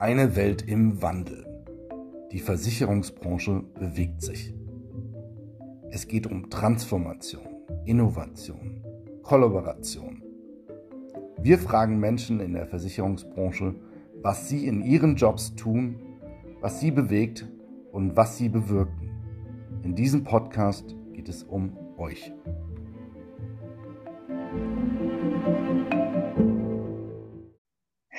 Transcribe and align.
Eine 0.00 0.34
Welt 0.34 0.66
im 0.66 1.02
Wandel. 1.02 1.44
Die 2.32 2.38
Versicherungsbranche 2.38 3.62
bewegt 3.78 4.22
sich. 4.22 4.54
Es 5.90 6.08
geht 6.08 6.26
um 6.26 6.48
Transformation, 6.48 7.46
Innovation, 7.84 8.82
Kollaboration. 9.22 10.22
Wir 11.42 11.58
fragen 11.58 12.00
Menschen 12.00 12.40
in 12.40 12.54
der 12.54 12.66
Versicherungsbranche, 12.66 13.74
was 14.22 14.48
sie 14.48 14.66
in 14.66 14.80
ihren 14.80 15.16
Jobs 15.16 15.54
tun, 15.54 15.96
was 16.62 16.80
sie 16.80 16.92
bewegt 16.92 17.46
und 17.92 18.16
was 18.16 18.38
sie 18.38 18.48
bewirken. 18.48 19.10
In 19.82 19.94
diesem 19.94 20.24
Podcast 20.24 20.96
geht 21.12 21.28
es 21.28 21.42
um 21.42 21.76
euch. 21.98 22.32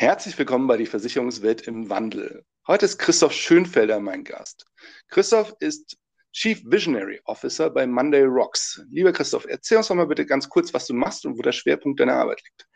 Herzlich 0.02 0.36
willkommen 0.40 0.66
bei 0.66 0.78
die 0.78 0.88
Versicherungswelt 0.88 1.68
im 1.68 1.88
Wandel. 1.92 2.44
Heute 2.66 2.86
ist 2.86 2.98
Christoph 2.98 3.34
Schönfelder 3.34 4.00
mein 4.00 4.24
Gast. 4.24 4.66
Christoph 5.10 5.54
ist 5.60 5.96
Chief 6.34 6.60
Visionary 6.66 7.22
Officer 7.26 7.70
bei 7.70 7.86
Monday 7.86 8.24
Rocks. 8.24 8.84
Lieber 8.90 9.14
Christoph, 9.14 9.46
erzähl 9.48 9.78
uns 9.78 9.90
doch 9.90 9.96
mal 9.96 10.08
bitte 10.08 10.26
ganz 10.26 10.50
kurz, 10.50 10.74
was 10.74 10.88
du 10.88 10.96
machst 10.96 11.24
und 11.28 11.38
wo 11.38 11.44
der 11.44 11.52
Schwerpunkt 11.52 12.00
deiner 12.00 12.16
Arbeit 12.16 12.42
liegt. 12.44 12.68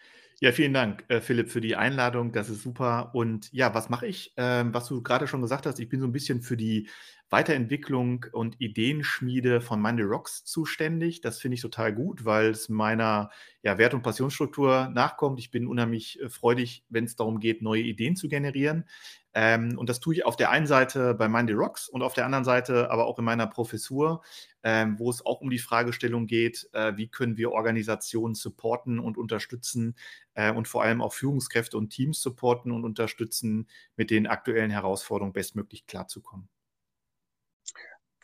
Ja, 0.41 0.51
vielen 0.51 0.73
Dank, 0.73 1.05
äh, 1.07 1.21
Philipp, 1.21 1.49
für 1.49 1.61
die 1.61 1.75
Einladung. 1.75 2.31
Das 2.33 2.49
ist 2.49 2.61
super. 2.61 3.11
Und 3.13 3.51
ja, 3.53 3.73
was 3.73 3.89
mache 3.89 4.05
ich? 4.07 4.33
Ähm, 4.37 4.73
was 4.73 4.87
du 4.87 5.01
gerade 5.01 5.27
schon 5.27 5.41
gesagt 5.41 5.65
hast, 5.65 5.79
ich 5.79 5.87
bin 5.89 6.01
so 6.01 6.07
ein 6.07 6.11
bisschen 6.11 6.41
für 6.41 6.57
die 6.57 6.89
Weiterentwicklung 7.29 8.25
und 8.33 8.59
Ideenschmiede 8.59 9.61
von 9.61 9.81
Monday 9.81 10.03
Rocks 10.05 10.43
zuständig. 10.43 11.21
Das 11.21 11.39
finde 11.39 11.55
ich 11.55 11.61
total 11.61 11.93
gut, 11.93 12.25
weil 12.25 12.49
es 12.49 12.69
meiner 12.69 13.29
ja, 13.63 13.77
Wert- 13.77 13.93
und 13.93 14.03
Passionsstruktur 14.03 14.89
nachkommt. 14.93 15.39
Ich 15.39 15.51
bin 15.51 15.67
unheimlich 15.67 16.19
äh, 16.21 16.29
freudig, 16.29 16.83
wenn 16.89 17.05
es 17.05 17.15
darum 17.15 17.39
geht, 17.39 17.61
neue 17.61 17.81
Ideen 17.81 18.15
zu 18.15 18.27
generieren. 18.27 18.85
Ähm, 19.35 19.77
und 19.77 19.89
das 19.89 19.99
tue 19.99 20.15
ich 20.15 20.25
auf 20.25 20.35
der 20.35 20.49
einen 20.49 20.65
Seite 20.65 21.13
bei 21.13 21.27
Monday 21.27 21.53
Rocks 21.53 21.87
und 21.87 22.01
auf 22.01 22.15
der 22.15 22.25
anderen 22.25 22.45
Seite 22.45 22.89
aber 22.89 23.05
auch 23.05 23.19
in 23.19 23.25
meiner 23.25 23.45
Professur, 23.45 24.23
ähm, 24.63 24.97
wo 24.97 25.11
es 25.11 25.23
auch 25.23 25.41
um 25.41 25.51
die 25.51 25.59
Fragestellung 25.59 26.25
geht, 26.25 26.67
äh, 26.73 26.97
wie 26.97 27.09
können 27.09 27.37
wir 27.37 27.51
Organisationen 27.51 28.33
supporten 28.33 28.99
und 28.99 29.17
unterstützen 29.17 29.95
äh, 30.33 30.51
und 30.51 30.67
vor 30.67 30.81
allem 30.81 31.01
auch 31.01 31.13
Führungskräfte 31.13 31.77
und 31.77 31.89
Teams 31.89 32.19
supporten 32.21 32.71
und 32.71 32.83
unterstützen, 32.83 33.67
mit 33.95 34.09
den 34.09 34.25
aktuellen 34.25 34.71
Herausforderungen 34.71 35.33
bestmöglich 35.33 35.85
klarzukommen 35.85 36.49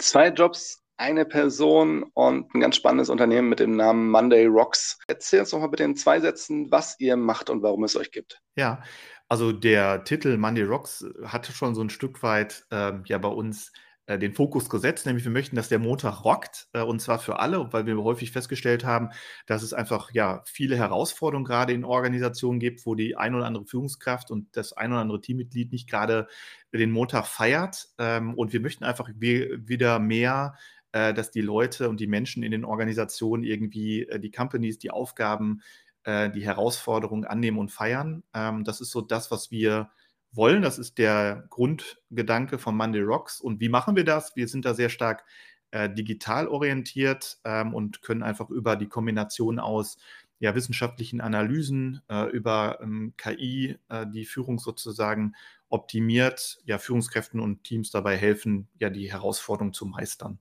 zwei 0.01 0.29
Jobs, 0.29 0.83
eine 0.97 1.25
Person 1.25 2.03
und 2.13 2.53
ein 2.53 2.59
ganz 2.59 2.75
spannendes 2.75 3.09
Unternehmen 3.09 3.49
mit 3.49 3.59
dem 3.59 3.75
Namen 3.75 4.09
Monday 4.09 4.45
Rocks. 4.45 4.99
Erzähl 5.07 5.39
uns 5.39 5.49
doch 5.49 5.59
mal 5.59 5.67
bitte 5.67 5.83
in 5.83 5.95
zwei 5.95 6.19
Sätzen, 6.19 6.69
was 6.71 6.99
ihr 6.99 7.17
macht 7.17 7.49
und 7.49 7.63
warum 7.63 7.83
es 7.83 7.95
euch 7.95 8.11
gibt. 8.11 8.39
Ja, 8.55 8.83
also 9.31 9.53
der 9.53 10.03
Titel 10.03 10.35
Monday 10.35 10.63
Rocks 10.65 11.05
hatte 11.23 11.53
schon 11.53 11.73
so 11.73 11.81
ein 11.81 11.89
Stück 11.89 12.21
weit 12.21 12.65
äh, 12.69 12.91
ja 13.05 13.17
bei 13.17 13.29
uns 13.29 13.71
äh, 14.05 14.19
den 14.19 14.33
Fokus 14.33 14.69
gesetzt, 14.69 15.05
nämlich 15.05 15.23
wir 15.23 15.31
möchten, 15.31 15.55
dass 15.55 15.69
der 15.69 15.79
Montag 15.79 16.25
rockt 16.25 16.67
äh, 16.73 16.81
und 16.81 16.99
zwar 16.99 17.17
für 17.17 17.39
alle, 17.39 17.71
weil 17.71 17.85
wir 17.85 17.95
häufig 18.03 18.31
festgestellt 18.31 18.83
haben, 18.83 19.11
dass 19.45 19.63
es 19.63 19.71
einfach 19.71 20.11
ja 20.11 20.43
viele 20.45 20.75
Herausforderungen 20.75 21.45
gerade 21.45 21.71
in 21.71 21.85
Organisationen 21.85 22.59
gibt, 22.59 22.85
wo 22.85 22.93
die 22.93 23.15
ein 23.15 23.33
oder 23.33 23.45
andere 23.45 23.63
Führungskraft 23.63 24.31
und 24.31 24.49
das 24.57 24.73
ein 24.73 24.91
oder 24.91 24.99
andere 24.99 25.21
Teammitglied 25.21 25.71
nicht 25.71 25.89
gerade 25.89 26.27
den 26.73 26.91
Montag 26.91 27.25
feiert. 27.25 27.87
Ähm, 27.99 28.33
und 28.33 28.51
wir 28.51 28.59
möchten 28.59 28.83
einfach 28.83 29.09
wieder 29.17 29.99
mehr 29.99 30.55
äh, 30.91 31.13
dass 31.13 31.31
die 31.31 31.39
Leute 31.39 31.87
und 31.87 32.01
die 32.01 32.07
Menschen 32.07 32.43
in 32.43 32.51
den 32.51 32.65
Organisationen 32.65 33.45
irgendwie 33.45 34.09
die 34.19 34.31
Companies, 34.31 34.77
die 34.77 34.91
Aufgaben, 34.91 35.61
die 36.05 36.43
Herausforderungen 36.43 37.25
annehmen 37.25 37.59
und 37.59 37.71
feiern. 37.71 38.23
Ähm, 38.33 38.63
das 38.63 38.81
ist 38.81 38.91
so 38.91 39.01
das, 39.01 39.29
was 39.29 39.51
wir 39.51 39.91
wollen. 40.31 40.61
Das 40.61 40.79
ist 40.79 40.97
der 40.97 41.45
Grundgedanke 41.49 42.57
von 42.57 42.75
Monday 42.75 43.01
Rocks. 43.01 43.39
Und 43.41 43.59
wie 43.59 43.69
machen 43.69 43.95
wir 43.95 44.03
das? 44.03 44.35
Wir 44.35 44.47
sind 44.47 44.65
da 44.65 44.73
sehr 44.73 44.89
stark 44.89 45.23
äh, 45.71 45.89
digital 45.89 46.47
orientiert 46.47 47.39
ähm, 47.43 47.73
und 47.73 48.01
können 48.01 48.23
einfach 48.23 48.49
über 48.49 48.75
die 48.75 48.87
Kombination 48.87 49.59
aus 49.59 49.97
ja, 50.39 50.55
wissenschaftlichen 50.55 51.21
Analysen, 51.21 52.01
äh, 52.09 52.29
über 52.31 52.79
ähm, 52.81 53.13
KI, 53.15 53.77
äh, 53.89 54.07
die 54.07 54.25
Führung 54.25 54.57
sozusagen 54.57 55.35
optimiert, 55.69 56.59
ja, 56.65 56.79
Führungskräften 56.79 57.39
und 57.39 57.63
Teams 57.63 57.91
dabei 57.91 58.17
helfen, 58.17 58.67
ja, 58.79 58.89
die 58.89 59.11
Herausforderung 59.11 59.71
zu 59.71 59.85
meistern. 59.85 60.39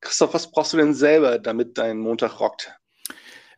Christoph, 0.00 0.34
was 0.34 0.50
brauchst 0.50 0.72
du 0.72 0.76
denn 0.76 0.92
selber, 0.92 1.38
damit 1.38 1.78
dein 1.78 1.98
Montag 1.98 2.40
rockt? 2.40 2.76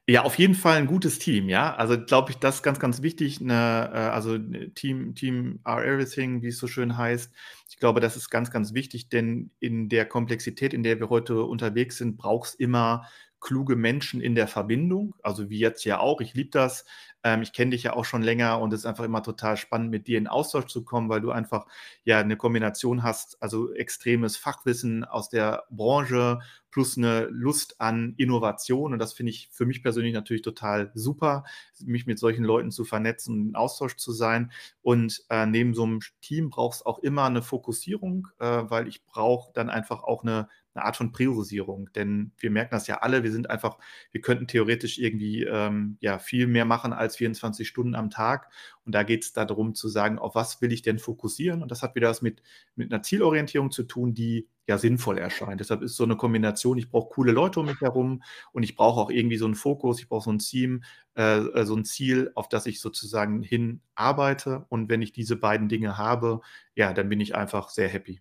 Ja, 0.09 0.23
auf 0.23 0.39
jeden 0.39 0.55
Fall 0.55 0.77
ein 0.79 0.87
gutes 0.87 1.19
Team, 1.19 1.49
ja. 1.49 1.75
Also 1.75 2.01
glaube 2.01 2.31
ich, 2.31 2.37
das 2.39 2.57
ist 2.57 2.63
ganz, 2.63 2.79
ganz 2.79 3.03
wichtig. 3.03 3.41
Eine, 3.41 3.91
äh, 3.93 3.97
also 3.99 4.39
Team, 4.77 5.17
Team 5.17 5.59
are 5.65 5.85
everything, 5.85 6.43
wie 6.43 6.49
es 6.49 6.59
so 6.59 6.69
schön 6.69 6.97
heißt. 6.97 7.33
Ich 7.71 7.79
glaube, 7.79 7.99
das 8.01 8.17
ist 8.17 8.31
ganz, 8.31 8.53
ganz 8.53 8.73
wichtig, 8.73 9.09
denn 9.09 9.51
in 9.59 9.89
der 9.89 10.07
Komplexität, 10.07 10.73
in 10.75 10.85
der 10.85 11.01
wir 11.01 11.09
heute 11.11 11.43
unterwegs 11.43 11.97
sind, 11.99 12.17
braucht 12.19 12.51
es 12.51 12.55
immer 12.55 13.05
kluge 13.41 13.77
Menschen 13.77 14.21
in 14.21 14.35
der 14.35 14.49
Verbindung. 14.49 15.15
Also 15.23 15.51
wie 15.51 15.59
jetzt 15.59 15.85
ja 15.85 16.01
auch. 16.01 16.21
Ich 16.21 16.35
liebe 16.35 16.51
das, 16.51 16.85
ähm, 17.23 17.43
ich 17.43 17.53
kenne 17.53 17.73
dich 17.73 17.83
ja 17.83 17.95
auch 17.95 18.05
schon 18.05 18.23
länger 18.23 18.61
und 18.61 18.73
es 18.73 18.81
ist 18.81 18.87
einfach 18.87 19.05
immer 19.05 19.23
total 19.23 19.57
spannend, 19.57 19.91
mit 19.91 20.07
dir 20.07 20.17
in 20.19 20.29
Austausch 20.29 20.67
zu 20.67 20.85
kommen, 20.85 21.09
weil 21.09 21.21
du 21.21 21.31
einfach 21.33 21.67
ja 22.05 22.21
eine 22.21 22.37
Kombination 22.37 23.03
hast, 23.03 23.43
also 23.43 23.73
extremes 23.75 24.37
Fachwissen 24.37 25.05
aus 25.05 25.29
der 25.29 25.65
Branche 25.71 26.39
plus 26.71 26.97
eine 26.97 27.27
Lust 27.31 27.81
an 27.81 28.15
Innovation. 28.17 28.93
Und 28.93 28.99
das 28.99 29.13
finde 29.13 29.31
ich 29.31 29.49
für 29.51 29.67
mich 29.67 29.83
persönlich 29.83 30.15
natürlich 30.15 30.43
total 30.43 30.93
super, 30.95 31.45
mich 31.85 32.07
mit 32.07 32.19
solchen 32.19 32.45
Leuten 32.45 32.71
zu 32.71 32.85
vernetzen 32.85 33.35
und 33.35 33.49
in 33.49 33.57
Austausch 33.57 33.97
zu 33.97 34.13
sein. 34.13 34.53
Und 34.83 35.25
äh, 35.29 35.47
neben 35.47 35.75
so 35.75 35.83
einem 35.83 36.01
Team 36.21 36.51
braucht 36.51 36.77
es 36.77 36.87
auch 36.87 37.01
immer 37.01 37.25
eine 37.25 37.43
Fokussierung, 37.43 38.29
äh, 38.39 38.63
weil 38.69 38.89
ich 38.89 39.05
brauche 39.05 39.53
dann 39.53 39.69
einfach 39.69 40.03
auch 40.05 40.23
eine 40.23 40.49
eine 40.77 40.85
Art 40.85 40.97
von 40.97 41.13
Priorisierung. 41.13 41.91
Denn 41.95 42.33
wir 42.39 42.51
merken 42.51 42.75
das 42.75 42.87
ja 42.87 42.99
alle, 42.99 43.23
wir 43.23 43.33
sind 43.33 43.51
einfach, 43.51 43.79
wir 44.13 44.21
könnten 44.21 44.47
theoretisch 44.47 44.99
irgendwie 44.99 45.45
ähm, 45.45 45.97
ja 46.01 46.19
viel 46.19 46.47
mehr 46.47 46.65
machen 46.65 46.93
als 46.93 47.17
24 47.17 47.67
Stunden 47.67 47.95
am 47.95 48.11
Tag. 48.11 48.51
Und 48.85 48.95
da 48.95 49.03
geht 49.03 49.25
es 49.25 49.33
darum 49.33 49.75
zu 49.75 49.89
sagen, 49.89 50.19
auf 50.19 50.35
was 50.35 50.61
will 50.61 50.73
ich 50.73 50.83
denn 50.83 50.99
fokussieren? 50.99 51.63
Und 51.63 51.71
das 51.71 51.83
hat 51.83 51.95
wieder 51.95 52.09
was 52.09 52.23
mit, 52.23 52.43
mit 52.77 52.93
einer 52.93 53.03
Zielorientierung 53.03 53.71
zu 53.71 53.83
tun, 53.83 54.15
die 54.15 54.49
ja 54.69 54.79
sinnvoll 54.79 55.19
erscheint. 55.19 55.61
Deshalb 55.61 55.83
ist 55.83 55.97
so 55.97 56.05
eine 56.05 56.17
Kombination, 56.17 56.79
ich 56.79 56.91
brauche 56.91 57.11
coole 57.11 57.33
Leute 57.33 57.61
um 57.61 57.67
mich 57.67 57.81
herum 57.81 58.23
und 58.53 58.63
ich 58.63 58.77
brauche 58.77 59.01
auch 59.01 59.11
irgendwie 59.11 59.37
so 59.37 59.45
einen 59.45 59.55
Fokus, 59.55 60.01
ich 60.01 60.09
brauche 60.09 60.25
so 60.25 60.33
ein 60.33 60.39
Team, 60.39 60.83
äh, 61.15 61.65
so 61.65 61.75
ein 61.75 61.85
Ziel, 61.85 62.33
auf 62.35 62.49
das 62.49 62.67
ich 62.67 62.81
sozusagen 62.81 63.43
hin 63.43 63.81
arbeite. 63.95 64.67
Und 64.69 64.89
wenn 64.89 65.03
ich 65.03 65.13
diese 65.13 65.37
beiden 65.37 65.69
Dinge 65.69 65.99
habe, 65.99 66.41
ja, 66.75 66.93
dann 66.93 67.09
bin 67.09 67.21
ich 67.21 67.35
einfach 67.35 67.71
sehr 67.71 67.89
happy. 67.89 68.21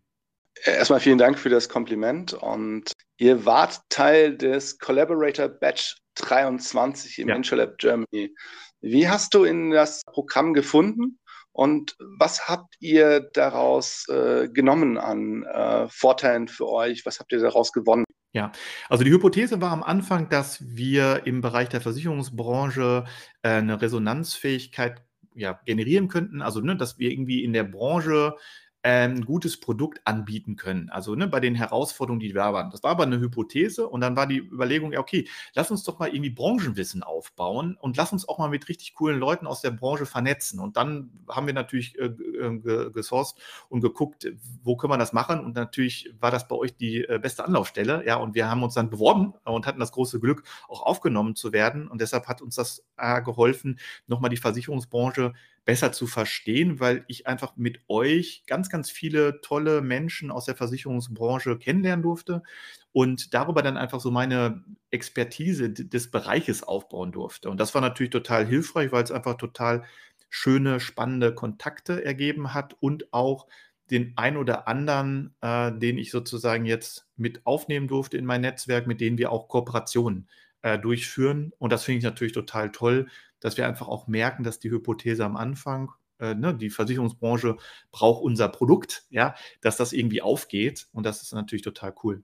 Erstmal 0.63 0.99
vielen 0.99 1.17
Dank 1.17 1.37
für 1.37 1.49
das 1.49 1.69
Kompliment 1.69 2.33
und 2.33 2.91
ihr 3.17 3.45
wart 3.45 3.81
Teil 3.89 4.37
des 4.37 4.79
Collaborator 4.79 5.49
Batch 5.49 5.97
23 6.15 7.19
im 7.19 7.29
ja. 7.29 7.35
Intralab 7.35 7.77
Germany. 7.77 8.33
Wie 8.81 9.07
hast 9.09 9.33
du 9.33 9.43
in 9.43 9.71
das 9.71 10.03
Programm 10.05 10.53
gefunden 10.53 11.19
und 11.51 11.95
was 12.19 12.47
habt 12.47 12.75
ihr 12.79 13.29
daraus 13.33 14.05
äh, 14.09 14.47
genommen 14.49 14.97
an 14.97 15.43
äh, 15.43 15.87
Vorteilen 15.89 16.47
für 16.47 16.67
euch? 16.67 17.05
Was 17.05 17.19
habt 17.19 17.31
ihr 17.31 17.39
daraus 17.39 17.71
gewonnen? 17.71 18.05
Ja, 18.33 18.51
also 18.89 19.05
die 19.05 19.11
Hypothese 19.11 19.61
war 19.61 19.71
am 19.71 19.81
Anfang, 19.81 20.27
dass 20.27 20.61
wir 20.61 21.25
im 21.25 21.39
Bereich 21.39 21.69
der 21.69 21.79
Versicherungsbranche 21.79 23.05
äh, 23.41 23.49
eine 23.49 23.81
Resonanzfähigkeit 23.81 25.01
ja, 25.35 25.59
generieren 25.65 26.07
könnten, 26.07 26.41
also 26.41 26.59
ne, 26.59 26.75
dass 26.75 26.97
wir 26.99 27.11
irgendwie 27.11 27.43
in 27.43 27.53
der 27.53 27.63
Branche 27.63 28.35
ein 28.85 29.17
ähm, 29.17 29.25
gutes 29.25 29.59
Produkt 29.59 29.99
anbieten 30.05 30.57
können. 30.57 30.91
Also 30.91 31.15
ne, 31.15 31.27
bei 31.27 31.39
den 31.39 31.55
Herausforderungen, 31.55 32.19
die 32.19 32.31
da 32.31 32.53
waren. 32.53 32.69
Das 32.69 32.83
war 32.83 32.91
aber 32.91 33.03
eine 33.03 33.19
Hypothese 33.19 33.87
und 33.89 34.01
dann 34.01 34.15
war 34.15 34.27
die 34.27 34.37
Überlegung, 34.37 34.93
ja, 34.93 34.99
okay, 34.99 35.27
lass 35.55 35.71
uns 35.71 35.83
doch 35.83 35.97
mal 35.97 36.09
irgendwie 36.09 36.29
Branchenwissen 36.29 37.01
aufbauen 37.01 37.77
und 37.81 37.97
lass 37.97 38.13
uns 38.13 38.29
auch 38.29 38.37
mal 38.37 38.49
mit 38.49 38.69
richtig 38.69 38.93
coolen 38.93 39.19
Leuten 39.19 39.47
aus 39.47 39.61
der 39.61 39.71
Branche 39.71 40.05
vernetzen. 40.05 40.59
Und 40.59 40.77
dann 40.77 41.09
haben 41.27 41.47
wir 41.47 41.55
natürlich 41.55 41.97
äh, 41.97 42.05
äh 42.05 42.91
gesourced 42.91 43.41
und 43.69 43.81
geguckt, 43.81 44.31
wo 44.61 44.77
können 44.77 44.93
wir 44.93 44.99
das 44.99 45.13
machen. 45.13 45.43
Und 45.43 45.55
natürlich 45.55 46.13
war 46.19 46.29
das 46.29 46.47
bei 46.47 46.55
euch 46.55 46.77
die 46.77 47.05
äh, 47.05 47.17
beste 47.19 47.43
Anlaufstelle. 47.43 48.05
Ja, 48.05 48.17
und 48.17 48.35
wir 48.35 48.51
haben 48.51 48.61
uns 48.61 48.75
dann 48.75 48.91
beworben 48.91 49.33
und 49.45 49.65
hatten 49.65 49.79
das 49.79 49.93
große 49.93 50.19
Glück, 50.19 50.43
auch 50.69 50.83
aufgenommen 50.83 51.35
zu 51.35 51.53
werden. 51.53 51.87
Und 51.87 52.01
deshalb 52.01 52.27
hat 52.27 52.43
uns 52.43 52.53
das 52.53 52.85
äh, 52.97 53.23
geholfen, 53.23 53.79
nochmal 54.05 54.29
die 54.29 54.37
Versicherungsbranche 54.37 55.33
besser 55.65 55.91
zu 55.91 56.07
verstehen, 56.07 56.79
weil 56.79 57.03
ich 57.07 57.27
einfach 57.27 57.57
mit 57.57 57.79
euch 57.87 58.43
ganz, 58.47 58.69
ganz 58.69 58.91
viele 58.91 59.41
tolle 59.41 59.81
Menschen 59.81 60.31
aus 60.31 60.45
der 60.45 60.55
Versicherungsbranche 60.55 61.57
kennenlernen 61.57 62.03
durfte 62.03 62.43
und 62.91 63.33
darüber 63.33 63.61
dann 63.63 63.77
einfach 63.77 63.99
so 63.99 64.11
meine 64.11 64.63
Expertise 64.91 65.71
des 65.71 66.11
Bereiches 66.11 66.63
aufbauen 66.63 67.11
durfte. 67.11 67.49
Und 67.49 67.59
das 67.59 67.73
war 67.73 67.81
natürlich 67.81 68.11
total 68.11 68.45
hilfreich, 68.45 68.91
weil 68.91 69.03
es 69.03 69.11
einfach 69.11 69.35
total 69.37 69.83
schöne, 70.29 70.79
spannende 70.79 71.33
Kontakte 71.33 72.05
ergeben 72.05 72.53
hat 72.53 72.75
und 72.79 73.11
auch 73.11 73.47
den 73.91 74.13
ein 74.15 74.37
oder 74.37 74.67
anderen, 74.67 75.35
äh, 75.41 75.71
den 75.71 75.97
ich 75.97 76.11
sozusagen 76.11 76.65
jetzt 76.65 77.07
mit 77.15 77.45
aufnehmen 77.45 77.87
durfte 77.87 78.17
in 78.17 78.25
mein 78.25 78.41
Netzwerk, 78.41 78.87
mit 78.87 79.01
denen 79.01 79.17
wir 79.17 79.31
auch 79.31 79.47
Kooperationen 79.47 80.27
äh, 80.61 80.79
durchführen. 80.79 81.53
Und 81.59 81.71
das 81.71 81.83
finde 81.83 81.99
ich 81.99 82.03
natürlich 82.03 82.33
total 82.33 82.71
toll, 82.71 83.07
dass 83.39 83.57
wir 83.57 83.67
einfach 83.67 83.87
auch 83.87 84.07
merken, 84.07 84.43
dass 84.43 84.59
die 84.59 84.71
Hypothese 84.71 85.25
am 85.25 85.35
Anfang 85.35 85.91
äh, 86.19 86.33
ne, 86.33 86.55
die 86.55 86.69
Versicherungsbranche 86.69 87.57
braucht 87.91 88.23
unser 88.23 88.49
Produkt, 88.49 89.05
ja, 89.09 89.35
dass 89.61 89.77
das 89.77 89.93
irgendwie 89.93 90.21
aufgeht 90.21 90.87
und 90.91 91.05
das 91.05 91.21
ist 91.21 91.33
natürlich 91.33 91.63
total 91.63 91.93
cool. 92.03 92.23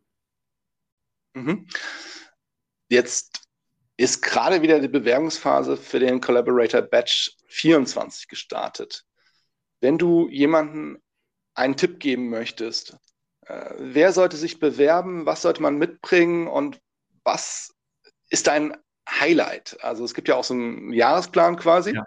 Mhm. 1.34 1.68
Jetzt 2.90 3.48
ist 3.98 4.22
gerade 4.22 4.62
wieder 4.62 4.80
die 4.80 4.88
Bewerbungsphase 4.88 5.78
für 5.78 6.00
den 6.00 6.22
Collaborator 6.22 6.82
Batch 6.82 7.38
24 7.48 8.28
gestartet. 8.28 9.06
Wenn 9.80 9.98
du 9.98 10.30
jemanden 10.30 10.98
einen 11.54 11.78
Tipp 11.78 12.00
geben 12.00 12.30
möchtest, 12.30 12.98
äh, 13.46 13.74
wer 13.78 14.14
sollte 14.14 14.38
sich 14.38 14.60
bewerben, 14.60 15.26
was 15.26 15.42
sollte 15.42 15.62
man 15.62 15.78
mitbringen 15.78 16.48
und 16.48 16.82
was 17.24 17.76
ist 18.30 18.48
dein 18.48 18.76
Highlight? 19.20 19.78
Also 19.82 20.04
es 20.06 20.14
gibt 20.14 20.28
ja 20.28 20.36
auch 20.36 20.44
so 20.44 20.54
einen 20.54 20.94
Jahresplan 20.94 21.58
quasi. 21.58 21.94
Ja. 21.94 22.06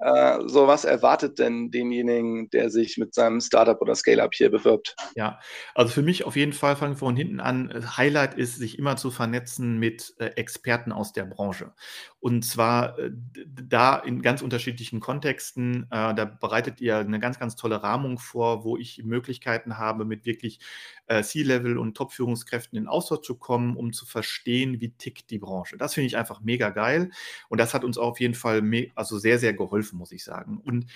Äh, 0.00 0.38
so, 0.46 0.66
was 0.66 0.84
erwartet 0.84 1.38
denn 1.38 1.70
denjenigen, 1.70 2.48
der 2.50 2.70
sich 2.70 2.96
mit 2.96 3.14
seinem 3.14 3.40
Startup 3.40 3.80
oder 3.82 3.94
Scale-Up 3.94 4.34
hier 4.34 4.50
bewirbt? 4.50 4.96
Ja, 5.14 5.38
also 5.74 5.92
für 5.92 6.02
mich 6.02 6.24
auf 6.24 6.36
jeden 6.36 6.54
Fall, 6.54 6.74
fangen 6.76 6.94
wir 6.94 6.98
von 6.98 7.16
hinten 7.16 7.40
an, 7.40 7.84
Highlight 7.96 8.34
ist, 8.34 8.56
sich 8.56 8.78
immer 8.78 8.96
zu 8.96 9.10
vernetzen 9.10 9.78
mit 9.78 10.14
äh, 10.18 10.26
Experten 10.36 10.92
aus 10.92 11.12
der 11.12 11.24
Branche. 11.24 11.74
Und 12.18 12.44
zwar 12.46 12.98
äh, 12.98 13.10
da 13.44 13.96
in 13.96 14.22
ganz 14.22 14.40
unterschiedlichen 14.42 15.00
Kontexten. 15.00 15.86
Da 15.90 16.24
bereitet 16.24 16.80
ihr 16.80 16.98
eine 16.98 17.18
ganz, 17.18 17.38
ganz 17.38 17.56
tolle 17.56 17.82
Rahmung 17.82 18.18
vor, 18.18 18.64
wo 18.64 18.76
ich 18.76 19.02
Möglichkeiten 19.04 19.78
habe, 19.78 20.04
mit 20.04 20.24
wirklich 20.26 20.60
C-Level 21.08 21.76
und 21.76 21.96
Top-Führungskräften 21.96 22.78
in 22.78 22.86
Austausch 22.86 23.22
zu 23.22 23.36
kommen, 23.36 23.76
um 23.76 23.92
zu 23.92 24.06
verstehen, 24.06 24.80
wie 24.80 24.90
tickt 24.90 25.30
die 25.30 25.38
Branche. 25.38 25.76
Das 25.76 25.94
finde 25.94 26.06
ich 26.06 26.16
einfach 26.16 26.40
mega 26.40 26.70
geil. 26.70 27.10
Und 27.48 27.58
das 27.58 27.74
hat 27.74 27.84
uns 27.84 27.98
auf 27.98 28.20
jeden 28.20 28.34
Fall 28.34 28.62
also 28.94 29.18
sehr, 29.18 29.38
sehr 29.38 29.54
geholfen 29.54 29.89
geholfen, 29.90 29.98
muss 29.98 30.12
ich 30.12 30.24
sagen. 30.24 30.58
Und 30.58 30.86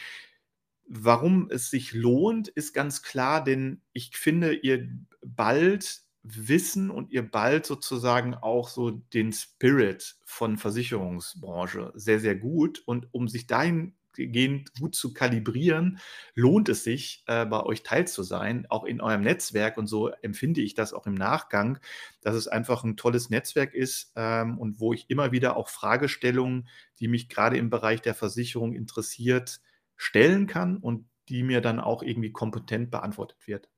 warum 0.86 1.50
es 1.50 1.70
sich 1.70 1.92
lohnt, 1.92 2.48
ist 2.48 2.72
ganz 2.72 3.02
klar, 3.02 3.42
denn 3.42 3.82
ich 3.92 4.16
finde, 4.16 4.54
ihr 4.54 4.88
bald 5.22 6.02
wissen 6.22 6.90
und 6.90 7.10
ihr 7.10 7.30
bald 7.30 7.66
sozusagen 7.66 8.34
auch 8.34 8.68
so 8.68 8.90
den 8.90 9.32
Spirit 9.32 10.16
von 10.24 10.56
Versicherungsbranche 10.56 11.92
sehr, 11.94 12.18
sehr 12.18 12.34
gut. 12.34 12.82
Und 12.86 13.08
um 13.12 13.28
sich 13.28 13.46
dahin 13.46 13.94
gehend 14.14 14.74
gut 14.78 14.94
zu 14.94 15.12
kalibrieren, 15.12 15.98
lohnt 16.34 16.68
es 16.68 16.84
sich, 16.84 17.22
äh, 17.26 17.44
bei 17.46 17.62
euch 17.62 17.82
teil 17.82 18.06
zu 18.06 18.22
sein, 18.22 18.66
auch 18.68 18.84
in 18.84 19.00
eurem 19.00 19.22
Netzwerk. 19.22 19.76
Und 19.76 19.86
so 19.86 20.08
empfinde 20.08 20.60
ich 20.60 20.74
das 20.74 20.92
auch 20.92 21.06
im 21.06 21.14
Nachgang, 21.14 21.78
dass 22.22 22.34
es 22.34 22.48
einfach 22.48 22.84
ein 22.84 22.96
tolles 22.96 23.30
Netzwerk 23.30 23.74
ist 23.74 24.12
ähm, 24.16 24.58
und 24.58 24.80
wo 24.80 24.92
ich 24.92 25.10
immer 25.10 25.32
wieder 25.32 25.56
auch 25.56 25.68
Fragestellungen, 25.68 26.68
die 27.00 27.08
mich 27.08 27.28
gerade 27.28 27.56
im 27.58 27.70
Bereich 27.70 28.02
der 28.02 28.14
Versicherung 28.14 28.74
interessiert, 28.74 29.60
stellen 29.96 30.46
kann 30.46 30.76
und 30.76 31.08
die 31.28 31.42
mir 31.42 31.60
dann 31.60 31.80
auch 31.80 32.02
irgendwie 32.02 32.32
kompetent 32.32 32.90
beantwortet 32.90 33.46
wird. 33.46 33.68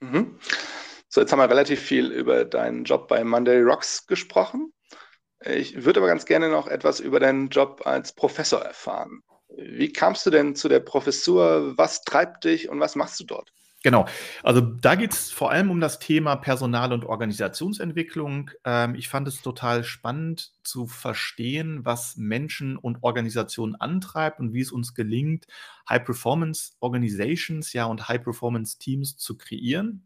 Mhm. 0.00 0.38
So, 1.08 1.20
jetzt 1.20 1.32
haben 1.32 1.38
wir 1.38 1.48
relativ 1.48 1.80
viel 1.80 2.12
über 2.12 2.44
deinen 2.44 2.84
Job 2.84 3.08
bei 3.08 3.24
Monday 3.24 3.62
Rocks 3.62 4.06
gesprochen. 4.06 4.72
Ich 5.44 5.84
würde 5.84 6.00
aber 6.00 6.08
ganz 6.08 6.24
gerne 6.24 6.48
noch 6.48 6.66
etwas 6.66 7.00
über 7.00 7.20
deinen 7.20 7.48
Job 7.48 7.82
als 7.84 8.12
Professor 8.12 8.60
erfahren. 8.60 9.22
Wie 9.56 9.92
kamst 9.92 10.26
du 10.26 10.30
denn 10.30 10.54
zu 10.54 10.68
der 10.68 10.80
Professur? 10.80 11.76
Was 11.76 12.02
treibt 12.02 12.44
dich 12.44 12.68
und 12.68 12.80
was 12.80 12.96
machst 12.96 13.20
du 13.20 13.24
dort? 13.24 13.52
Genau, 13.84 14.06
also 14.42 14.60
da 14.60 14.96
geht 14.96 15.12
es 15.12 15.30
vor 15.30 15.52
allem 15.52 15.70
um 15.70 15.80
das 15.80 16.00
Thema 16.00 16.34
Personal- 16.34 16.92
und 16.92 17.04
Organisationsentwicklung. 17.04 18.50
Ähm, 18.64 18.96
ich 18.96 19.08
fand 19.08 19.28
es 19.28 19.40
total 19.40 19.84
spannend 19.84 20.50
zu 20.64 20.88
verstehen, 20.88 21.84
was 21.84 22.16
Menschen 22.16 22.76
und 22.76 22.98
Organisationen 23.02 23.76
antreibt 23.76 24.40
und 24.40 24.52
wie 24.52 24.62
es 24.62 24.72
uns 24.72 24.94
gelingt, 24.94 25.46
High-Performance-Organizations 25.88 27.72
ja, 27.72 27.84
und 27.84 28.08
High-Performance-Teams 28.08 29.16
zu 29.16 29.38
kreieren. 29.38 30.02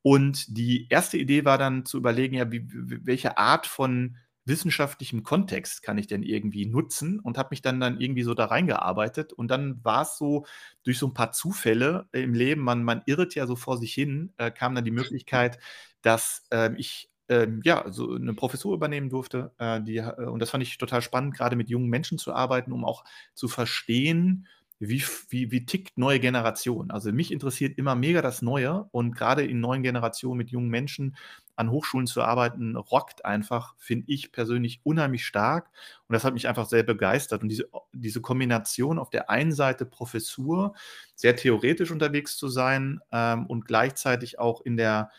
Und 0.00 0.56
die 0.56 0.86
erste 0.88 1.18
Idee 1.18 1.44
war 1.44 1.58
dann 1.58 1.84
zu 1.84 1.98
überlegen, 1.98 2.36
ja, 2.36 2.50
wie, 2.50 2.64
welche 3.04 3.36
Art 3.36 3.66
von 3.66 4.16
wissenschaftlichem 4.50 5.22
Kontext 5.22 5.82
kann 5.82 5.96
ich 5.96 6.06
denn 6.06 6.22
irgendwie 6.22 6.66
nutzen 6.66 7.18
und 7.20 7.38
habe 7.38 7.48
mich 7.52 7.62
dann 7.62 7.80
dann 7.80 7.98
irgendwie 8.00 8.22
so 8.22 8.34
da 8.34 8.46
reingearbeitet 8.46 9.32
und 9.32 9.48
dann 9.48 9.82
war 9.82 10.02
es 10.02 10.18
so 10.18 10.44
durch 10.82 10.98
so 10.98 11.06
ein 11.06 11.14
paar 11.14 11.32
Zufälle 11.32 12.08
im 12.12 12.34
Leben, 12.34 12.60
man, 12.60 12.84
man 12.84 13.02
irret 13.06 13.34
ja 13.34 13.46
so 13.46 13.56
vor 13.56 13.78
sich 13.78 13.94
hin, 13.94 14.34
äh, 14.36 14.50
kam 14.50 14.74
dann 14.74 14.84
die 14.84 14.90
Möglichkeit, 14.90 15.58
dass 16.02 16.46
äh, 16.50 16.70
ich 16.76 17.10
ähm, 17.30 17.60
ja, 17.64 17.84
so 17.90 18.12
eine 18.14 18.34
Professur 18.34 18.74
übernehmen 18.74 19.08
durfte. 19.08 19.52
Äh, 19.58 19.80
die, 19.82 19.98
äh, 19.98 20.26
und 20.26 20.40
das 20.40 20.50
fand 20.50 20.64
ich 20.64 20.76
total 20.78 21.00
spannend, 21.00 21.36
gerade 21.36 21.54
mit 21.56 21.70
jungen 21.70 21.88
Menschen 21.88 22.18
zu 22.18 22.34
arbeiten, 22.34 22.72
um 22.72 22.84
auch 22.84 23.04
zu 23.34 23.46
verstehen, 23.46 24.48
wie, 24.80 25.04
wie, 25.28 25.50
wie 25.52 25.64
tickt 25.66 25.96
neue 25.96 26.18
Generation. 26.18 26.90
Also 26.90 27.12
mich 27.12 27.30
interessiert 27.30 27.78
immer 27.78 27.94
mega 27.94 28.22
das 28.22 28.42
Neue 28.42 28.88
und 28.90 29.14
gerade 29.14 29.44
in 29.44 29.60
neuen 29.60 29.82
Generationen 29.82 30.38
mit 30.38 30.50
jungen 30.50 30.70
Menschen 30.70 31.16
an 31.60 31.70
Hochschulen 31.70 32.06
zu 32.06 32.22
arbeiten, 32.22 32.74
rockt 32.74 33.24
einfach, 33.24 33.74
finde 33.78 34.06
ich 34.08 34.32
persönlich 34.32 34.80
unheimlich 34.82 35.26
stark. 35.26 35.70
Und 36.08 36.14
das 36.14 36.24
hat 36.24 36.34
mich 36.34 36.48
einfach 36.48 36.66
sehr 36.66 36.82
begeistert. 36.82 37.42
Und 37.42 37.50
diese, 37.50 37.68
diese 37.92 38.20
Kombination 38.20 38.98
auf 38.98 39.10
der 39.10 39.30
einen 39.30 39.52
Seite 39.52 39.84
Professur, 39.86 40.74
sehr 41.14 41.36
theoretisch 41.36 41.90
unterwegs 41.90 42.36
zu 42.36 42.48
sein 42.48 43.00
ähm, 43.12 43.46
und 43.46 43.66
gleichzeitig 43.66 44.38
auch 44.38 44.62
in 44.62 44.76
der 44.76 45.10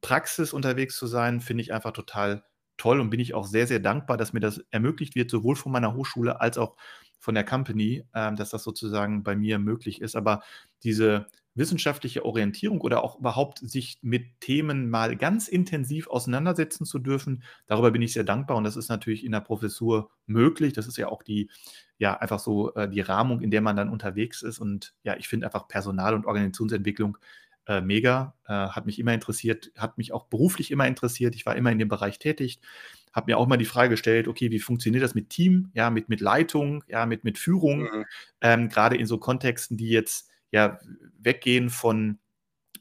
Praxis 0.00 0.52
unterwegs 0.52 0.96
zu 0.96 1.06
sein, 1.06 1.40
finde 1.40 1.62
ich 1.62 1.72
einfach 1.72 1.92
total 1.92 2.44
toll 2.76 3.00
und 3.00 3.10
bin 3.10 3.20
ich 3.20 3.34
auch 3.34 3.46
sehr, 3.46 3.66
sehr 3.66 3.80
dankbar, 3.80 4.16
dass 4.16 4.32
mir 4.32 4.40
das 4.40 4.64
ermöglicht 4.70 5.14
wird, 5.14 5.30
sowohl 5.30 5.54
von 5.54 5.70
meiner 5.70 5.94
Hochschule 5.94 6.40
als 6.40 6.58
auch 6.58 6.76
von 7.18 7.34
der 7.34 7.44
Company, 7.44 8.04
ähm, 8.14 8.36
dass 8.36 8.50
das 8.50 8.64
sozusagen 8.64 9.22
bei 9.22 9.36
mir 9.36 9.58
möglich 9.58 10.00
ist. 10.00 10.16
Aber 10.16 10.42
diese 10.82 11.26
wissenschaftliche 11.54 12.24
Orientierung 12.24 12.80
oder 12.80 13.04
auch 13.04 13.18
überhaupt 13.18 13.58
sich 13.58 13.98
mit 14.02 14.40
Themen 14.40 14.90
mal 14.90 15.16
ganz 15.16 15.46
intensiv 15.46 16.08
auseinandersetzen 16.08 16.84
zu 16.84 16.98
dürfen. 16.98 17.44
Darüber 17.66 17.90
bin 17.92 18.02
ich 18.02 18.12
sehr 18.12 18.24
dankbar 18.24 18.56
und 18.56 18.64
das 18.64 18.76
ist 18.76 18.88
natürlich 18.88 19.24
in 19.24 19.32
der 19.32 19.40
Professur 19.40 20.10
möglich. 20.26 20.72
Das 20.72 20.88
ist 20.88 20.96
ja 20.96 21.08
auch 21.08 21.22
die, 21.22 21.50
ja, 21.98 22.16
einfach 22.18 22.40
so 22.40 22.74
äh, 22.74 22.88
die 22.88 23.00
Rahmung, 23.00 23.40
in 23.40 23.50
der 23.50 23.60
man 23.60 23.76
dann 23.76 23.88
unterwegs 23.88 24.42
ist. 24.42 24.58
Und 24.58 24.94
ja, 25.04 25.16
ich 25.16 25.28
finde 25.28 25.46
einfach 25.46 25.68
Personal- 25.68 26.14
und 26.14 26.26
Organisationsentwicklung 26.26 27.18
äh, 27.66 27.80
mega, 27.80 28.34
äh, 28.46 28.52
hat 28.52 28.86
mich 28.86 28.98
immer 28.98 29.14
interessiert, 29.14 29.70
hat 29.76 29.96
mich 29.96 30.12
auch 30.12 30.26
beruflich 30.26 30.70
immer 30.70 30.86
interessiert. 30.86 31.34
Ich 31.34 31.46
war 31.46 31.56
immer 31.56 31.70
in 31.70 31.78
dem 31.78 31.88
Bereich 31.88 32.18
tätig, 32.18 32.60
habe 33.12 33.30
mir 33.30 33.38
auch 33.38 33.46
mal 33.46 33.56
die 33.56 33.64
Frage 33.64 33.90
gestellt, 33.90 34.26
okay, 34.26 34.50
wie 34.50 34.58
funktioniert 34.58 35.04
das 35.04 35.14
mit 35.14 35.30
Team, 35.30 35.70
ja, 35.72 35.90
mit, 35.90 36.08
mit 36.08 36.20
Leitung, 36.20 36.82
ja, 36.88 37.06
mit, 37.06 37.22
mit 37.22 37.38
Führung, 37.38 37.82
mhm. 37.82 38.04
ähm, 38.40 38.68
gerade 38.68 38.96
in 38.96 39.06
so 39.06 39.18
Kontexten, 39.18 39.76
die 39.76 39.88
jetzt 39.88 40.30
ja 40.54 40.78
weggehen 41.18 41.68
von 41.68 42.18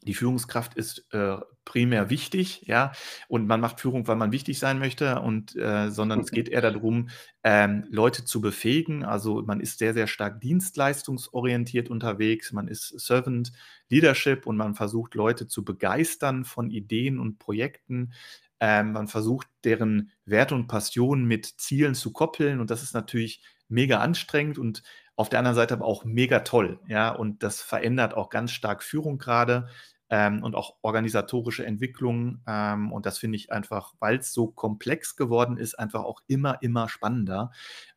die 0.03 0.13
Führungskraft 0.13 0.75
ist 0.75 1.07
äh, 1.13 1.37
primär 1.65 2.09
wichtig, 2.09 2.63
ja, 2.65 2.91
und 3.29 3.47
man 3.47 3.61
macht 3.61 3.79
Führung, 3.79 4.05
weil 4.05 4.17
man 4.17 4.33
wichtig 4.33 4.59
sein 4.59 4.77
möchte, 4.77 5.21
und 5.21 5.55
äh, 5.55 5.89
sondern 5.91 6.19
es 6.19 6.31
geht 6.31 6.49
eher 6.49 6.61
darum, 6.61 7.07
ähm, 7.43 7.85
Leute 7.89 8.25
zu 8.25 8.41
befähigen. 8.41 9.05
Also 9.05 9.41
man 9.43 9.61
ist 9.61 9.79
sehr, 9.79 9.93
sehr 9.93 10.07
stark 10.07 10.41
dienstleistungsorientiert 10.41 11.89
unterwegs, 11.89 12.51
man 12.51 12.67
ist 12.67 12.99
Servant 12.99 13.53
Leadership 13.89 14.45
und 14.45 14.57
man 14.57 14.75
versucht 14.75 15.15
Leute 15.15 15.47
zu 15.47 15.63
begeistern 15.63 16.43
von 16.43 16.69
Ideen 16.69 17.17
und 17.17 17.39
Projekten. 17.39 18.13
Ähm, 18.59 18.91
man 18.91 19.07
versucht 19.07 19.47
deren 19.63 20.11
Werte 20.25 20.53
und 20.53 20.67
Passionen 20.67 21.25
mit 21.25 21.45
Zielen 21.45 21.95
zu 21.95 22.11
koppeln 22.11 22.59
und 22.59 22.71
das 22.71 22.83
ist 22.83 22.93
natürlich 22.93 23.41
mega 23.69 23.99
anstrengend 23.99 24.57
und 24.57 24.83
auf 25.15 25.29
der 25.29 25.39
anderen 25.39 25.55
Seite 25.55 25.75
aber 25.75 25.85
auch 25.85 26.05
mega 26.05 26.39
toll, 26.39 26.79
ja, 26.87 27.09
und 27.09 27.43
das 27.43 27.61
verändert 27.61 28.15
auch 28.15 28.29
ganz 28.29 28.51
stark 28.51 28.83
Führung 28.83 29.17
gerade 29.17 29.67
ähm, 30.09 30.43
und 30.43 30.55
auch 30.55 30.77
organisatorische 30.81 31.65
Entwicklung. 31.65 32.41
Ähm, 32.47 32.91
und 32.91 33.05
das 33.05 33.17
finde 33.17 33.37
ich 33.37 33.51
einfach, 33.51 33.93
weil 33.99 34.17
es 34.19 34.31
so 34.33 34.47
komplex 34.47 35.15
geworden 35.15 35.57
ist, 35.57 35.75
einfach 35.79 36.03
auch 36.03 36.21
immer, 36.27 36.61
immer 36.61 36.87
spannender, 36.89 37.51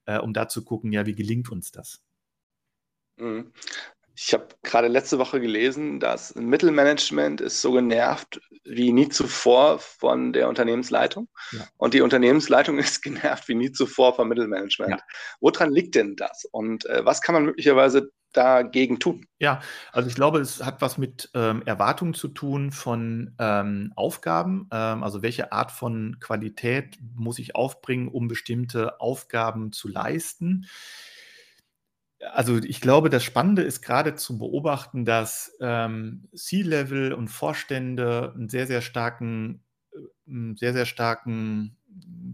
äh, 0.06 0.18
um 0.18 0.32
da 0.32 0.49
zu 0.49 0.64
gucken, 0.64 0.92
ja, 0.92 1.06
wie 1.06 1.14
gelingt 1.14 1.50
uns 1.52 1.73
das? 1.73 2.02
Ich 4.18 4.32
habe 4.32 4.49
gerade 4.62 4.88
letzte 4.88 5.18
Woche 5.18 5.40
gelesen, 5.40 6.00
dass 6.00 6.35
Mittelmanagement 6.35 7.42
ist 7.42 7.61
so 7.61 7.73
genervt 7.73 8.40
wie 8.64 8.90
nie 8.90 9.11
zuvor 9.11 9.78
von 9.78 10.32
der 10.32 10.49
Unternehmensleitung. 10.49 11.28
Ja. 11.52 11.66
Und 11.76 11.92
die 11.92 12.00
Unternehmensleitung 12.00 12.78
ist 12.78 13.02
genervt 13.02 13.46
wie 13.49 13.54
nie 13.54 13.73
zuvor 13.73 14.16
vom 14.16 14.28
Mittelmanagement. 14.28 14.92
Ja. 14.92 14.99
Woran 15.40 15.70
liegt 15.70 15.94
denn 15.94 16.16
das? 16.16 16.46
Und 16.50 16.87
äh, 16.87 17.04
was 17.04 17.20
kann 17.20 17.35
man 17.35 17.44
möglicherweise 17.44 18.11
dagegen 18.32 18.99
tun? 18.99 19.26
Ja, 19.38 19.61
also 19.92 20.08
ich 20.08 20.14
glaube, 20.14 20.40
es 20.40 20.64
hat 20.64 20.80
was 20.80 20.96
mit 20.96 21.30
ähm, 21.35 21.62
Erwartungen 21.66 22.14
zu 22.14 22.28
tun 22.28 22.73
von 22.73 23.35
ähm, 23.38 23.92
Aufgaben. 23.96 24.68
Ähm, 24.73 25.02
also 25.02 25.23
welche 25.23 25.52
Art 25.52 25.73
von 25.73 26.16
Qualität 26.20 26.99
muss 27.14 27.38
ich 27.38 27.54
aufbringen, 27.54 28.08
um 28.08 28.28
bestimmte 28.28 28.99
Aufgaben 29.00 29.73
zu 29.73 29.88
leisten? 29.88 30.66
Also 32.32 32.56
ich 32.58 32.80
glaube, 32.80 33.11
das 33.11 33.25
Spannende 33.25 33.62
ist 33.62 33.82
gerade 33.82 34.14
zu 34.14 34.38
beobachten, 34.38 35.04
dass 35.04 35.52
ähm, 35.61 36.28
C-Level 36.35 37.12
und 37.12 37.28
Vorstände 37.28 38.32
einen 38.35 38.49
sehr, 38.49 38.66
sehr 38.66 38.80
starken, 38.80 39.62
äh, 39.92 40.54
sehr, 40.56 40.73
sehr 40.73 40.87
starken 40.87 41.76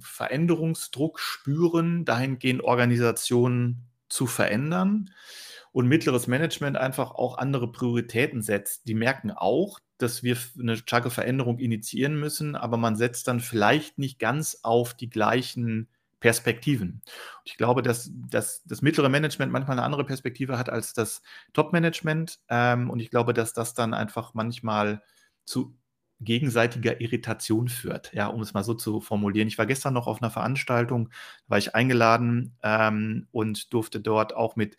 Veränderungsdruck 0.00 1.18
spüren, 1.20 2.04
dahingehend 2.04 2.62
Organisationen 2.62 3.88
zu 4.08 4.26
verändern. 4.26 5.10
und 5.72 5.88
mittleres 5.88 6.26
Management 6.26 6.76
einfach 6.76 7.12
auch 7.12 7.38
andere 7.38 7.72
Prioritäten 7.72 8.42
setzt. 8.42 8.88
Die 8.88 8.94
merken 8.94 9.30
auch, 9.32 9.80
dass 9.98 10.22
wir 10.22 10.36
eine 10.58 10.76
starke 10.76 11.10
Veränderung 11.10 11.58
initiieren 11.58 12.16
müssen, 12.18 12.56
aber 12.56 12.76
man 12.76 12.96
setzt 12.96 13.28
dann 13.28 13.40
vielleicht 13.40 13.98
nicht 13.98 14.18
ganz 14.18 14.60
auf 14.62 14.94
die 14.94 15.10
gleichen 15.10 15.88
Perspektiven. 16.23 17.02
Und 17.02 17.43
ich 17.45 17.57
glaube, 17.57 17.83
dass, 17.83 18.11
dass 18.14 18.62
das 18.64 18.81
mittlere 18.81 19.09
Management 19.09 19.50
manchmal 19.50 19.76
eine 19.76 19.85
andere 19.85 20.05
Perspektive 20.05 20.57
hat 20.57 20.71
als 20.71 20.95
das 20.95 21.21
Top-Management. 21.52 22.38
Ähm, 22.49 22.91
und 22.91 23.00
ich 23.00 23.11
glaube, 23.11 23.35
dass 23.35 23.52
das 23.52 23.75
dann 23.75 23.93
einfach 23.93 24.33
manchmal 24.33 25.02
zu 25.45 25.76
gegenseitiger 26.21 27.00
Irritation 27.00 27.67
führt, 27.67 28.12
ja, 28.14 28.29
um 28.29 28.41
es 28.41 28.55
mal 28.55 28.62
so 28.62 28.75
zu 28.75 29.00
formulieren. 29.00 29.49
Ich 29.49 29.59
war 29.59 29.67
gestern 29.67 29.95
noch 29.95 30.07
auf 30.07 30.23
einer 30.23 30.31
Veranstaltung, 30.31 31.09
war 31.49 31.59
ich 31.59 31.75
eingeladen 31.75 32.57
ähm, 32.62 33.26
und 33.33 33.73
durfte 33.75 34.00
dort 34.00 34.33
auch 34.33 34.55
mit 34.55 34.76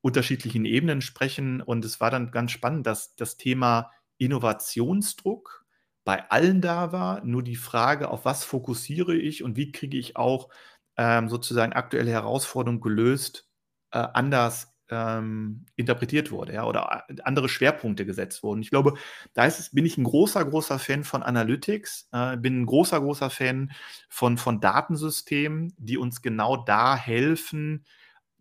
unterschiedlichen 0.00 0.64
Ebenen 0.64 1.02
sprechen. 1.02 1.60
Und 1.60 1.84
es 1.84 2.00
war 2.00 2.10
dann 2.10 2.30
ganz 2.30 2.52
spannend, 2.52 2.86
dass 2.86 3.14
das 3.14 3.36
Thema 3.36 3.90
Innovationsdruck 4.16 5.66
bei 6.08 6.30
allen 6.30 6.62
da 6.62 6.90
war. 6.90 7.22
Nur 7.22 7.42
die 7.42 7.56
Frage, 7.56 8.08
auf 8.08 8.24
was 8.24 8.42
fokussiere 8.42 9.14
ich 9.14 9.42
und 9.42 9.58
wie 9.58 9.72
kriege 9.72 9.98
ich 9.98 10.16
auch 10.16 10.48
ähm, 10.98 11.28
sozusagen 11.30 11.72
aktuelle 11.72 12.10
Herausforderungen 12.10 12.82
gelöst, 12.82 13.48
äh, 13.92 13.98
anders 13.98 14.74
ähm, 14.90 15.66
interpretiert 15.76 16.30
wurde, 16.30 16.54
ja, 16.54 16.64
oder 16.64 17.04
andere 17.24 17.48
Schwerpunkte 17.48 18.06
gesetzt 18.06 18.42
wurden. 18.42 18.62
Ich 18.62 18.70
glaube, 18.70 18.94
da 19.34 19.44
ist 19.44 19.58
es, 19.60 19.70
bin 19.70 19.84
ich 19.86 19.98
ein 19.98 20.04
großer, 20.04 20.44
großer 20.44 20.78
Fan 20.78 21.04
von 21.04 21.22
Analytics, 21.22 22.08
äh, 22.12 22.36
bin 22.38 22.62
ein 22.62 22.66
großer, 22.66 23.00
großer 23.00 23.30
Fan 23.30 23.72
von, 24.08 24.38
von 24.38 24.60
Datensystemen, 24.60 25.74
die 25.78 25.98
uns 25.98 26.22
genau 26.22 26.56
da 26.64 26.96
helfen, 26.96 27.84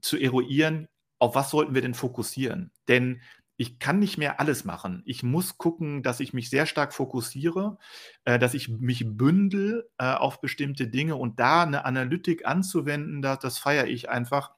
zu 0.02 0.18
eruieren, 0.18 0.88
auf 1.20 1.36
was 1.36 1.50
sollten 1.50 1.74
wir 1.74 1.82
denn 1.82 1.96
fokussieren? 1.96 2.72
Denn 2.88 3.22
ich 3.58 3.80
kann 3.80 4.00
nicht 4.00 4.18
mehr 4.18 4.40
alles 4.40 4.64
machen. 4.66 5.02
Ich 5.06 5.24
muss 5.24 5.58
gucken, 5.58 6.04
dass 6.04 6.20
ich 6.20 6.32
mich 6.34 6.50
sehr 6.50 6.68
stark 6.68 6.94
fokussiere, 6.94 7.80
äh, 8.24 8.38
dass 8.40 8.54
ich 8.54 8.70
mich 8.70 9.04
bündel 9.06 9.90
äh, 9.98 10.14
auf 10.14 10.40
bestimmte 10.40 10.88
Dinge 10.88 11.16
und 11.16 11.40
da 11.40 11.64
eine 11.64 11.84
Analytik 11.84 12.46
anzuwenden, 12.46 13.22
das, 13.22 13.40
das 13.40 13.58
feiere 13.58 13.88
ich 13.88 14.10
einfach, 14.10 14.52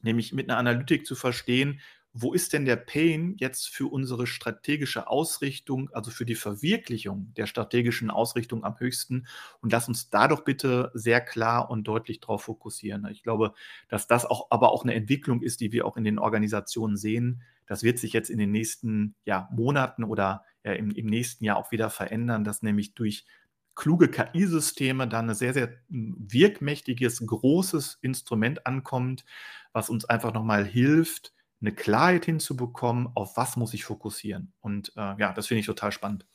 nämlich 0.00 0.32
mit 0.32 0.48
einer 0.48 0.58
Analytik 0.58 1.06
zu 1.06 1.16
verstehen, 1.16 1.80
wo 2.18 2.32
ist 2.32 2.52
denn 2.52 2.64
der 2.64 2.76
Pain 2.76 3.34
jetzt 3.38 3.68
für 3.68 3.86
unsere 3.86 4.26
strategische 4.26 5.08
Ausrichtung, 5.08 5.90
also 5.92 6.10
für 6.10 6.24
die 6.24 6.34
Verwirklichung 6.34 7.32
der 7.36 7.46
strategischen 7.46 8.10
Ausrichtung 8.10 8.64
am 8.64 8.78
höchsten? 8.78 9.26
Und 9.60 9.72
lass 9.72 9.88
uns 9.88 10.08
da 10.08 10.26
doch 10.26 10.42
bitte 10.42 10.90
sehr 10.94 11.20
klar 11.20 11.70
und 11.70 11.84
deutlich 11.84 12.20
darauf 12.20 12.44
fokussieren. 12.44 13.06
Ich 13.10 13.22
glaube, 13.22 13.52
dass 13.88 14.06
das 14.06 14.24
auch 14.24 14.46
aber 14.50 14.72
auch 14.72 14.82
eine 14.82 14.94
Entwicklung 14.94 15.42
ist, 15.42 15.60
die 15.60 15.72
wir 15.72 15.86
auch 15.86 15.96
in 15.96 16.04
den 16.04 16.18
Organisationen 16.18 16.96
sehen. 16.96 17.42
Das 17.66 17.82
wird 17.82 17.98
sich 17.98 18.12
jetzt 18.12 18.30
in 18.30 18.38
den 18.38 18.50
nächsten 18.50 19.14
ja, 19.24 19.48
Monaten 19.52 20.02
oder 20.02 20.44
ja, 20.64 20.72
im, 20.72 20.90
im 20.90 21.06
nächsten 21.06 21.44
Jahr 21.44 21.58
auch 21.58 21.70
wieder 21.70 21.90
verändern, 21.90 22.44
dass 22.44 22.62
nämlich 22.62 22.94
durch 22.94 23.26
kluge 23.74 24.08
KI-Systeme 24.08 25.06
da 25.06 25.20
ein 25.20 25.34
sehr, 25.34 25.52
sehr 25.52 25.74
hm, 25.90 26.16
wirkmächtiges, 26.18 27.24
großes 27.24 27.98
Instrument 28.00 28.66
ankommt, 28.66 29.24
was 29.72 29.90
uns 29.90 30.06
einfach 30.06 30.32
nochmal 30.32 30.64
hilft, 30.64 31.34
eine 31.60 31.72
Klarheit 31.72 32.24
hinzubekommen, 32.24 33.08
auf 33.14 33.36
was 33.36 33.56
muss 33.56 33.74
ich 33.74 33.84
fokussieren. 33.84 34.52
Und 34.60 34.92
äh, 34.96 35.14
ja, 35.18 35.32
das 35.32 35.46
finde 35.46 35.60
ich 35.60 35.66
total 35.66 35.92
spannend. 35.92 36.26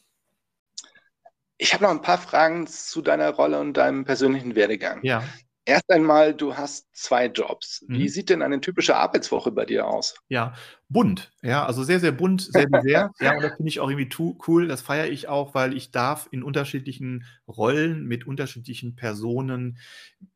Ich 1.57 1.73
habe 1.73 1.83
noch 1.83 1.91
ein 1.91 2.01
paar 2.01 2.17
Fragen 2.17 2.65
zu 2.65 3.01
deiner 3.01 3.29
Rolle 3.29 3.59
und 3.59 3.73
deinem 3.73 4.03
persönlichen 4.03 4.55
Werdegang. 4.55 4.99
Ja. 5.03 5.23
Erst 5.63 5.91
einmal, 5.91 6.33
du 6.33 6.57
hast 6.57 6.87
zwei 6.91 7.27
Jobs. 7.27 7.85
Wie 7.87 8.05
mhm. 8.05 8.07
sieht 8.07 8.29
denn 8.31 8.41
eine 8.41 8.61
typische 8.61 8.95
Arbeitswoche 8.95 9.51
bei 9.51 9.63
dir 9.65 9.85
aus? 9.85 10.15
Ja, 10.27 10.55
bunt. 10.89 11.31
Ja, 11.43 11.67
also 11.67 11.83
sehr, 11.83 11.99
sehr 11.99 12.11
bunt, 12.11 12.41
sehr 12.41 12.65
divers. 12.65 13.11
ja, 13.19 13.35
und 13.35 13.43
das 13.43 13.55
finde 13.57 13.69
ich 13.69 13.79
auch 13.79 13.87
irgendwie 13.87 14.09
cool. 14.47 14.67
Das 14.67 14.81
feiere 14.81 15.07
ich 15.07 15.27
auch, 15.27 15.53
weil 15.53 15.77
ich 15.77 15.91
darf 15.91 16.27
in 16.31 16.41
unterschiedlichen 16.41 17.25
Rollen 17.47 18.07
mit 18.07 18.25
unterschiedlichen 18.25 18.95
Personen, 18.95 19.77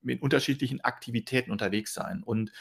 mit 0.03 0.21
unterschiedlichen 0.21 0.81
Aktivitäten 0.81 1.49
unterwegs 1.51 1.95
sein. 1.95 2.21
Und 2.23 2.51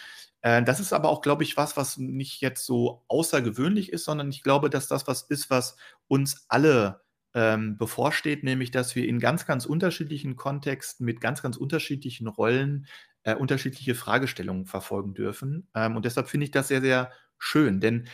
das 0.44 0.78
ist 0.78 0.92
aber 0.92 1.08
auch, 1.08 1.22
glaube 1.22 1.42
ich, 1.42 1.56
was, 1.56 1.76
was 1.76 1.96
nicht 1.96 2.42
jetzt 2.42 2.66
so 2.66 3.02
außergewöhnlich 3.08 3.92
ist, 3.92 4.04
sondern 4.04 4.28
ich 4.28 4.42
glaube, 4.42 4.68
dass 4.68 4.88
das 4.88 5.06
was 5.06 5.22
ist, 5.22 5.48
was 5.48 5.76
uns 6.06 6.44
alle 6.48 7.00
ähm, 7.34 7.78
bevorsteht, 7.78 8.44
nämlich 8.44 8.70
dass 8.70 8.94
wir 8.94 9.08
in 9.08 9.18
ganz, 9.20 9.46
ganz 9.46 9.66
unterschiedlichen 9.66 10.36
Kontexten 10.36 11.06
mit 11.06 11.20
ganz, 11.20 11.42
ganz 11.42 11.56
unterschiedlichen 11.56 12.26
Rollen 12.28 12.86
äh, 13.24 13.34
unterschiedliche 13.34 13.94
Fragestellungen 13.94 14.66
verfolgen 14.66 15.14
dürfen. 15.14 15.68
Ähm, 15.74 15.96
und 15.96 16.04
deshalb 16.04 16.28
finde 16.28 16.44
ich 16.44 16.50
das 16.50 16.68
sehr, 16.68 16.80
sehr 16.82 17.10
schön, 17.38 17.80
denn 17.80 18.06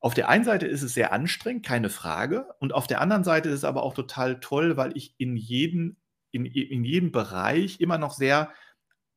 auf 0.00 0.14
der 0.14 0.28
einen 0.28 0.44
Seite 0.44 0.66
ist 0.66 0.82
es 0.82 0.94
sehr 0.94 1.12
anstrengend, 1.12 1.64
keine 1.64 1.88
Frage, 1.88 2.48
und 2.60 2.74
auf 2.74 2.86
der 2.86 3.00
anderen 3.00 3.24
Seite 3.24 3.48
ist 3.48 3.56
es 3.56 3.64
aber 3.64 3.82
auch 3.82 3.94
total 3.94 4.40
toll, 4.40 4.76
weil 4.76 4.96
ich 4.96 5.14
in 5.18 5.36
jedem, 5.36 5.96
in, 6.32 6.44
in 6.44 6.84
jedem 6.84 7.12
Bereich 7.12 7.80
immer 7.80 7.98
noch 7.98 8.12
sehr 8.12 8.50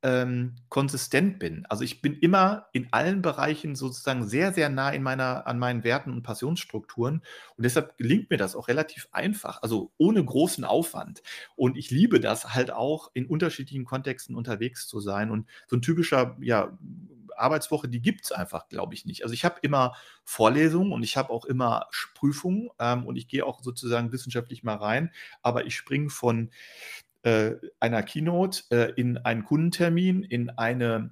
ähm, 0.01 0.55
konsistent 0.69 1.39
bin. 1.39 1.65
Also 1.67 1.83
ich 1.83 2.01
bin 2.01 2.17
immer 2.17 2.67
in 2.71 2.87
allen 2.91 3.21
Bereichen 3.21 3.75
sozusagen 3.75 4.27
sehr, 4.27 4.53
sehr 4.53 4.69
nah 4.69 4.89
in 4.91 5.03
meiner, 5.03 5.45
an 5.45 5.59
meinen 5.59 5.83
Werten 5.83 6.11
und 6.11 6.23
Passionsstrukturen. 6.23 7.21
Und 7.57 7.63
deshalb 7.63 7.97
gelingt 7.97 8.29
mir 8.29 8.37
das 8.37 8.55
auch 8.55 8.67
relativ 8.69 9.09
einfach, 9.11 9.61
also 9.61 9.91
ohne 9.97 10.23
großen 10.23 10.63
Aufwand. 10.63 11.21
Und 11.55 11.77
ich 11.77 11.91
liebe 11.91 12.19
das 12.19 12.53
halt 12.53 12.71
auch, 12.71 13.11
in 13.13 13.25
unterschiedlichen 13.25 13.85
Kontexten 13.85 14.35
unterwegs 14.35 14.87
zu 14.87 15.01
sein. 15.01 15.31
Und 15.31 15.47
so 15.67 15.75
ein 15.75 15.81
typischer, 15.81 16.37
ja, 16.39 16.77
Arbeitswoche, 17.35 17.87
die 17.87 18.01
gibt 18.01 18.25
es 18.25 18.31
einfach, 18.31 18.67
glaube 18.67 18.93
ich, 18.93 19.05
nicht. 19.05 19.23
Also 19.23 19.33
ich 19.33 19.45
habe 19.45 19.59
immer 19.61 19.95
Vorlesungen 20.23 20.91
und 20.91 21.03
ich 21.03 21.17
habe 21.17 21.31
auch 21.31 21.45
immer 21.45 21.87
Prüfungen 22.13 22.69
ähm, 22.79 23.05
und 23.05 23.15
ich 23.15 23.27
gehe 23.27 23.45
auch 23.45 23.63
sozusagen 23.63 24.11
wissenschaftlich 24.11 24.63
mal 24.63 24.75
rein, 24.75 25.11
aber 25.41 25.65
ich 25.65 25.75
springe 25.75 26.09
von 26.09 26.51
äh, 27.23 27.53
einer 27.79 28.03
Keynote 28.03 28.63
äh, 28.71 28.93
in 28.95 29.17
einen 29.17 29.43
Kundentermin, 29.43 30.23
in 30.23 30.49
eine 30.51 31.11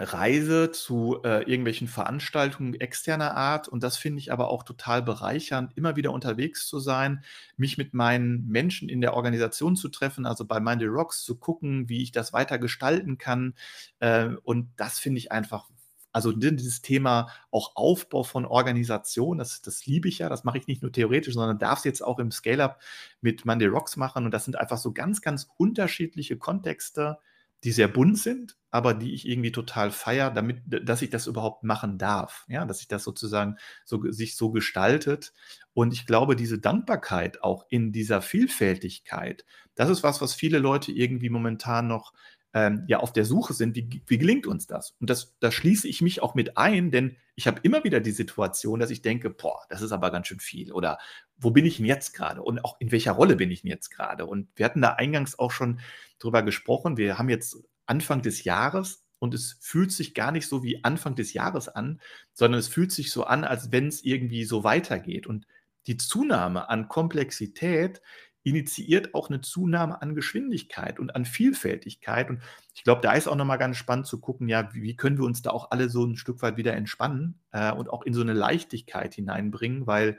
Reise 0.00 0.70
zu 0.70 1.20
äh, 1.24 1.42
irgendwelchen 1.42 1.86
Veranstaltungen 1.86 2.74
externer 2.74 3.36
Art. 3.36 3.68
Und 3.68 3.82
das 3.82 3.98
finde 3.98 4.18
ich 4.18 4.32
aber 4.32 4.48
auch 4.48 4.62
total 4.62 5.02
bereichernd, 5.02 5.76
immer 5.76 5.94
wieder 5.94 6.12
unterwegs 6.12 6.66
zu 6.66 6.78
sein, 6.78 7.22
mich 7.56 7.76
mit 7.76 7.92
meinen 7.92 8.46
Menschen 8.48 8.88
in 8.88 9.02
der 9.02 9.14
Organisation 9.14 9.76
zu 9.76 9.88
treffen, 9.90 10.24
also 10.24 10.46
bei 10.46 10.58
Mindy 10.58 10.86
Rocks 10.86 11.22
zu 11.22 11.36
gucken, 11.36 11.88
wie 11.88 12.02
ich 12.02 12.12
das 12.12 12.32
weiter 12.32 12.58
gestalten 12.58 13.18
kann. 13.18 13.54
Äh, 13.98 14.30
und 14.42 14.70
das 14.76 14.98
finde 14.98 15.18
ich 15.18 15.32
einfach 15.32 15.68
also 16.12 16.32
dieses 16.32 16.82
Thema 16.82 17.30
auch 17.50 17.76
Aufbau 17.76 18.22
von 18.22 18.44
Organisation, 18.44 19.38
das, 19.38 19.62
das 19.62 19.86
liebe 19.86 20.08
ich 20.08 20.18
ja, 20.18 20.28
das 20.28 20.44
mache 20.44 20.58
ich 20.58 20.66
nicht 20.66 20.82
nur 20.82 20.92
theoretisch, 20.92 21.34
sondern 21.34 21.58
darf 21.58 21.78
es 21.78 21.84
jetzt 21.84 22.02
auch 22.02 22.18
im 22.18 22.30
Scale-Up 22.30 22.80
mit 23.20 23.44
Monday 23.44 23.68
Rocks 23.68 23.96
machen. 23.96 24.24
Und 24.24 24.32
das 24.32 24.44
sind 24.44 24.56
einfach 24.56 24.78
so 24.78 24.92
ganz, 24.92 25.20
ganz 25.22 25.48
unterschiedliche 25.56 26.36
Kontexte, 26.36 27.18
die 27.62 27.72
sehr 27.72 27.88
bunt 27.88 28.18
sind, 28.18 28.56
aber 28.70 28.94
die 28.94 29.12
ich 29.12 29.28
irgendwie 29.28 29.52
total 29.52 29.90
feiere, 29.90 30.30
damit, 30.30 30.62
dass 30.66 31.02
ich 31.02 31.10
das 31.10 31.26
überhaupt 31.26 31.62
machen 31.62 31.98
darf. 31.98 32.46
Ja, 32.48 32.64
dass 32.64 32.78
sich 32.78 32.88
das 32.88 33.04
sozusagen 33.04 33.56
so, 33.84 34.10
sich 34.10 34.36
so 34.36 34.50
gestaltet. 34.50 35.32
Und 35.74 35.92
ich 35.92 36.06
glaube, 36.06 36.36
diese 36.36 36.58
Dankbarkeit 36.58 37.42
auch 37.42 37.66
in 37.68 37.92
dieser 37.92 38.22
Vielfältigkeit, 38.22 39.44
das 39.74 39.90
ist 39.90 40.02
was, 40.02 40.20
was 40.20 40.34
viele 40.34 40.58
Leute 40.58 40.90
irgendwie 40.92 41.30
momentan 41.30 41.86
noch 41.86 42.12
ähm, 42.52 42.84
ja 42.88 42.98
auf 43.00 43.12
der 43.12 43.24
Suche 43.24 43.54
sind, 43.54 43.76
wie, 43.76 44.02
wie 44.06 44.18
gelingt 44.18 44.46
uns 44.46 44.66
das? 44.66 44.96
Und 45.00 45.10
das, 45.10 45.36
da 45.40 45.50
schließe 45.50 45.86
ich 45.86 46.02
mich 46.02 46.22
auch 46.22 46.34
mit 46.34 46.56
ein, 46.56 46.90
denn 46.90 47.16
ich 47.36 47.46
habe 47.46 47.60
immer 47.62 47.84
wieder 47.84 48.00
die 48.00 48.10
Situation, 48.10 48.80
dass 48.80 48.90
ich 48.90 49.02
denke, 49.02 49.30
boah, 49.30 49.60
das 49.68 49.82
ist 49.82 49.92
aber 49.92 50.10
ganz 50.10 50.26
schön 50.26 50.40
viel. 50.40 50.72
Oder 50.72 50.98
wo 51.38 51.50
bin 51.50 51.64
ich 51.64 51.76
denn 51.76 51.86
jetzt 51.86 52.12
gerade? 52.12 52.42
Und 52.42 52.64
auch 52.64 52.76
in 52.80 52.92
welcher 52.92 53.12
Rolle 53.12 53.36
bin 53.36 53.50
ich 53.50 53.62
denn 53.62 53.70
jetzt 53.70 53.90
gerade? 53.90 54.26
Und 54.26 54.48
wir 54.56 54.64
hatten 54.64 54.82
da 54.82 54.94
eingangs 54.94 55.38
auch 55.38 55.52
schon 55.52 55.80
drüber 56.18 56.42
gesprochen. 56.42 56.96
Wir 56.96 57.18
haben 57.18 57.28
jetzt 57.28 57.56
Anfang 57.86 58.22
des 58.22 58.44
Jahres 58.44 59.04
und 59.20 59.34
es 59.34 59.56
fühlt 59.60 59.92
sich 59.92 60.14
gar 60.14 60.32
nicht 60.32 60.48
so 60.48 60.62
wie 60.62 60.82
Anfang 60.82 61.14
des 61.14 61.32
Jahres 61.32 61.68
an, 61.68 62.00
sondern 62.32 62.58
es 62.58 62.68
fühlt 62.68 62.90
sich 62.92 63.12
so 63.12 63.24
an, 63.24 63.44
als 63.44 63.70
wenn 63.70 63.86
es 63.86 64.02
irgendwie 64.04 64.44
so 64.44 64.64
weitergeht. 64.64 65.26
Und 65.26 65.46
die 65.86 65.96
Zunahme 65.96 66.68
an 66.68 66.88
Komplexität 66.88 68.02
initiiert 68.42 69.14
auch 69.14 69.28
eine 69.28 69.40
Zunahme 69.40 70.00
an 70.00 70.14
Geschwindigkeit 70.14 70.98
und 70.98 71.14
an 71.14 71.24
Vielfältigkeit. 71.24 72.30
Und 72.30 72.40
ich 72.74 72.84
glaube, 72.84 73.02
da 73.02 73.12
ist 73.12 73.28
auch 73.28 73.36
nochmal 73.36 73.58
ganz 73.58 73.76
spannend 73.76 74.06
zu 74.06 74.20
gucken, 74.20 74.48
ja, 74.48 74.72
wie, 74.72 74.96
können 74.96 75.18
wir 75.18 75.24
uns 75.24 75.42
da 75.42 75.50
auch 75.50 75.70
alle 75.70 75.90
so 75.90 76.04
ein 76.04 76.16
Stück 76.16 76.40
weit 76.42 76.56
wieder 76.56 76.74
entspannen 76.74 77.38
äh, 77.52 77.72
und 77.72 77.90
auch 77.90 78.02
in 78.02 78.14
so 78.14 78.22
eine 78.22 78.32
Leichtigkeit 78.32 79.14
hineinbringen, 79.14 79.86
weil 79.86 80.18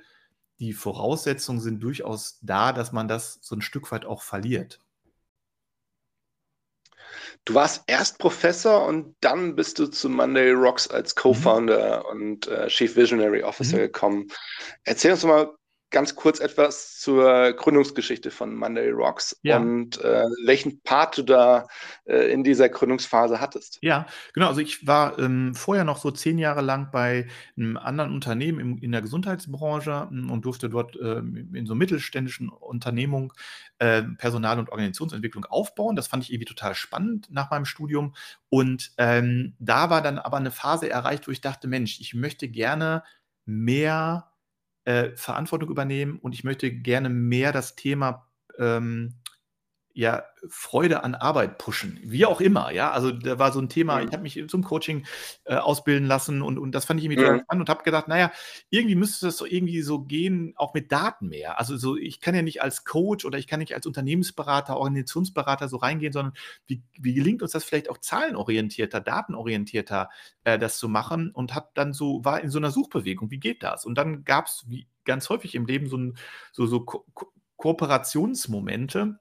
die 0.60 0.74
Voraussetzungen 0.74 1.60
sind 1.60 1.82
durchaus 1.82 2.38
da, 2.42 2.72
dass 2.72 2.92
man 2.92 3.08
das 3.08 3.40
so 3.42 3.56
ein 3.56 3.62
Stück 3.62 3.92
weit 3.92 4.06
auch 4.06 4.22
verliert. 4.22 4.80
Du 7.46 7.56
warst 7.56 7.84
erst 7.88 8.20
Professor 8.20 8.86
und 8.86 9.16
dann 9.22 9.56
bist 9.56 9.80
du 9.80 9.88
zu 9.88 10.10
Monday 10.10 10.52
Rocks 10.52 10.88
als 10.88 11.16
mhm. 11.16 11.20
Co-Founder 11.20 12.04
mhm. 12.04 12.22
und 12.22 12.48
äh, 12.48 12.68
Chief 12.68 12.96
Visionary 12.96 13.44
Officer 13.44 13.78
mhm. 13.78 13.82
gekommen. 13.82 14.28
Erzähl 14.84 15.12
uns 15.14 15.24
mal, 15.24 15.52
ganz 15.92 16.16
kurz 16.16 16.40
etwas 16.40 16.98
zur 17.00 17.54
Gründungsgeschichte 17.54 18.32
von 18.32 18.56
Monday 18.56 18.90
Rocks 18.90 19.38
ja. 19.44 19.58
und 19.58 20.02
äh, 20.02 20.24
welchen 20.46 20.82
Part 20.82 21.18
du 21.18 21.24
da 21.24 21.68
äh, 22.06 22.32
in 22.32 22.44
dieser 22.44 22.70
Gründungsphase 22.70 23.40
hattest. 23.40 23.78
Ja, 23.82 24.08
genau. 24.34 24.48
Also 24.48 24.62
ich 24.62 24.88
war 24.88 25.20
ähm, 25.20 25.54
vorher 25.54 25.84
noch 25.84 25.98
so 25.98 26.10
zehn 26.10 26.38
Jahre 26.38 26.62
lang 26.62 26.90
bei 26.92 27.28
einem 27.58 27.78
anderen 27.78 28.14
Unternehmen 28.14 28.60
im, 28.60 28.78
in 28.78 28.92
der 28.92 29.02
Gesundheitsbranche 29.02 30.08
hm, 30.10 30.32
und 30.32 30.46
durfte 30.46 30.70
dort 30.70 30.98
ähm, 31.02 31.54
in 31.54 31.66
so 31.66 31.76
mittelständischen 31.76 32.50
Unternehmungen 32.50 33.32
äh, 33.80 34.02
Personal- 34.18 34.60
und 34.60 34.70
Organisationsentwicklung 34.70 35.46
aufbauen. 35.46 35.96
Das 35.96 36.08
fand 36.08 36.24
ich 36.24 36.32
irgendwie 36.32 36.46
total 36.46 36.74
spannend 36.74 37.28
nach 37.30 37.52
meinem 37.52 37.66
Studium. 37.66 38.16
Und 38.50 38.94
ähm, 38.98 39.56
da 39.60 39.90
war 39.90 40.02
dann 40.02 40.20
aber 40.20 40.38
eine 40.38 40.52
Phase 40.52 40.90
erreicht, 40.90 41.28
wo 41.28 41.32
ich 41.32 41.42
dachte, 41.42 41.68
Mensch, 41.68 42.00
ich 42.00 42.14
möchte 42.14 42.48
gerne 42.48 43.04
mehr 43.46 44.31
äh, 44.86 45.16
Verantwortung 45.16 45.70
übernehmen 45.70 46.20
und 46.20 46.34
ich 46.34 46.44
möchte 46.44 46.72
gerne 46.72 47.10
mehr 47.10 47.52
das 47.52 47.76
Thema 47.76 48.28
ähm, 48.58 49.21
ja, 49.94 50.24
Freude 50.48 51.04
an 51.04 51.16
Arbeit 51.16 51.58
pushen, 51.58 52.00
wie 52.04 52.26
auch 52.26 52.42
immer, 52.42 52.72
ja. 52.72 52.92
Also 52.92 53.12
da 53.12 53.38
war 53.38 53.52
so 53.52 53.60
ein 53.60 53.70
Thema, 53.70 54.02
ich 54.02 54.12
habe 54.12 54.24
mich 54.24 54.44
zum 54.48 54.64
Coaching 54.64 55.06
äh, 55.46 55.56
ausbilden 55.56 56.08
lassen 56.08 56.42
und, 56.42 56.58
und 56.58 56.74
das 56.74 56.86
fand 56.86 57.00
ich 57.00 57.06
irgendwie 57.06 57.22
mhm. 57.22 57.42
spannend 57.42 57.62
und 57.62 57.70
habe 57.70 57.84
gedacht, 57.84 58.08
naja, 58.08 58.32
irgendwie 58.70 58.96
müsste 58.96 59.28
das 59.28 59.38
so 59.38 59.46
irgendwie 59.46 59.82
so 59.82 60.00
gehen, 60.00 60.54
auch 60.56 60.74
mit 60.74 60.92
Daten 60.92 61.28
mehr. 61.28 61.60
Also 61.60 61.78
so, 61.78 61.98
ich 61.98 62.22
kann 62.22 62.36
ja 62.36 62.42
nicht 62.42 62.62
als 62.62 62.84
Coach 62.86 63.26
oder 63.26 63.38
ich 63.38 63.48
kann 63.48 63.60
nicht 63.60 63.76
als 63.76 63.86
Unternehmensberater, 63.86 64.78
Organisationsberater 64.78 65.68
so 65.68 65.78
reingehen, 65.78 66.14
sondern 66.14 66.34
wie, 66.68 66.82
wie 67.00 67.14
gelingt 67.14 67.42
uns 67.42 67.52
das 67.52 67.64
vielleicht 67.64 67.90
auch 67.90 68.00
zahlenorientierter, 68.00 69.02
datenorientierter, 69.02 70.10
äh, 70.44 70.58
das 70.58 70.78
zu 70.78 70.90
machen 70.90 71.32
und 71.32 71.54
habe 71.54 71.70
dann 71.74 71.94
so, 71.94 72.24
war 72.26 72.42
in 72.42 72.50
so 72.50 72.58
einer 72.58 72.72
Suchbewegung, 72.72 73.32
wie 73.32 73.40
geht 73.40 73.64
das? 73.64 73.86
Und 73.86 73.96
dann 73.96 74.24
gab 74.24 74.48
es, 74.48 74.66
wie 74.68 74.88
ganz 75.06 75.30
häufig 75.30 75.56
im 75.56 75.66
Leben, 75.66 75.88
so, 75.88 75.98
ein, 75.98 76.18
so, 76.52 76.66
so 76.66 76.82
Ko 76.82 77.06
Kooperationsmomente, 77.62 79.20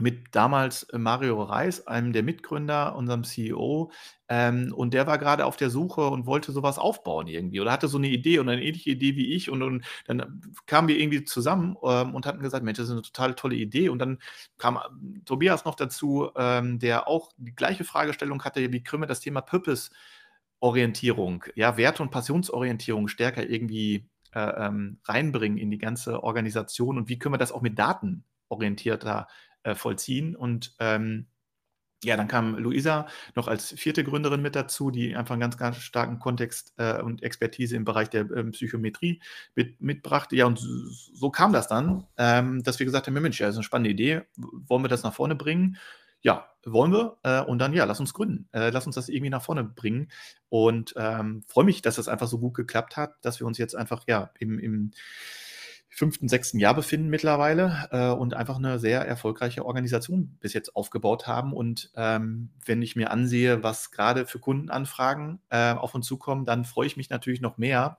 mit 0.00 0.34
damals 0.34 0.84
äh, 0.84 0.98
Mario 0.98 1.42
Reis, 1.42 1.86
einem 1.86 2.12
der 2.12 2.22
Mitgründer, 2.22 2.94
unserem 2.96 3.24
CEO. 3.24 3.90
Ähm, 4.28 4.72
und 4.74 4.94
der 4.94 5.06
war 5.06 5.18
gerade 5.18 5.46
auf 5.46 5.56
der 5.56 5.70
Suche 5.70 6.06
und 6.08 6.26
wollte 6.26 6.52
sowas 6.52 6.78
aufbauen 6.78 7.26
irgendwie 7.26 7.60
oder 7.60 7.72
hatte 7.72 7.88
so 7.88 7.98
eine 7.98 8.08
Idee 8.08 8.38
und 8.38 8.48
eine 8.48 8.62
ähnliche 8.62 8.90
Idee 8.90 9.16
wie 9.16 9.34
ich. 9.34 9.50
Und, 9.50 9.62
und 9.62 9.84
dann 10.06 10.40
kamen 10.66 10.88
wir 10.88 10.98
irgendwie 10.98 11.24
zusammen 11.24 11.76
ähm, 11.82 12.14
und 12.14 12.26
hatten 12.26 12.40
gesagt, 12.40 12.64
Mensch, 12.64 12.78
das 12.78 12.86
ist 12.86 12.92
eine 12.92 13.02
total 13.02 13.34
tolle 13.34 13.56
Idee. 13.56 13.88
Und 13.88 13.98
dann 13.98 14.18
kam 14.58 14.76
äh, 14.76 15.20
Tobias 15.24 15.64
noch 15.64 15.74
dazu, 15.74 16.30
ähm, 16.36 16.78
der 16.78 17.08
auch 17.08 17.32
die 17.36 17.54
gleiche 17.54 17.84
Fragestellung 17.84 18.44
hatte, 18.44 18.72
wie 18.72 18.82
können 18.82 19.02
wir 19.02 19.08
das 19.08 19.20
Thema 19.20 19.40
Purpose 19.40 19.90
Orientierung, 20.60 21.44
ja, 21.54 21.76
Werte- 21.76 22.02
und 22.02 22.10
Passionsorientierung 22.10 23.06
stärker 23.08 23.48
irgendwie 23.48 24.08
äh, 24.34 24.66
ähm, 24.66 24.98
reinbringen 25.04 25.56
in 25.58 25.70
die 25.70 25.78
ganze 25.78 26.22
Organisation 26.24 26.98
und 26.98 27.08
wie 27.08 27.18
können 27.18 27.34
wir 27.34 27.38
das 27.38 27.52
auch 27.52 27.62
mit 27.62 27.78
Daten 27.78 28.24
orientierter 28.48 29.28
äh, 29.62 29.74
vollziehen. 29.74 30.36
Und 30.36 30.74
ähm, 30.78 31.26
ja, 32.04 32.16
dann 32.16 32.28
kam 32.28 32.56
Luisa 32.56 33.08
noch 33.34 33.48
als 33.48 33.72
vierte 33.72 34.04
Gründerin 34.04 34.40
mit 34.40 34.54
dazu, 34.54 34.90
die 34.90 35.16
einfach 35.16 35.32
einen 35.32 35.40
ganz, 35.40 35.56
ganz 35.56 35.78
starken 35.78 36.20
Kontext 36.20 36.72
äh, 36.76 37.02
und 37.02 37.24
Expertise 37.24 37.74
im 37.74 37.84
Bereich 37.84 38.08
der 38.08 38.30
ähm, 38.30 38.52
Psychometrie 38.52 39.20
mit, 39.56 39.80
mitbrachte. 39.80 40.36
Ja, 40.36 40.46
und 40.46 40.60
so, 40.60 40.68
so 41.14 41.30
kam 41.30 41.52
das 41.52 41.66
dann, 41.66 42.06
ähm, 42.16 42.62
dass 42.62 42.78
wir 42.78 42.86
gesagt 42.86 43.08
haben, 43.08 43.14
Mensch, 43.14 43.40
ja, 43.40 43.46
das 43.46 43.54
ist 43.54 43.58
eine 43.58 43.64
spannende 43.64 43.90
Idee, 43.90 44.22
wollen 44.36 44.84
wir 44.84 44.88
das 44.88 45.02
nach 45.02 45.14
vorne 45.14 45.34
bringen? 45.34 45.76
Ja, 46.20 46.48
wollen 46.64 46.92
wir. 46.92 47.16
Äh, 47.24 47.42
und 47.42 47.58
dann, 47.58 47.72
ja, 47.72 47.84
lass 47.84 48.00
uns 48.00 48.14
gründen. 48.14 48.48
Äh, 48.52 48.70
lass 48.70 48.86
uns 48.86 48.94
das 48.94 49.08
irgendwie 49.08 49.30
nach 49.30 49.42
vorne 49.42 49.64
bringen. 49.64 50.08
Und 50.48 50.94
ähm, 50.96 51.42
freue 51.48 51.64
mich, 51.64 51.82
dass 51.82 51.96
das 51.96 52.08
einfach 52.08 52.28
so 52.28 52.38
gut 52.38 52.54
geklappt 52.54 52.96
hat, 52.96 53.14
dass 53.22 53.40
wir 53.40 53.46
uns 53.46 53.58
jetzt 53.58 53.74
einfach, 53.74 54.04
ja, 54.06 54.30
im, 54.38 54.58
im 54.58 54.92
fünften, 55.88 56.28
sechsten 56.28 56.58
Jahr 56.58 56.74
befinden 56.74 57.08
mittlerweile 57.08 57.88
äh, 57.90 58.10
und 58.10 58.34
einfach 58.34 58.56
eine 58.56 58.78
sehr 58.78 59.06
erfolgreiche 59.06 59.64
Organisation 59.64 60.36
bis 60.40 60.52
jetzt 60.52 60.76
aufgebaut 60.76 61.26
haben. 61.26 61.52
Und 61.52 61.90
ähm, 61.96 62.50
wenn 62.64 62.82
ich 62.82 62.94
mir 62.94 63.10
ansehe, 63.10 63.62
was 63.62 63.90
gerade 63.90 64.26
für 64.26 64.38
Kundenanfragen 64.38 65.40
äh, 65.50 65.72
auf 65.72 65.94
uns 65.94 66.06
zukommen, 66.06 66.44
dann 66.44 66.64
freue 66.64 66.86
ich 66.86 66.96
mich 66.96 67.10
natürlich 67.10 67.40
noch 67.40 67.58
mehr, 67.58 67.98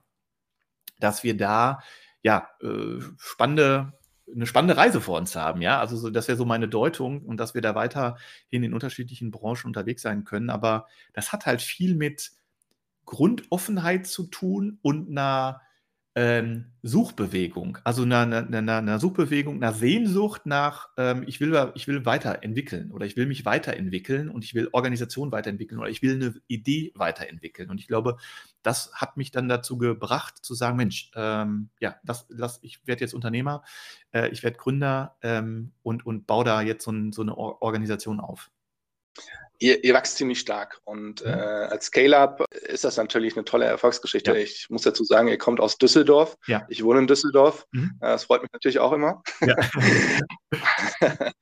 dass 0.98 1.24
wir 1.24 1.36
da 1.36 1.80
ja 2.22 2.48
äh, 2.62 3.00
spannende 3.18 3.92
eine 4.32 4.46
spannende 4.46 4.76
Reise 4.76 5.00
vor 5.00 5.18
uns 5.18 5.34
haben, 5.34 5.60
ja. 5.60 5.80
Also 5.80 5.96
so, 5.96 6.08
das 6.08 6.28
wäre 6.28 6.38
so 6.38 6.44
meine 6.44 6.68
Deutung 6.68 7.22
und 7.22 7.38
dass 7.38 7.54
wir 7.54 7.62
da 7.62 7.74
weiterhin 7.74 8.14
in 8.50 8.74
unterschiedlichen 8.74 9.32
Branchen 9.32 9.66
unterwegs 9.66 10.02
sein 10.02 10.22
können. 10.22 10.50
Aber 10.50 10.86
das 11.12 11.32
hat 11.32 11.46
halt 11.46 11.62
viel 11.62 11.96
mit 11.96 12.30
Grundoffenheit 13.06 14.06
zu 14.06 14.24
tun 14.28 14.78
und 14.82 15.10
einer 15.10 15.62
ähm, 16.16 16.72
Suchbewegung, 16.82 17.78
also 17.84 18.02
einer, 18.02 18.22
einer, 18.22 18.78
einer, 18.78 18.98
Suchbewegung, 18.98 19.56
einer 19.56 19.72
Sehnsucht 19.72 20.44
nach, 20.44 20.88
ähm, 20.96 21.22
ich, 21.26 21.40
will, 21.40 21.70
ich 21.74 21.86
will 21.86 22.04
weiterentwickeln 22.04 22.90
oder 22.90 23.06
ich 23.06 23.16
will 23.16 23.26
mich 23.26 23.44
weiterentwickeln 23.44 24.28
und 24.28 24.44
ich 24.44 24.54
will 24.54 24.68
Organisation 24.72 25.30
weiterentwickeln 25.30 25.80
oder 25.80 25.88
ich 25.88 26.02
will 26.02 26.14
eine 26.14 26.34
Idee 26.48 26.92
weiterentwickeln. 26.96 27.70
Und 27.70 27.78
ich 27.78 27.86
glaube, 27.86 28.16
das 28.62 28.92
hat 28.92 29.16
mich 29.16 29.30
dann 29.30 29.48
dazu 29.48 29.78
gebracht, 29.78 30.44
zu 30.44 30.54
sagen, 30.54 30.76
Mensch, 30.76 31.12
ähm, 31.14 31.68
ja, 31.78 31.96
das, 32.02 32.26
das, 32.28 32.58
ich 32.62 32.84
werde 32.86 33.02
jetzt 33.02 33.14
Unternehmer, 33.14 33.62
äh, 34.12 34.28
ich 34.30 34.42
werde 34.42 34.56
Gründer 34.56 35.16
ähm, 35.22 35.72
und, 35.84 36.04
und 36.04 36.26
baue 36.26 36.44
da 36.44 36.60
jetzt 36.60 36.84
so, 36.84 36.90
ein, 36.90 37.12
so 37.12 37.22
eine 37.22 37.36
Organisation 37.36 38.18
auf 38.18 38.50
ihr, 39.60 39.84
ihr 39.84 39.94
wächst 39.94 40.16
ziemlich 40.16 40.40
stark 40.40 40.80
und 40.84 41.24
mhm. 41.24 41.30
äh, 41.30 41.36
als 41.36 41.86
Scale-Up 41.86 42.44
ist 42.50 42.84
das 42.84 42.96
natürlich 42.96 43.36
eine 43.36 43.44
tolle 43.44 43.66
Erfolgsgeschichte. 43.66 44.32
Ja. 44.32 44.38
Ich 44.38 44.66
muss 44.70 44.82
dazu 44.82 45.04
sagen, 45.04 45.28
ihr 45.28 45.38
kommt 45.38 45.60
aus 45.60 45.78
Düsseldorf. 45.78 46.36
Ja. 46.46 46.66
Ich 46.68 46.82
wohne 46.82 47.00
in 47.00 47.06
Düsseldorf. 47.06 47.66
Mhm. 47.70 47.98
Äh, 48.00 48.06
das 48.08 48.24
freut 48.24 48.42
mich 48.42 48.50
natürlich 48.52 48.80
auch 48.80 48.92
immer. 48.92 49.22
Ja. 49.40 49.56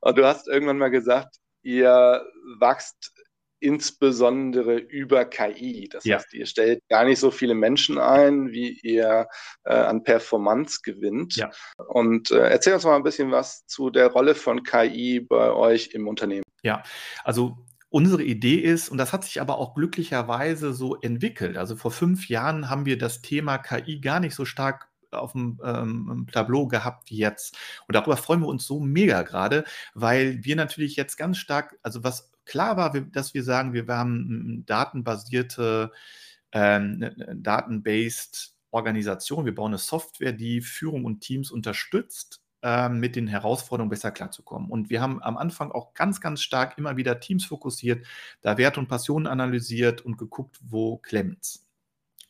und 0.00 0.18
du 0.18 0.24
hast 0.24 0.48
irgendwann 0.48 0.78
mal 0.78 0.90
gesagt, 0.90 1.36
ihr 1.62 2.24
wachst 2.58 3.12
insbesondere 3.58 4.76
über 4.76 5.24
KI. 5.24 5.88
Das 5.88 6.04
ja. 6.04 6.16
heißt, 6.16 6.34
ihr 6.34 6.46
stellt 6.46 6.82
gar 6.88 7.04
nicht 7.04 7.20
so 7.20 7.30
viele 7.30 7.54
Menschen 7.54 7.96
ein, 7.96 8.50
wie 8.50 8.80
ihr 8.82 9.28
äh, 9.64 9.72
an 9.72 10.02
Performance 10.02 10.80
gewinnt. 10.82 11.36
Ja. 11.36 11.50
Und 11.86 12.32
äh, 12.32 12.48
erzähl 12.48 12.74
uns 12.74 12.84
mal 12.84 12.96
ein 12.96 13.04
bisschen 13.04 13.30
was 13.30 13.64
zu 13.66 13.90
der 13.90 14.08
Rolle 14.08 14.34
von 14.34 14.64
KI 14.64 15.20
bei 15.20 15.52
euch 15.52 15.90
im 15.92 16.08
Unternehmen. 16.08 16.42
Ja, 16.62 16.82
also 17.24 17.58
unsere 17.90 18.22
Idee 18.22 18.56
ist, 18.56 18.88
und 18.88 18.98
das 18.98 19.12
hat 19.12 19.24
sich 19.24 19.40
aber 19.40 19.58
auch 19.58 19.74
glücklicherweise 19.74 20.72
so 20.72 20.96
entwickelt. 21.00 21.56
Also 21.56 21.76
vor 21.76 21.90
fünf 21.90 22.28
Jahren 22.28 22.70
haben 22.70 22.86
wir 22.86 22.98
das 22.98 23.20
Thema 23.20 23.58
KI 23.58 24.00
gar 24.00 24.20
nicht 24.20 24.34
so 24.34 24.44
stark 24.44 24.88
auf 25.10 25.32
dem 25.32 25.60
ähm, 25.62 26.26
Tableau 26.32 26.66
gehabt 26.66 27.10
wie 27.10 27.18
jetzt. 27.18 27.56
Und 27.86 27.94
darüber 27.94 28.16
freuen 28.16 28.40
wir 28.40 28.48
uns 28.48 28.66
so 28.66 28.80
mega 28.80 29.22
gerade, 29.22 29.64
weil 29.94 30.42
wir 30.42 30.56
natürlich 30.56 30.96
jetzt 30.96 31.16
ganz 31.16 31.36
stark, 31.38 31.78
also 31.82 32.02
was 32.02 32.32
klar 32.46 32.76
war, 32.76 32.92
dass 32.98 33.34
wir 33.34 33.44
sagen, 33.44 33.74
wir 33.74 33.86
haben 33.88 34.64
datenbasierte, 34.66 35.92
ähm, 36.52 36.98
ne, 36.98 37.14
ne, 37.16 37.36
daten-based 37.36 38.54
Organisation. 38.70 39.44
Wir 39.44 39.54
bauen 39.54 39.72
eine 39.72 39.78
Software, 39.78 40.32
die 40.32 40.62
Führung 40.62 41.04
und 41.04 41.20
Teams 41.20 41.50
unterstützt 41.50 42.41
ähm, 42.41 42.41
mit 42.90 43.16
den 43.16 43.26
Herausforderungen 43.26 43.90
besser 43.90 44.12
klarzukommen. 44.12 44.70
Und 44.70 44.88
wir 44.88 45.00
haben 45.00 45.20
am 45.22 45.36
Anfang 45.36 45.72
auch 45.72 45.94
ganz, 45.94 46.20
ganz 46.20 46.42
stark 46.42 46.78
immer 46.78 46.96
wieder 46.96 47.18
Teams 47.18 47.44
fokussiert, 47.44 48.06
da 48.40 48.56
Werte 48.56 48.78
und 48.78 48.88
Passionen 48.88 49.26
analysiert 49.26 50.00
und 50.00 50.16
geguckt, 50.16 50.60
wo 50.62 50.98
klemmt's. 50.98 51.66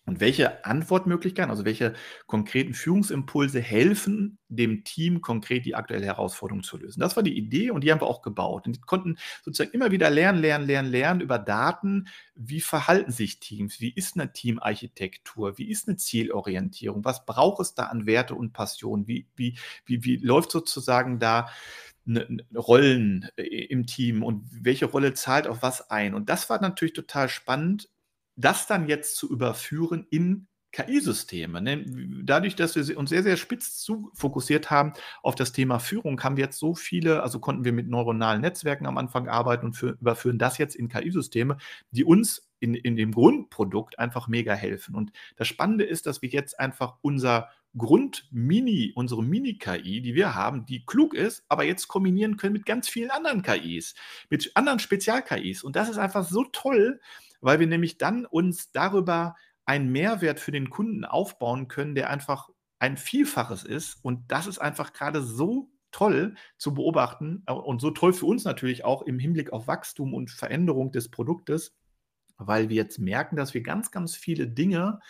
Und 0.05 0.19
welche 0.19 0.65
Antwortmöglichkeiten, 0.65 1.51
also 1.51 1.65
welche 1.65 1.95
konkreten 2.27 2.75
Führungsimpulse 2.75 3.61
helfen 3.61 4.38
dem 4.49 4.83
Team 4.83 5.21
konkret 5.21 5.65
die 5.65 5.77
aktuelle 5.77 6.07
Herausforderung 6.07 6.65
zu 6.65 6.77
lösen? 6.77 6.99
Das 6.99 7.15
war 7.15 7.23
die 7.23 7.38
Idee 7.38 7.71
und 7.71 7.85
die 7.85 7.93
haben 7.93 8.01
wir 8.01 8.09
auch 8.09 8.21
gebaut. 8.21 8.67
Und 8.67 8.85
konnten 8.85 9.17
sozusagen 9.45 9.71
immer 9.71 9.93
wieder 9.93 10.11
lernen, 10.11 10.41
lernen, 10.41 10.67
lernen, 10.67 10.91
lernen 10.91 11.21
über 11.21 11.38
Daten. 11.38 12.09
Wie 12.35 12.61
verhalten 12.61 13.12
sich 13.12 13.38
Teams? 13.38 13.81
Wie 13.81 13.93
ist 13.93 14.19
eine 14.19 14.33
Teamarchitektur? 14.33 15.57
Wie 15.57 15.71
ist 15.71 15.87
eine 15.87 15.97
Zielorientierung? 15.97 17.05
Was 17.05 17.25
braucht 17.25 17.61
es 17.61 17.75
da 17.75 17.85
an 17.85 18.05
Werte 18.05 18.35
und 18.35 18.53
Passion? 18.53 19.07
Wie, 19.07 19.29
wie, 19.37 19.57
wie, 19.87 20.03
wie 20.03 20.17
läuft 20.17 20.51
sozusagen 20.51 21.21
da 21.21 21.49
Rollen 22.57 23.29
äh, 23.37 23.43
im 23.43 23.87
Team 23.87 24.25
und 24.25 24.49
welche 24.51 24.87
Rolle 24.87 25.15
zahlt 25.15 25.47
auf 25.47 25.62
was 25.62 25.91
ein? 25.91 26.15
Und 26.15 26.29
das 26.29 26.51
war 26.51 26.61
natürlich 26.61 26.95
total 26.95 27.29
spannend, 27.29 27.88
das 28.44 28.66
dann 28.66 28.88
jetzt 28.88 29.16
zu 29.16 29.31
überführen 29.31 30.07
in 30.11 30.46
KI-Systeme. 30.72 31.61
Ne? 31.61 31.85
Dadurch, 32.24 32.57
dass 32.57 32.74
wir 32.74 32.98
uns 32.98 33.11
sehr, 33.11 33.22
sehr 33.22 33.37
spitz 33.37 33.78
zu 33.78 34.11
fokussiert 34.14 34.70
haben 34.70 34.94
auf 35.22 35.35
das 35.35 35.52
Thema 35.52 35.78
Führung, 35.78 36.22
haben 36.22 36.37
wir 36.37 36.44
jetzt 36.44 36.59
so 36.59 36.74
viele, 36.74 37.22
also 37.22 37.38
konnten 37.40 37.64
wir 37.64 37.72
mit 37.72 37.88
neuronalen 37.88 38.40
Netzwerken 38.40 38.87
am 38.87 38.98
Anfang 38.98 39.28
arbeiten 39.28 39.66
und 39.66 39.74
für, 39.74 39.90
überführen 40.00 40.38
das 40.38 40.59
jetzt 40.59 40.74
in 40.74 40.88
KI-Systeme, 40.88 41.59
die 41.90 42.05
uns 42.05 42.50
in, 42.59 42.74
in 42.74 42.96
dem 42.96 43.12
Grundprodukt 43.12 43.98
einfach 43.98 44.28
mega 44.28 44.55
helfen. 44.55 44.94
Und 44.94 45.12
das 45.37 45.46
Spannende 45.48 45.85
ist, 45.85 46.07
dass 46.07 46.22
wir 46.22 46.31
jetzt 46.31 46.59
einfach 46.59 46.96
unser 47.02 47.50
Grund-Mini, 47.76 48.92
unsere 48.94 49.22
Mini-KI, 49.22 50.00
die 50.00 50.14
wir 50.14 50.35
haben, 50.35 50.66
die 50.66 50.85
klug 50.85 51.14
ist, 51.14 51.44
aber 51.48 51.64
jetzt 51.64 51.88
kombinieren 51.88 52.37
können 52.37 52.52
mit 52.52 52.66
ganz 52.66 52.88
vielen 52.88 53.11
anderen 53.11 53.42
KIs, 53.42 53.94
mit 54.31 54.52
anderen 54.55 54.78
Spezial-KIs. 54.78 55.62
Und 55.64 55.76
das 55.76 55.88
ist 55.88 55.98
einfach 55.98 56.26
so 56.26 56.44
toll, 56.44 57.00
weil 57.42 57.61
wir 57.61 57.66
nämlich 57.66 57.98
dann 57.98 58.24
uns 58.24 58.72
darüber 58.72 59.37
einen 59.66 59.92
Mehrwert 59.92 60.40
für 60.40 60.52
den 60.52 60.70
Kunden 60.70 61.05
aufbauen 61.05 61.68
können, 61.68 61.94
der 61.94 62.09
einfach 62.09 62.48
ein 62.78 62.96
Vielfaches 62.96 63.64
ist. 63.64 63.98
Und 64.02 64.31
das 64.33 64.46
ist 64.46 64.59
einfach 64.59 64.92
gerade 64.92 65.22
so 65.22 65.70
toll 65.92 66.35
zu 66.57 66.74
beobachten 66.74 67.42
äh, 67.46 67.52
und 67.52 67.81
so 67.81 67.90
toll 67.90 68.12
für 68.12 68.26
uns 68.26 68.44
natürlich 68.44 68.85
auch 68.85 69.02
im 69.02 69.18
Hinblick 69.18 69.52
auf 69.52 69.66
Wachstum 69.66 70.14
und 70.14 70.31
Veränderung 70.31 70.90
des 70.90 71.11
Produktes, 71.11 71.76
weil 72.38 72.70
wir 72.70 72.76
jetzt 72.76 72.98
merken, 72.98 73.37
dass 73.37 73.55
wir 73.55 73.62
ganz, 73.62 73.90
ganz 73.90 74.16
viele 74.16 74.48
Dinge 74.48 75.00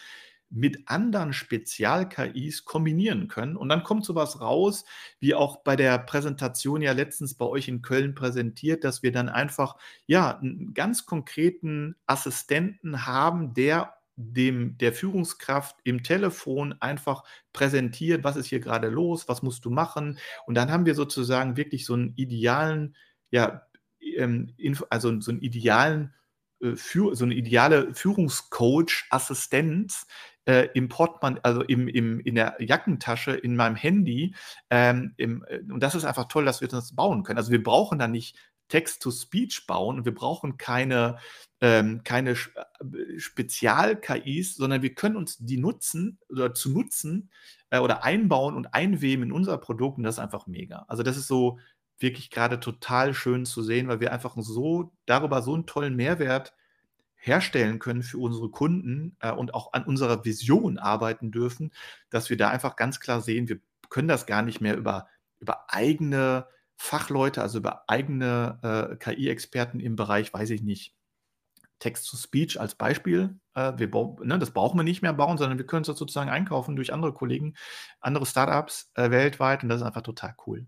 mit 0.52 0.86
anderen 0.86 1.32
Spezial-KIs 1.32 2.64
kombinieren 2.64 3.28
können. 3.28 3.56
Und 3.56 3.68
dann 3.68 3.82
kommt 3.82 4.04
sowas 4.04 4.40
raus, 4.40 4.84
wie 5.18 5.34
auch 5.34 5.58
bei 5.58 5.76
der 5.76 5.98
Präsentation 5.98 6.82
ja 6.82 6.92
letztens 6.92 7.34
bei 7.34 7.46
euch 7.46 7.68
in 7.68 7.82
Köln 7.82 8.14
präsentiert, 8.14 8.84
dass 8.84 9.02
wir 9.02 9.12
dann 9.12 9.28
einfach 9.28 9.76
ja 10.06 10.38
einen 10.38 10.74
ganz 10.74 11.06
konkreten 11.06 11.96
Assistenten 12.06 13.06
haben, 13.06 13.54
der 13.54 13.94
dem 14.16 14.76
der 14.78 14.92
Führungskraft 14.92 15.76
im 15.84 16.02
Telefon 16.02 16.74
einfach 16.80 17.24
präsentiert, 17.52 18.24
was 18.24 18.36
ist 18.36 18.46
hier 18.46 18.60
gerade 18.60 18.88
los, 18.88 19.28
was 19.28 19.42
musst 19.42 19.64
du 19.64 19.70
machen. 19.70 20.18
Und 20.46 20.54
dann 20.54 20.70
haben 20.70 20.86
wir 20.86 20.94
sozusagen 20.94 21.56
wirklich 21.56 21.86
so 21.86 21.94
einen 21.94 22.12
idealen, 22.16 22.94
ja, 23.30 23.66
ähm, 24.16 24.54
also 24.90 25.18
so 25.20 25.30
einen 25.30 25.40
idealen 25.40 26.14
äh, 26.62 26.76
für, 26.76 27.14
so 27.16 27.24
eine 27.24 27.34
ideale 27.34 27.94
Führungscoach, 27.94 29.06
Assistenz, 29.10 30.06
äh, 30.46 30.68
im 30.74 30.88
Portemonnaie, 30.88 31.40
also 31.42 31.62
im, 31.62 31.88
im, 31.88 32.20
in 32.20 32.34
der 32.34 32.56
Jackentasche, 32.58 33.32
in 33.32 33.56
meinem 33.56 33.76
Handy. 33.76 34.34
Ähm, 34.70 35.14
im, 35.16 35.44
äh, 35.48 35.60
und 35.70 35.82
das 35.82 35.94
ist 35.94 36.04
einfach 36.04 36.28
toll, 36.28 36.44
dass 36.44 36.60
wir 36.60 36.68
das 36.68 36.94
bauen 36.94 37.22
können. 37.22 37.38
Also 37.38 37.52
wir 37.52 37.62
brauchen 37.62 37.98
da 37.98 38.08
nicht 38.08 38.36
Text-to-Speech 38.68 39.66
bauen 39.66 39.98
und 39.98 40.04
wir 40.04 40.14
brauchen 40.14 40.56
keine, 40.56 41.18
ähm, 41.60 42.02
keine 42.04 42.30
äh, 42.30 43.18
Spezial-KIs, 43.18 44.56
sondern 44.56 44.82
wir 44.82 44.94
können 44.94 45.16
uns 45.16 45.36
die 45.38 45.58
nutzen 45.58 46.18
oder 46.30 46.54
zu 46.54 46.70
nutzen 46.70 47.30
äh, 47.70 47.78
oder 47.78 48.02
einbauen 48.02 48.56
und 48.56 48.72
einweben 48.72 49.24
in 49.24 49.32
unser 49.32 49.58
Produkt 49.58 49.98
und 49.98 50.04
das 50.04 50.16
ist 50.16 50.20
einfach 50.20 50.46
mega. 50.46 50.86
Also 50.88 51.02
das 51.02 51.16
ist 51.16 51.28
so 51.28 51.58
wirklich 51.98 52.30
gerade 52.30 52.58
total 52.60 53.14
schön 53.14 53.44
zu 53.44 53.62
sehen, 53.62 53.88
weil 53.88 54.00
wir 54.00 54.12
einfach 54.12 54.34
so 54.38 54.92
darüber 55.06 55.42
so 55.42 55.54
einen 55.54 55.66
tollen 55.66 55.94
Mehrwert 55.94 56.54
herstellen 57.22 57.78
können 57.78 58.02
für 58.02 58.18
unsere 58.18 58.50
Kunden 58.50 59.16
äh, 59.20 59.30
und 59.30 59.54
auch 59.54 59.72
an 59.72 59.84
unserer 59.84 60.24
Vision 60.24 60.78
arbeiten 60.78 61.30
dürfen, 61.30 61.72
dass 62.10 62.30
wir 62.30 62.36
da 62.36 62.50
einfach 62.50 62.74
ganz 62.74 62.98
klar 62.98 63.20
sehen, 63.20 63.48
wir 63.48 63.60
können 63.90 64.08
das 64.08 64.26
gar 64.26 64.42
nicht 64.42 64.60
mehr 64.60 64.76
über, 64.76 65.06
über 65.38 65.72
eigene 65.72 66.48
Fachleute, 66.76 67.40
also 67.40 67.58
über 67.58 67.84
eigene 67.88 68.58
äh, 68.62 68.96
KI-Experten 68.96 69.78
im 69.78 69.94
Bereich, 69.94 70.34
weiß 70.34 70.50
ich 70.50 70.62
nicht, 70.62 70.96
Text-to-Speech 71.78 72.60
als 72.60 72.74
Beispiel. 72.74 73.38
Äh, 73.54 73.74
wir, 73.76 73.88
ne, 74.24 74.38
das 74.40 74.50
brauchen 74.50 74.78
wir 74.78 74.84
nicht 74.84 75.02
mehr 75.02 75.12
bauen, 75.12 75.38
sondern 75.38 75.58
wir 75.58 75.66
können 75.66 75.82
es 75.82 75.86
sozusagen 75.86 76.30
einkaufen 76.30 76.74
durch 76.74 76.92
andere 76.92 77.12
Kollegen, 77.12 77.54
andere 78.00 78.26
Startups 78.26 78.90
äh, 78.94 79.10
weltweit 79.10 79.62
und 79.62 79.68
das 79.68 79.80
ist 79.80 79.86
einfach 79.86 80.02
total 80.02 80.34
cool 80.46 80.66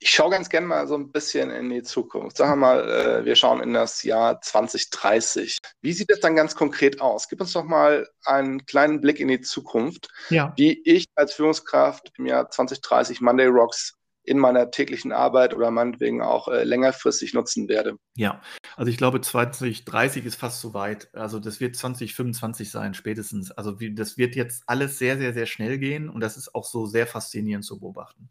ich 0.00 0.10
schaue 0.10 0.30
ganz 0.30 0.48
gerne 0.48 0.66
mal 0.66 0.86
so 0.86 0.94
ein 0.94 1.10
bisschen 1.10 1.50
in 1.50 1.70
die 1.70 1.82
Zukunft. 1.82 2.36
Sagen 2.36 2.52
wir 2.52 2.56
mal, 2.56 2.88
äh, 2.88 3.24
wir 3.24 3.34
schauen 3.34 3.60
in 3.60 3.72
das 3.72 4.02
Jahr 4.04 4.40
2030. 4.40 5.58
Wie 5.80 5.92
sieht 5.92 6.10
das 6.10 6.20
dann 6.20 6.36
ganz 6.36 6.54
konkret 6.54 7.00
aus? 7.00 7.28
Gib 7.28 7.40
uns 7.40 7.52
doch 7.52 7.64
mal 7.64 8.08
einen 8.24 8.64
kleinen 8.66 9.00
Blick 9.00 9.18
in 9.18 9.28
die 9.28 9.40
Zukunft, 9.40 10.08
ja. 10.30 10.52
wie 10.56 10.80
ich 10.84 11.06
als 11.16 11.34
Führungskraft 11.34 12.12
im 12.16 12.26
Jahr 12.26 12.48
2030 12.48 13.20
Monday 13.20 13.46
Rocks 13.46 13.97
in 14.28 14.38
meiner 14.38 14.70
täglichen 14.70 15.12
Arbeit 15.12 15.54
oder 15.54 15.70
meinetwegen 15.70 16.22
auch 16.22 16.48
äh, 16.48 16.64
längerfristig 16.64 17.32
nutzen 17.34 17.68
werde. 17.68 17.96
Ja, 18.14 18.42
also 18.76 18.90
ich 18.90 18.98
glaube 18.98 19.20
2030 19.20 20.26
ist 20.26 20.36
fast 20.36 20.60
so 20.60 20.74
weit. 20.74 21.08
Also 21.14 21.40
das 21.40 21.60
wird 21.60 21.76
2025 21.76 22.70
sein, 22.70 22.94
spätestens. 22.94 23.50
Also 23.52 23.80
wie, 23.80 23.94
das 23.94 24.18
wird 24.18 24.36
jetzt 24.36 24.64
alles 24.66 24.98
sehr, 24.98 25.16
sehr, 25.16 25.32
sehr 25.32 25.46
schnell 25.46 25.78
gehen 25.78 26.08
und 26.08 26.20
das 26.20 26.36
ist 26.36 26.54
auch 26.54 26.66
so 26.66 26.86
sehr 26.86 27.06
faszinierend 27.06 27.64
zu 27.64 27.80
beobachten. 27.80 28.28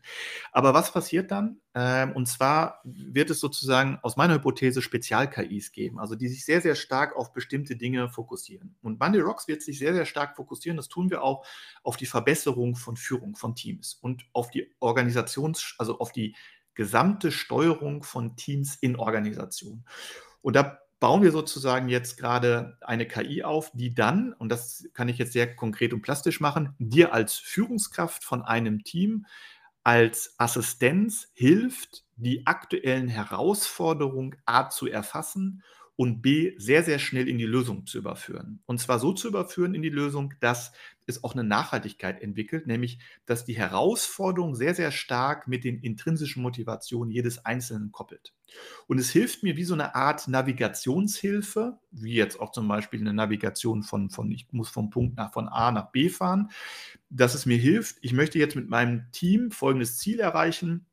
Aber 0.51 0.73
was 0.73 0.91
passiert 0.91 1.31
dann? 1.31 1.59
Ähm, 1.79 2.13
und 2.13 2.25
zwar 2.25 2.81
wird 2.83 3.29
es 3.29 3.39
sozusagen 3.39 3.99
aus 4.01 4.17
meiner 4.17 4.33
Hypothese 4.33 4.81
Spezial-KIs 4.81 5.71
geben, 5.71 5.99
also 5.99 6.15
die 6.15 6.27
sich 6.27 6.43
sehr, 6.43 6.59
sehr 6.59 6.73
stark 6.73 7.15
auf 7.15 7.33
bestimmte 7.33 7.75
Dinge 7.75 8.09
fokussieren. 8.09 8.75
Und 8.81 8.99
Monday 8.99 9.21
Rocks 9.21 9.47
wird 9.47 9.61
sich 9.61 9.77
sehr, 9.77 9.93
sehr 9.93 10.07
stark 10.07 10.35
fokussieren, 10.35 10.75
das 10.75 10.87
tun 10.87 11.11
wir 11.11 11.21
auch, 11.21 11.45
auf 11.83 11.95
die 11.95 12.07
Verbesserung 12.07 12.75
von 12.75 12.97
Führung 12.97 13.35
von 13.35 13.53
Teams 13.53 13.93
und 13.93 14.25
auf 14.33 14.49
die 14.49 14.73
Organisations-, 14.79 15.75
also 15.77 15.99
auf 15.99 16.11
die 16.11 16.35
gesamte 16.73 17.31
Steuerung 17.31 18.01
von 18.01 18.35
Teams 18.35 18.75
in 18.81 18.95
Organisation. 18.95 19.85
Und 20.41 20.55
da 20.55 20.79
bauen 20.99 21.21
wir 21.21 21.31
sozusagen 21.31 21.89
jetzt 21.89 22.17
gerade 22.17 22.77
eine 22.81 23.07
KI 23.07 23.43
auf, 23.43 23.69
die 23.75 23.93
dann, 23.93 24.33
und 24.33 24.49
das 24.49 24.89
kann 24.93 25.09
ich 25.09 25.19
jetzt 25.19 25.33
sehr 25.33 25.55
konkret 25.55 25.93
und 25.93 26.01
plastisch 26.01 26.39
machen, 26.39 26.73
dir 26.79 27.13
als 27.13 27.35
Führungskraft 27.35 28.23
von 28.23 28.41
einem 28.41 28.83
Team 28.83 29.27
als 29.87 30.35
Assistenz 30.37 31.29
hilft, 31.33 32.03
die 32.17 32.45
aktuellen 32.45 33.07
Herausforderungen 33.07 34.35
A 34.45 34.69
zu 34.69 34.85
erfassen 34.87 35.63
und 35.97 36.21
B 36.21 36.53
sehr, 36.59 36.83
sehr 36.83 36.99
schnell 36.99 37.27
in 37.27 37.39
die 37.39 37.45
Lösung 37.45 37.87
zu 37.87 37.97
überführen. 37.97 38.61
Und 38.67 38.79
zwar 38.79 38.99
so 38.99 39.13
zu 39.13 39.27
überführen 39.27 39.73
in 39.73 39.81
die 39.81 39.89
Lösung, 39.89 40.35
dass 40.39 40.71
es 41.07 41.23
auch 41.23 41.33
eine 41.33 41.43
Nachhaltigkeit 41.43 42.21
entwickelt, 42.21 42.67
nämlich 42.67 42.99
dass 43.25 43.45
die 43.45 43.57
Herausforderung 43.57 44.53
sehr, 44.53 44.75
sehr 44.75 44.91
stark 44.91 45.47
mit 45.47 45.63
den 45.63 45.79
intrinsischen 45.79 46.43
Motivationen 46.43 47.09
jedes 47.09 47.45
Einzelnen 47.45 47.91
koppelt. 47.91 48.33
Und 48.85 48.99
es 48.99 49.09
hilft 49.09 49.41
mir 49.41 49.57
wie 49.57 49.63
so 49.63 49.73
eine 49.73 49.95
Art 49.95 50.27
Navigationshilfe, 50.27 51.79
wie 51.89 52.13
jetzt 52.13 52.39
auch 52.39 52.51
zum 52.51 52.67
Beispiel 52.67 52.99
eine 52.99 53.13
Navigation 53.13 53.81
von, 53.81 54.11
von 54.11 54.31
ich 54.31 54.47
muss 54.51 54.69
vom 54.69 54.91
Punkt 54.91 55.17
nach, 55.17 55.33
von 55.33 55.47
A 55.47 55.71
nach 55.71 55.91
B 55.91 56.09
fahren, 56.09 56.51
dass 57.09 57.33
es 57.33 57.47
mir 57.47 57.57
hilft, 57.57 57.97
ich 58.01 58.13
möchte 58.13 58.37
jetzt 58.37 58.55
mit 58.55 58.69
meinem 58.69 59.11
Team 59.11 59.49
folgendes 59.49 59.97
Ziel 59.97 60.19
erreichen 60.19 60.85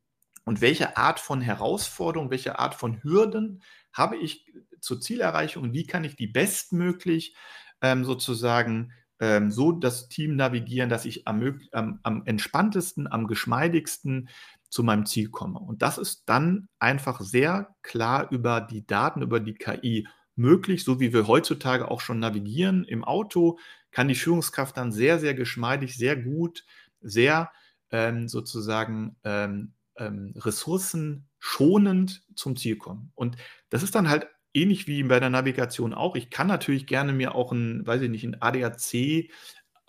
und 0.47 0.63
welche 0.63 0.97
Art 0.97 1.21
von 1.21 1.43
Herausforderung, 1.43 2.31
welche 2.31 2.59
Art 2.59 2.75
von 2.75 3.03
Hürden 3.03 3.61
habe 3.93 4.17
ich 4.17 4.53
zur 4.85 5.01
Zielerreichung 5.01 5.73
wie 5.73 5.87
kann 5.87 6.05
ich 6.05 6.17
die 6.17 6.27
bestmöglich 6.27 7.35
ähm, 7.81 8.05
sozusagen 8.05 8.93
ähm, 9.21 9.51
so 9.51 9.73
das 9.73 10.09
Team 10.09 10.37
navigieren, 10.37 10.91
dass 10.91 11.05
ich 11.05 11.27
am, 11.27 11.61
am, 11.73 12.01
am 12.03 12.23
entspanntesten, 12.27 13.11
am 13.11 13.27
geschmeidigsten 13.27 14.29
zu 14.69 14.83
meinem 14.83 15.07
Ziel 15.07 15.31
komme. 15.31 15.59
Und 15.61 15.83
das 15.83 15.99
ist 15.99 16.25
dann 16.27 16.69
einfach 16.79 17.21
sehr 17.21 17.75
klar 17.83 18.31
über 18.31 18.61
die 18.61 18.87
Daten, 18.87 19.23
über 19.23 19.41
die 19.41 19.55
KI 19.55 20.09
möglich, 20.37 20.85
so 20.85 20.99
wie 20.99 21.13
wir 21.13 21.29
heutzutage 21.29 21.91
auch 21.91 22.01
schon 22.01 22.19
navigieren 22.19 22.85
im 22.85 23.05
Auto, 23.05 23.59
kann 23.93 24.09
die 24.09 24.17
Führungskraft 24.17 24.77
dann 24.77 24.91
sehr, 24.91 25.21
sehr 25.21 25.35
geschmeidig, 25.35 25.97
sehr 25.97 26.17
gut, 26.17 26.65
sehr 27.01 27.53
ähm, 27.91 28.29
sozusagen 28.29 29.17
ähm, 29.23 29.75
ähm, 29.97 30.35
ressourcenschonend 30.37 32.25
zum 32.35 32.57
Ziel 32.57 32.77
kommen. 32.77 33.13
Und 33.15 33.37
das 33.71 33.85
ist 33.85 33.95
dann 33.95 34.09
halt 34.09 34.27
ähnlich 34.55 34.87
wie 34.87 35.03
bei 35.03 35.21
der 35.21 35.31
Navigation 35.31 35.93
auch. 35.93 36.17
Ich 36.17 36.31
kann 36.31 36.47
natürlich 36.47 36.87
gerne 36.87 37.13
mir 37.13 37.35
auch 37.35 37.53
ein, 37.53 37.87
weiß 37.87 38.03
ich 38.03 38.11
nicht, 38.11 38.25
ein 38.25 38.41
ADAC 38.41 39.31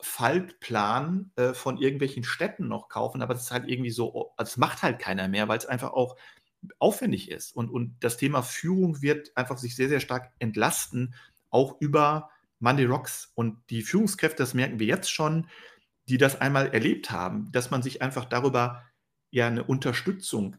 Faltplan 0.01 1.31
äh, 1.35 1.53
von 1.53 1.77
irgendwelchen 1.77 2.23
Städten 2.23 2.67
noch 2.67 2.89
kaufen, 2.89 3.21
aber 3.21 3.33
das 3.33 3.43
ist 3.43 3.51
halt 3.51 3.67
irgendwie 3.67 3.91
so, 3.91 4.33
also 4.37 4.49
das 4.51 4.57
macht 4.57 4.83
halt 4.83 4.99
keiner 4.99 5.27
mehr, 5.27 5.47
weil 5.47 5.57
es 5.57 5.65
einfach 5.65 5.93
auch 5.93 6.15
aufwendig 6.79 7.31
ist. 7.31 7.55
Und, 7.55 7.69
und 7.69 7.95
das 8.01 8.17
Thema 8.17 8.41
Führung 8.41 9.01
wird 9.01 9.35
einfach 9.35 9.57
sich 9.57 9.75
sehr, 9.75 9.89
sehr 9.89 9.99
stark 9.99 10.31
entlasten, 10.39 11.15
auch 11.49 11.79
über 11.79 12.29
Monday 12.59 12.85
Rocks. 12.85 13.31
Und 13.35 13.57
die 13.69 13.81
Führungskräfte, 13.81 14.43
das 14.43 14.53
merken 14.53 14.79
wir 14.79 14.87
jetzt 14.87 15.11
schon, 15.11 15.47
die 16.07 16.17
das 16.17 16.39
einmal 16.39 16.67
erlebt 16.67 17.11
haben, 17.11 17.51
dass 17.51 17.71
man 17.71 17.81
sich 17.81 18.01
einfach 18.01 18.25
darüber 18.25 18.83
ja 19.31 19.47
eine 19.47 19.63
Unterstützung 19.63 20.57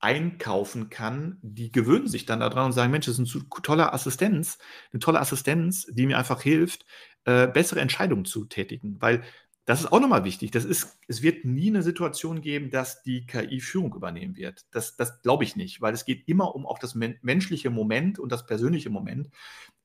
einkaufen 0.00 0.90
kann, 0.90 1.38
die 1.42 1.72
gewöhnen 1.72 2.08
sich 2.08 2.24
dann 2.26 2.40
daran 2.40 2.66
und 2.66 2.72
sagen, 2.72 2.92
Mensch, 2.92 3.06
das 3.06 3.18
ist 3.18 3.34
eine 3.34 3.44
tolle 3.62 3.92
Assistenz, 3.92 4.58
eine 4.92 5.00
tolle 5.00 5.20
Assistenz, 5.20 5.86
die 5.90 6.06
mir 6.06 6.18
einfach 6.18 6.40
hilft, 6.42 6.86
äh, 7.24 7.48
bessere 7.48 7.80
Entscheidungen 7.80 8.24
zu 8.24 8.44
tätigen. 8.44 9.00
Weil 9.00 9.22
das 9.68 9.80
ist 9.80 9.92
auch 9.92 10.00
nochmal 10.00 10.24
wichtig. 10.24 10.50
Das 10.50 10.64
ist, 10.64 10.98
es 11.08 11.20
wird 11.20 11.44
nie 11.44 11.68
eine 11.68 11.82
Situation 11.82 12.40
geben, 12.40 12.70
dass 12.70 13.02
die 13.02 13.26
KI 13.26 13.60
Führung 13.60 13.94
übernehmen 13.94 14.34
wird. 14.34 14.64
Das, 14.70 14.96
das 14.96 15.20
glaube 15.20 15.44
ich 15.44 15.56
nicht, 15.56 15.82
weil 15.82 15.92
es 15.92 16.06
geht 16.06 16.26
immer 16.26 16.54
um 16.54 16.64
auch 16.64 16.78
das 16.78 16.94
men 16.94 17.18
menschliche 17.20 17.68
Moment 17.68 18.18
und 18.18 18.32
das 18.32 18.46
persönliche 18.46 18.88
Moment. 18.88 19.28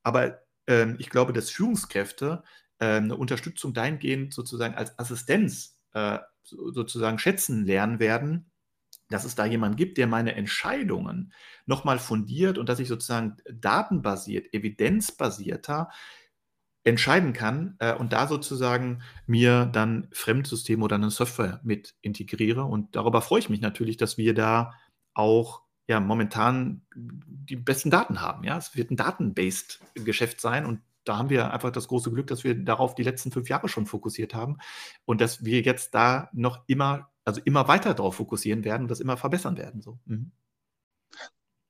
Aber 0.01 0.39
ähm, 0.67 0.95
ich 0.99 1.09
glaube, 1.09 1.33
dass 1.33 1.49
Führungskräfte 1.49 2.43
äh, 2.79 2.85
eine 2.85 3.17
Unterstützung 3.17 3.73
dahingehend 3.73 4.33
sozusagen 4.33 4.75
als 4.75 4.97
Assistenz 4.97 5.77
äh, 5.93 6.19
sozusagen 6.43 7.19
schätzen 7.19 7.65
lernen 7.65 7.99
werden, 7.99 8.52
dass 9.09 9.25
es 9.25 9.35
da 9.35 9.45
jemanden 9.45 9.77
gibt, 9.77 9.97
der 9.97 10.07
meine 10.07 10.35
Entscheidungen 10.35 11.33
nochmal 11.65 11.99
fundiert 11.99 12.57
und 12.57 12.69
dass 12.69 12.79
ich 12.79 12.87
sozusagen 12.87 13.37
datenbasiert, 13.51 14.53
evidenzbasierter 14.53 15.89
entscheiden 16.83 17.33
kann 17.33 17.75
äh, 17.79 17.93
und 17.93 18.11
da 18.13 18.27
sozusagen 18.27 19.01
mir 19.25 19.65
dann 19.65 20.09
Fremdsysteme 20.11 20.83
oder 20.83 20.95
eine 20.95 21.11
Software 21.11 21.61
mit 21.63 21.95
integriere. 22.01 22.65
Und 22.65 22.95
darüber 22.95 23.21
freue 23.21 23.39
ich 23.39 23.49
mich 23.49 23.61
natürlich, 23.61 23.97
dass 23.97 24.17
wir 24.17 24.33
da 24.33 24.73
auch 25.13 25.63
ja 25.87 25.99
momentan 25.99 26.81
die 26.95 27.55
besten 27.55 27.89
Daten 27.89 28.21
haben. 28.21 28.43
Ja, 28.43 28.57
es 28.57 28.75
wird 28.75 28.91
ein 28.91 28.97
Daten-based 28.97 29.79
Geschäft 29.95 30.41
sein 30.41 30.65
und 30.65 30.81
da 31.05 31.17
haben 31.17 31.29
wir 31.29 31.51
einfach 31.51 31.71
das 31.71 31.87
große 31.87 32.11
Glück, 32.11 32.27
dass 32.27 32.43
wir 32.43 32.55
darauf 32.55 32.95
die 32.95 33.03
letzten 33.03 33.31
fünf 33.31 33.49
Jahre 33.49 33.67
schon 33.67 33.85
fokussiert 33.85 34.33
haben 34.33 34.57
und 35.05 35.19
dass 35.19 35.43
wir 35.43 35.61
jetzt 35.61 35.93
da 35.93 36.29
noch 36.33 36.63
immer, 36.67 37.11
also 37.25 37.41
immer 37.45 37.67
weiter 37.67 37.93
darauf 37.93 38.15
fokussieren 38.15 38.63
werden 38.63 38.83
und 38.83 38.91
das 38.91 38.99
immer 38.99 39.17
verbessern 39.17 39.57
werden. 39.57 39.81
So. 39.81 39.99
Mhm. 40.05 40.31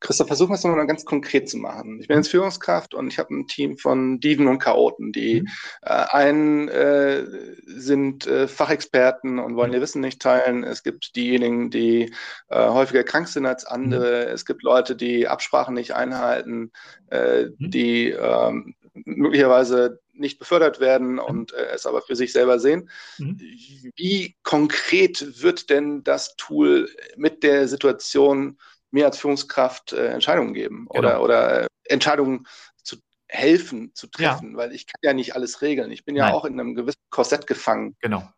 Christoph, 0.03 0.27
versuchen 0.27 0.51
wir 0.51 0.55
es 0.55 0.63
nochmal 0.65 0.85
ganz 0.85 1.05
konkret 1.05 1.49
zu 1.49 1.57
machen. 1.57 1.99
Ich 2.01 2.09
bin 2.09 2.17
jetzt 2.17 2.27
Führungskraft 2.27 2.93
und 2.93 3.07
ich 3.07 3.19
habe 3.19 3.33
ein 3.33 3.47
Team 3.47 3.77
von 3.77 4.19
Diven 4.19 4.49
und 4.49 4.59
Chaoten, 4.59 5.13
die 5.13 5.41
mhm. 5.41 5.47
äh, 5.81 6.05
einen 6.09 6.67
äh, 6.67 7.25
sind 7.65 8.27
äh, 8.27 8.49
Fachexperten 8.49 9.39
und 9.39 9.55
wollen 9.55 9.69
mhm. 9.69 9.75
ihr 9.75 9.81
Wissen 9.81 10.01
nicht 10.01 10.21
teilen. 10.21 10.65
Es 10.65 10.83
gibt 10.83 11.15
diejenigen, 11.15 11.71
die 11.71 12.13
äh, 12.49 12.67
häufiger 12.67 13.05
krank 13.05 13.29
sind 13.29 13.45
als 13.45 13.63
andere. 13.63 14.25
Mhm. 14.25 14.33
Es 14.33 14.45
gibt 14.45 14.61
Leute, 14.61 14.97
die 14.97 15.29
Absprachen 15.29 15.73
nicht 15.73 15.95
einhalten, 15.95 16.73
äh, 17.09 17.45
mhm. 17.45 17.71
die 17.71 18.09
ähm, 18.09 18.75
möglicherweise 18.93 19.99
nicht 20.13 20.39
befördert 20.39 20.79
werden 20.79 21.13
mhm. 21.13 21.19
und 21.19 21.53
äh, 21.53 21.67
es 21.73 21.85
aber 21.85 22.01
für 22.01 22.15
sich 22.15 22.31
selber 22.31 22.59
sehen. 22.59 22.89
Mhm. 23.17 23.39
Wie 23.95 24.35
konkret 24.43 25.41
wird 25.41 25.69
denn 25.69 26.03
das 26.03 26.35
Tool 26.35 26.89
mit 27.15 27.43
der 27.43 27.67
Situation 27.67 28.57
mir 28.91 29.05
als 29.05 29.17
Führungskraft 29.17 29.93
äh, 29.93 30.07
Entscheidungen 30.07 30.53
geben 30.53 30.87
genau. 30.91 30.99
oder, 30.99 31.21
oder 31.21 31.63
äh, 31.63 31.67
Entscheidungen 31.85 32.47
zu 32.83 32.97
helfen, 33.27 33.91
zu 33.95 34.07
treffen, 34.07 34.51
ja. 34.51 34.57
weil 34.57 34.73
ich 34.73 34.85
kann 34.85 34.99
ja 35.01 35.13
nicht 35.13 35.35
alles 35.35 35.61
regeln. 35.61 35.91
Ich 35.91 36.05
bin 36.05 36.15
ja 36.15 36.25
Nein. 36.25 36.33
auch 36.33 36.45
in 36.45 36.59
einem 36.59 36.75
gewissen 36.75 37.01
Korsett 37.09 37.47
gefangen. 37.47 37.95
Genau. 37.99 38.29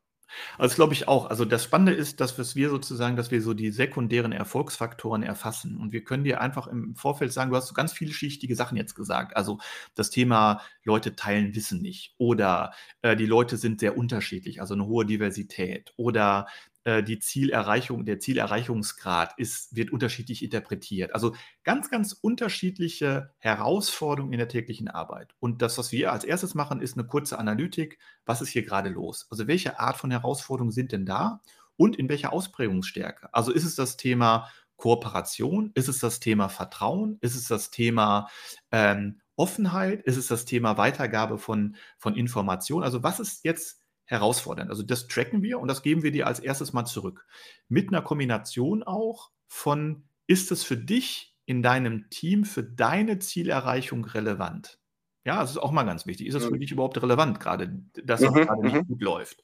Also 0.58 0.76
glaube 0.76 0.94
ich 0.94 1.08
auch. 1.08 1.30
Also 1.30 1.46
das 1.46 1.64
Spannende 1.64 1.94
ist, 1.94 2.20
dass 2.20 2.56
wir 2.56 2.70
sozusagen, 2.70 3.16
dass 3.16 3.32
wir 3.32 3.42
so 3.42 3.54
die 3.54 3.72
sekundären 3.72 4.32
Erfolgsfaktoren 4.32 5.24
erfassen. 5.24 5.78
Und 5.78 5.92
wir 5.92 6.04
können 6.04 6.24
dir 6.24 6.42
einfach 6.42 6.68
im 6.68 6.96
Vorfeld 6.96 7.32
sagen, 7.32 7.52
du 7.52 7.58
hast 7.58 7.68
so 7.68 7.74
ganz 7.74 7.94
vielschichtige 7.94 8.56
Sachen 8.56 8.78
jetzt 8.78 8.96
gesagt. 8.96 9.36
Also 9.36 9.60
das 9.94 10.10
Thema 10.10 10.62
Leute 10.84 11.16
teilen 11.16 11.56
Wissen 11.56 11.82
nicht 11.82 12.14
oder 12.18 12.74
äh, 13.02 13.16
die 13.16 13.26
Leute 13.26 13.58
sind 13.58 13.80
sehr 13.80 13.98
unterschiedlich, 13.98 14.62
also 14.62 14.74
eine 14.74 14.86
hohe 14.86 15.06
Diversität 15.06 15.94
oder 15.98 16.48
die 16.86 17.18
Zielerreichung, 17.20 18.06
der 18.06 18.20
Zielerreichungsgrad 18.20 19.34
ist, 19.38 19.76
wird 19.76 19.92
unterschiedlich 19.92 20.44
interpretiert. 20.44 21.16
Also 21.16 21.36
ganz, 21.64 21.90
ganz 21.90 22.14
unterschiedliche 22.14 23.34
Herausforderungen 23.40 24.34
in 24.34 24.38
der 24.38 24.48
täglichen 24.48 24.88
Arbeit. 24.88 25.34
Und 25.40 25.64
das, 25.64 25.80
was 25.80 25.92
wir 25.92 26.12
als 26.12 26.24
erstes 26.24 26.54
machen, 26.54 26.82
ist 26.82 26.96
eine 26.96 27.08
kurze 27.08 27.40
Analytik. 27.40 27.98
Was 28.26 28.42
ist 28.42 28.50
hier 28.50 28.64
gerade 28.64 28.90
los? 28.90 29.26
Also 29.32 29.48
welche 29.48 29.80
Art 29.80 29.98
von 29.98 30.12
Herausforderungen 30.12 30.72
sind 30.72 30.92
denn 30.92 31.06
da? 31.08 31.42
Und 31.76 31.96
in 31.96 32.08
welcher 32.08 32.32
Ausprägungsstärke? 32.32 33.34
Also 33.34 33.52
ist 33.52 33.66
es 33.66 33.76
das 33.76 33.98
Thema 33.98 34.50
Kooperation? 34.78 35.72
Ist 35.74 35.88
es 35.88 36.00
das 36.00 36.20
Thema 36.20 36.50
Vertrauen? 36.50 37.18
Ist 37.22 37.36
es 37.36 37.48
das 37.48 37.72
Thema 37.72 38.30
ähm, 38.72 39.22
Offenheit? 39.36 40.04
Ist 40.04 40.18
es 40.18 40.28
das 40.28 40.46
Thema 40.46 40.78
Weitergabe 40.78 41.38
von, 41.38 41.76
von 41.98 42.16
Informationen? 42.16 42.84
Also 42.84 43.04
was 43.04 43.20
ist 43.20 43.44
jetzt 43.44 43.82
herausfordernd. 44.06 44.70
Also 44.70 44.84
das 44.84 45.08
tracken 45.08 45.42
wir 45.42 45.60
und 45.60 45.68
das 45.68 45.82
geben 45.82 46.04
wir 46.04 46.12
dir 46.12 46.28
als 46.28 46.40
erstes 46.40 46.74
mal 46.74 46.86
zurück. 46.86 47.26
Mit 47.68 47.90
einer 47.90 48.02
Kombination 48.02 48.84
auch 48.84 49.32
von, 49.48 50.08
ist 50.28 50.52
es 50.52 50.64
für 50.64 50.78
dich 50.78 51.36
in 51.46 51.62
deinem 51.62 52.10
Team, 52.10 52.46
für 52.46 52.64
deine 52.64 53.20
Zielerreichung 53.20 54.06
relevant? 54.06 54.80
Ja, 55.24 55.42
das 55.42 55.52
ist 55.52 55.58
auch 55.58 55.72
mal 55.72 55.84
ganz 55.84 56.06
wichtig. 56.06 56.28
Ist 56.28 56.36
es 56.36 56.46
für 56.46 56.52
mhm. 56.52 56.60
dich 56.60 56.72
überhaupt 56.72 57.02
relevant, 57.02 57.40
gerade, 57.40 57.82
dass 58.04 58.22
es 58.22 58.30
mhm, 58.30 58.36
gerade 58.36 58.62
nicht 58.62 58.76
mhm. 58.76 58.88
gut 58.88 59.02
läuft? 59.02 59.44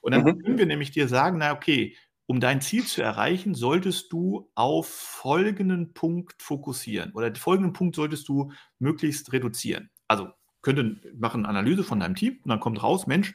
Und 0.00 0.12
dann 0.12 0.24
mhm. 0.24 0.42
können 0.42 0.58
wir 0.58 0.66
nämlich 0.66 0.90
dir 0.90 1.08
sagen, 1.08 1.38
na 1.38 1.52
okay, 1.52 1.96
um 2.26 2.40
dein 2.40 2.60
Ziel 2.60 2.84
zu 2.84 3.02
erreichen, 3.02 3.54
solltest 3.54 4.12
du 4.12 4.50
auf 4.54 4.88
folgenden 4.88 5.92
Punkt 5.92 6.42
fokussieren 6.42 7.12
oder 7.12 7.34
folgenden 7.34 7.74
Punkt 7.74 7.94
solltest 7.94 8.28
du 8.28 8.50
möglichst 8.78 9.32
reduzieren. 9.32 9.90
Also 10.08 10.28
könnte 10.62 11.00
machen 11.14 11.46
Analyse 11.46 11.84
von 11.84 12.00
deinem 12.00 12.14
Team 12.14 12.38
und 12.42 12.48
dann 12.48 12.60
kommt 12.60 12.82
raus, 12.82 13.06
Mensch, 13.06 13.34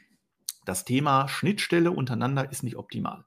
das 0.70 0.84
Thema 0.84 1.26
Schnittstelle 1.26 1.90
untereinander 1.90 2.50
ist 2.52 2.62
nicht 2.62 2.76
optimal. 2.76 3.24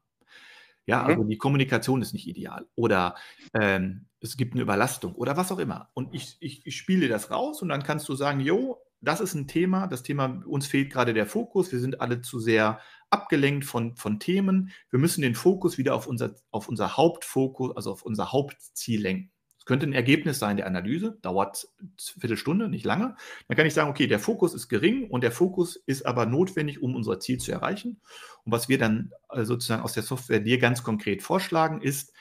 Ja, 0.86 1.04
also 1.04 1.24
die 1.24 1.38
Kommunikation 1.38 2.02
ist 2.02 2.14
nicht 2.14 2.28
ideal 2.28 2.66
oder 2.76 3.16
ähm, 3.54 4.08
es 4.22 4.38
gibt 4.38 4.54
eine 4.54 4.64
Überlastung 4.64 5.14
oder 5.16 5.36
was 5.36 5.52
auch 5.52 5.60
immer. 5.60 5.90
Und 5.94 6.14
ich, 6.14 6.38
ich, 6.40 6.66
ich 6.66 6.78
spiele 6.78 7.10
das 7.10 7.32
raus 7.32 7.62
und 7.62 7.70
dann 7.70 7.84
kannst 7.84 8.08
du 8.08 8.16
sagen, 8.16 8.40
jo, 8.40 8.82
das 9.02 9.20
ist 9.20 9.34
ein 9.34 9.48
Thema, 9.48 9.88
das 9.88 10.04
Thema, 10.04 10.42
uns 10.46 10.68
fehlt 10.68 10.90
gerade 10.90 11.14
der 11.14 11.26
Fokus, 11.26 11.74
wir 11.74 11.80
sind 11.82 12.00
alle 12.00 12.22
zu 12.22 12.40
sehr 12.40 12.80
abgelenkt 13.10 13.66
von, 13.66 13.98
von 13.98 14.20
Themen. 14.20 14.72
Wir 14.90 15.00
müssen 15.00 15.22
den 15.22 15.36
Fokus 15.36 15.78
wieder 15.78 15.96
auf 15.96 16.08
unser, 16.08 16.36
auf 16.52 16.70
unser 16.70 16.96
Hauptfokus, 16.96 17.76
also 17.76 17.92
auf 17.92 18.04
unser 18.04 18.32
Hauptziel 18.32 19.02
lenken. 19.02 19.33
Es 19.64 19.66
könnte 19.66 19.88
ein 19.88 19.94
Ergebnis 19.94 20.40
sein 20.40 20.58
der 20.58 20.68
Analyse, 20.68 21.18
dauert 21.22 21.70
eine 21.80 21.90
Viertelstunde, 21.98 22.68
nicht 22.68 22.84
lange. 22.84 23.16
Dann 23.48 23.56
kann 23.56 23.66
ich 23.66 23.74
sagen, 23.74 23.90
okay, 23.90 24.08
der 24.08 24.20
Fokus 24.20 24.54
ist 24.54 24.68
gering 24.68 25.10
und 25.10 25.24
der 25.24 25.32
Fokus 25.32 25.78
ist 25.86 26.06
aber 26.06 26.26
notwendig, 26.26 26.82
um 26.82 26.98
unser 26.98 27.22
Ziel 27.22 27.38
zu 27.38 27.54
erreichen. 27.54 28.02
Und 28.44 28.52
was 28.52 28.68
wir 28.68 28.78
dann 28.78 29.14
äh, 29.30 29.46
sozusagen 29.46 29.82
aus 29.82 29.94
der 29.94 30.04
Software 30.04 30.42
dir 30.42 30.58
ganz 30.58 30.84
konkret 30.84 31.24
vorschlagen, 31.24 31.82
ist, 31.82 32.12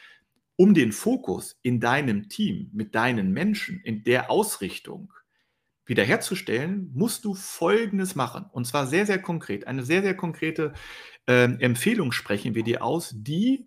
um 0.54 0.72
den 0.72 0.92
Fokus 0.92 1.58
in 1.62 1.80
deinem 1.80 2.28
Team, 2.28 2.70
mit 2.72 2.94
deinen 2.94 3.32
Menschen, 3.32 3.80
in 3.80 4.04
der 4.04 4.30
Ausrichtung 4.30 5.12
wiederherzustellen, 5.84 6.92
musst 6.94 7.24
du 7.24 7.34
Folgendes 7.34 8.14
machen. 8.14 8.44
Und 8.52 8.68
zwar 8.68 8.86
sehr, 8.86 9.04
sehr 9.04 9.20
konkret. 9.20 9.66
Eine 9.66 9.82
sehr, 9.82 10.02
sehr 10.02 10.16
konkrete 10.16 10.74
äh, 11.26 11.52
Empfehlung 11.58 12.12
sprechen 12.12 12.54
wir 12.54 12.62
dir 12.62 12.84
aus, 12.84 13.12
die 13.16 13.66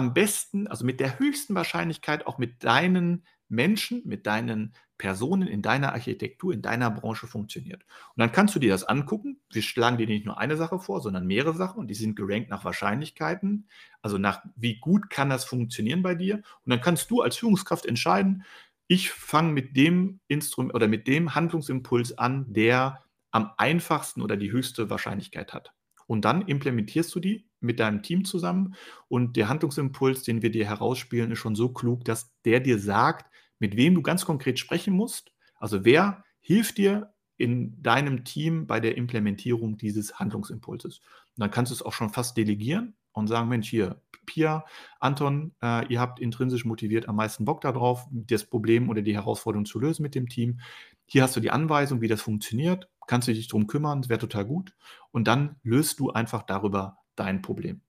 am 0.00 0.14
besten, 0.14 0.66
also 0.66 0.86
mit 0.86 0.98
der 0.98 1.18
höchsten 1.18 1.54
Wahrscheinlichkeit 1.54 2.26
auch 2.26 2.38
mit 2.38 2.64
deinen 2.64 3.26
Menschen, 3.50 4.00
mit 4.06 4.26
deinen 4.26 4.72
Personen 4.96 5.46
in 5.46 5.60
deiner 5.60 5.92
Architektur, 5.92 6.54
in 6.54 6.62
deiner 6.62 6.90
Branche 6.90 7.26
funktioniert. 7.26 7.82
Und 7.82 8.20
dann 8.20 8.32
kannst 8.32 8.54
du 8.54 8.58
dir 8.58 8.70
das 8.70 8.84
angucken. 8.84 9.42
Wir 9.52 9.60
schlagen 9.60 9.98
dir 9.98 10.06
nicht 10.06 10.24
nur 10.24 10.38
eine 10.38 10.56
Sache 10.56 10.78
vor, 10.78 11.02
sondern 11.02 11.26
mehrere 11.26 11.54
Sachen 11.54 11.80
und 11.80 11.88
die 11.88 11.94
sind 11.94 12.16
gerankt 12.16 12.48
nach 12.48 12.64
Wahrscheinlichkeiten, 12.64 13.68
also 14.00 14.16
nach 14.16 14.42
wie 14.56 14.80
gut 14.80 15.10
kann 15.10 15.28
das 15.28 15.44
funktionieren 15.44 16.00
bei 16.00 16.14
dir. 16.14 16.36
Und 16.36 16.70
dann 16.70 16.80
kannst 16.80 17.10
du 17.10 17.20
als 17.20 17.36
Führungskraft 17.36 17.84
entscheiden, 17.84 18.44
ich 18.86 19.10
fange 19.10 19.52
mit 19.52 19.76
dem 19.76 20.20
Instrument 20.28 20.74
oder 20.74 20.88
mit 20.88 21.06
dem 21.08 21.34
Handlungsimpuls 21.34 22.16
an, 22.16 22.50
der 22.54 23.04
am 23.32 23.50
einfachsten 23.58 24.22
oder 24.22 24.38
die 24.38 24.50
höchste 24.50 24.88
Wahrscheinlichkeit 24.88 25.52
hat. 25.52 25.74
Und 26.06 26.24
dann 26.24 26.40
implementierst 26.40 27.14
du 27.14 27.20
die 27.20 27.49
mit 27.60 27.80
deinem 27.80 28.02
Team 28.02 28.24
zusammen 28.24 28.74
und 29.08 29.36
der 29.36 29.48
Handlungsimpuls, 29.48 30.22
den 30.22 30.42
wir 30.42 30.50
dir 30.50 30.66
herausspielen, 30.66 31.30
ist 31.30 31.38
schon 31.38 31.54
so 31.54 31.70
klug, 31.70 32.04
dass 32.04 32.32
der 32.44 32.60
dir 32.60 32.78
sagt, 32.78 33.30
mit 33.58 33.76
wem 33.76 33.94
du 33.94 34.02
ganz 34.02 34.24
konkret 34.24 34.58
sprechen 34.58 34.94
musst. 34.94 35.32
Also 35.58 35.84
wer 35.84 36.24
hilft 36.40 36.78
dir 36.78 37.12
in 37.40 37.82
deinem 37.82 38.24
Team 38.24 38.66
bei 38.66 38.80
der 38.80 38.98
Implementierung 38.98 39.78
dieses 39.78 40.18
Handlungsimpulses. 40.18 40.98
Und 40.98 41.40
dann 41.40 41.50
kannst 41.50 41.70
du 41.70 41.74
es 41.74 41.82
auch 41.82 41.94
schon 41.94 42.10
fast 42.10 42.36
delegieren 42.36 42.94
und 43.12 43.28
sagen, 43.28 43.48
Mensch, 43.48 43.68
hier, 43.68 44.02
Pia, 44.26 44.64
Anton, 45.00 45.54
äh, 45.62 45.86
ihr 45.90 46.00
habt 46.00 46.20
intrinsisch 46.20 46.66
motiviert 46.66 47.08
am 47.08 47.16
meisten 47.16 47.46
Bock 47.46 47.62
darauf, 47.62 48.06
das 48.10 48.44
Problem 48.44 48.90
oder 48.90 49.00
die 49.00 49.14
Herausforderung 49.14 49.64
zu 49.64 49.80
lösen 49.80 50.02
mit 50.02 50.14
dem 50.14 50.28
Team. 50.28 50.60
Hier 51.06 51.22
hast 51.22 51.34
du 51.34 51.40
die 51.40 51.50
Anweisung, 51.50 52.02
wie 52.02 52.08
das 52.08 52.20
funktioniert. 52.20 52.90
Kannst 53.06 53.26
du 53.26 53.32
dich 53.32 53.48
darum 53.48 53.66
kümmern, 53.66 54.02
das 54.02 54.10
wäre 54.10 54.20
total 54.20 54.44
gut. 54.44 54.74
Und 55.10 55.26
dann 55.26 55.56
löst 55.62 55.98
du 55.98 56.10
einfach 56.10 56.42
darüber 56.42 56.98
dein 57.20 57.42
Problem. 57.42 57.82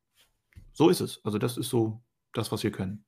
So 0.74 0.90
ist 0.90 1.00
es. 1.00 1.20
Also 1.24 1.38
das 1.38 1.58
ist 1.58 1.70
so 1.70 2.02
das, 2.34 2.52
was 2.52 2.64
wir 2.64 2.72
können. 2.72 3.06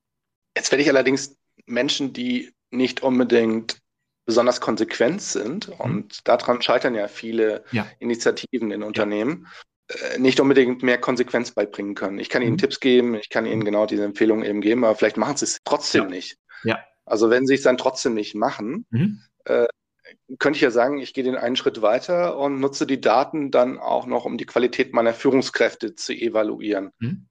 Jetzt 0.56 0.72
werde 0.72 0.82
ich 0.82 0.90
allerdings 0.90 1.38
Menschen, 1.66 2.14
die 2.14 2.54
nicht 2.72 3.04
unbedingt 3.04 3.82
besonders 4.26 4.62
konsequent 4.62 5.22
sind, 5.22 5.68
mhm. 5.68 5.76
und 5.76 6.28
daran 6.28 6.62
scheitern 6.62 6.96
ja 6.96 7.08
viele 7.08 7.66
ja. 7.72 7.86
Initiativen 8.00 8.72
in 8.72 8.84
Unternehmen, 8.84 9.46
ja. 9.46 9.52
Äh, 10.14 10.18
nicht 10.18 10.40
unbedingt 10.40 10.82
mehr 10.82 10.98
Konsequenz 10.98 11.52
beibringen 11.52 11.94
können. 11.94 12.18
Ich 12.18 12.30
kann 12.30 12.42
ihnen 12.42 12.54
mhm. 12.54 12.58
Tipps 12.58 12.80
geben, 12.80 13.16
ich 13.16 13.30
kann 13.30 13.46
ihnen 13.46 13.60
mhm. 13.60 13.66
genau 13.66 13.86
diese 13.86 14.06
Empfehlungen 14.06 14.46
eben 14.46 14.62
geben, 14.62 14.86
aber 14.86 14.96
vielleicht 14.96 15.18
machen 15.18 15.36
sie 15.36 15.44
es 15.44 15.60
trotzdem 15.66 16.04
ja. 16.04 16.10
nicht. 16.10 16.38
Ja. 16.64 16.80
Also 17.06 17.30
wenn 17.30 17.46
sie 17.46 17.56
es 17.56 17.64
dann 17.64 17.78
trotzdem 17.78 18.14
nicht 18.14 18.34
machen, 18.34 18.86
mhm. 18.92 19.22
äh, 19.44 19.66
könnte 20.39 20.58
ich 20.58 20.62
ja 20.62 20.72
sagen, 20.72 21.00
ich 21.00 21.13
gehe 21.13 21.24
den 21.24 21.36
einen 21.36 21.56
Schritt 21.56 21.82
weiter 21.82 22.38
und 22.38 22.60
nutze 22.60 22.88
die 22.88 23.02
Daten 23.02 23.52
dann 23.52 23.80
auch 23.80 24.06
noch, 24.06 24.26
um 24.26 24.38
die 24.38 24.46
Qualität 24.46 24.93
meiner 24.93 25.13
Führungskräfte 25.13 25.96
zu 25.96 26.13
evaluieren. 26.13 26.91
Mhm. 27.00 27.28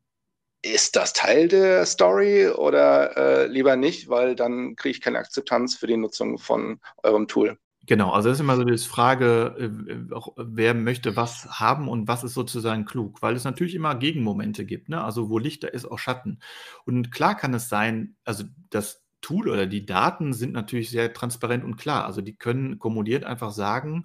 Ist 0.65 0.95
das 0.95 1.13
Teil 1.13 1.49
der 1.49 1.85
Story 1.87 2.49
oder 2.49 3.17
äh, 3.17 3.47
lieber 3.47 3.75
nicht, 3.77 4.09
weil 4.09 4.37
dann 4.37 4.77
kriege 4.77 4.93
ich 4.93 5.01
keine 5.01 5.19
Akzeptanz 5.19 5.75
für 5.75 5.89
die 5.89 5.97
Nutzung 5.97 6.39
von 6.39 6.79
eurem 7.03 7.27
Tool? 7.27 7.59
Genau, 7.85 8.13
also 8.13 8.29
das 8.29 8.37
ist 8.39 8.43
immer 8.43 8.55
so 8.55 8.63
die 8.63 8.79
Frage, 8.79 9.57
äh, 9.59 10.21
wer 10.37 10.75
möchte 10.75 11.17
was 11.17 11.59
haben 11.59 11.89
und 11.89 12.07
was 12.07 12.23
ist 12.23 12.35
sozusagen 12.35 12.85
klug, 12.85 13.23
weil 13.23 13.35
es 13.35 13.43
natürlich 13.43 13.75
immer 13.75 13.97
Gegenmomente 13.97 14.65
gibt, 14.65 14.89
ne? 14.89 15.03
Also 15.03 15.29
wo 15.29 15.39
Licht, 15.39 15.65
da 15.65 15.69
ist 15.69 15.87
auch 15.87 15.99
Schatten. 15.99 16.39
Und 16.85 17.11
klar 17.11 17.37
kann 17.37 17.55
es 17.55 17.69
sein, 17.69 18.15
also 18.25 18.45
dass 18.71 19.02
Tool 19.23 19.49
oder 19.49 19.67
die 19.67 19.87
Daten 19.87 20.35
sind 20.35 20.53
natürlich 20.53 20.91
sehr 20.91 21.15
transparent 21.15 21.65
und 21.65 21.77
klar. 21.77 22.05
Also 22.05 22.21
die 22.21 22.37
können 22.37 22.79
kumuliert 22.79 23.25
einfach 23.25 23.53
sagen, 23.53 24.05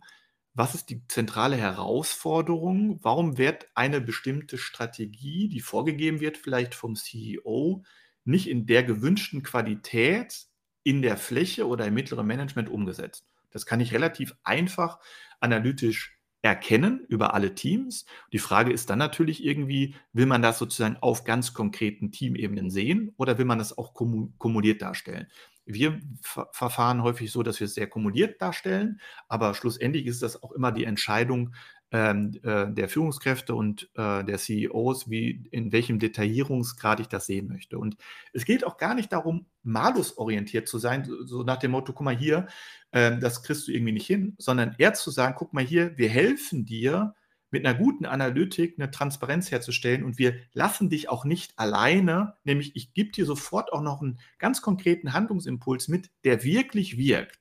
was 0.54 0.74
ist 0.74 0.90
die 0.90 1.06
zentrale 1.08 1.56
Herausforderung? 1.56 3.00
Warum 3.04 3.38
wird 3.38 3.68
eine 3.76 4.02
bestimmte 4.02 4.58
Strategie, 4.58 5.50
die 5.50 5.60
vorgegeben 5.60 6.20
wird, 6.20 6.38
vielleicht 6.38 6.74
vom 6.74 6.96
CEO, 6.96 7.84
nicht 8.24 8.50
in 8.50 8.66
der 8.66 8.84
gewünschten 8.84 9.44
Qualität 9.44 10.48
in 10.84 11.02
der 11.02 11.18
Fläche 11.18 11.68
oder 11.68 11.86
im 11.86 11.94
mittleren 11.94 12.26
Management 12.26 12.70
umgesetzt? 12.70 13.28
Das 13.52 13.66
kann 13.66 13.80
ich 13.82 13.94
relativ 13.94 14.36
einfach 14.44 15.00
analytisch 15.40 16.17
erkennen 16.42 17.06
über 17.08 17.34
alle 17.34 17.56
Teams. 17.56 18.06
Die 18.32 18.40
Frage 18.40 18.72
ist 18.72 18.90
dann 18.90 19.00
natürlich 19.00 19.44
irgendwie, 19.44 19.96
will 20.14 20.26
man 20.26 20.42
das 20.42 20.60
sozusagen 20.60 20.98
auf 20.98 21.24
ganz 21.24 21.54
konkreten 21.54 22.12
Teamebenen 22.12 22.70
sehen 22.70 23.14
oder 23.18 23.38
will 23.38 23.46
man 23.46 23.58
das 23.58 23.78
auch 23.78 23.94
kumuliert 23.94 24.82
darstellen? 24.82 25.28
Wir 25.66 26.00
verfahren 26.22 27.04
häufig 27.04 27.30
so, 27.32 27.44
dass 27.44 27.60
wir 27.60 27.66
es 27.66 27.74
sehr 27.74 27.88
kumuliert 27.88 28.42
darstellen, 28.42 29.02
aber 29.28 29.54
schlussendlich 29.54 30.06
ist 30.06 30.24
das 30.24 30.42
auch 30.42 30.54
immer 30.54 30.72
die 30.72 30.86
Entscheidung 30.86 31.54
ähm, 31.92 32.38
äh, 32.44 32.72
der 32.72 32.90
Führungskräfte 32.90 33.56
und 33.56 33.90
äh, 33.96 34.24
der 34.24 34.38
CEOs, 34.38 35.10
wie 35.10 35.48
in 35.52 35.72
welchem 35.72 36.00
Detaillierungsgrad 36.00 37.00
ich 37.00 37.08
das 37.08 37.26
sehen 37.26 37.48
möchte. 37.48 37.80
Und 37.80 37.96
es 38.34 38.46
geht 38.46 38.66
auch 38.66 38.78
gar 38.78 38.94
nicht 38.94 39.14
darum, 39.14 39.46
malusorientiert 39.64 40.68
zu 40.68 40.80
sein, 40.80 41.08
so, 41.26 41.44
nach 41.44 41.58
dem 41.58 41.72
Motto, 41.72 41.94
guck 41.94 42.04
mal 42.04 42.18
hier, 42.18 42.48
äh, 42.92 43.18
das 43.18 43.44
kriegst 43.44 43.68
du 43.68 43.72
irgendwie 43.72 43.94
nicht 43.94 44.08
hin, 44.08 44.36
sondern 44.38 44.76
eher 44.78 44.94
zu 44.94 45.12
sagen, 45.12 45.36
guck 45.38 45.54
mal 45.54 45.64
hier, 45.64 45.98
wir 45.98 46.10
helfen 46.10 46.66
dir, 46.66 47.16
mit 47.50 47.66
einer 47.66 47.78
guten 47.78 48.06
Analytik 48.06 48.76
eine 48.78 48.92
Transparenz 48.92 49.52
herzustellen 49.52 50.04
und 50.04 50.18
wir 50.18 50.36
lassen 50.54 50.90
dich 50.90 51.10
auch 51.10 51.24
nicht 51.24 51.58
alleine, 51.58 52.36
nämlich 52.44 52.76
ich 52.76 52.94
gebe 52.94 53.12
dir 53.12 53.26
sofort 53.26 53.72
auch 53.72 53.82
noch 53.82 54.02
einen 54.02 54.20
ganz 54.38 54.62
konkreten 54.62 55.14
Handlungsimpuls 55.14 55.88
mit, 55.88 56.10
der 56.26 56.44
wirklich 56.44 56.98
wirkt. 56.98 57.40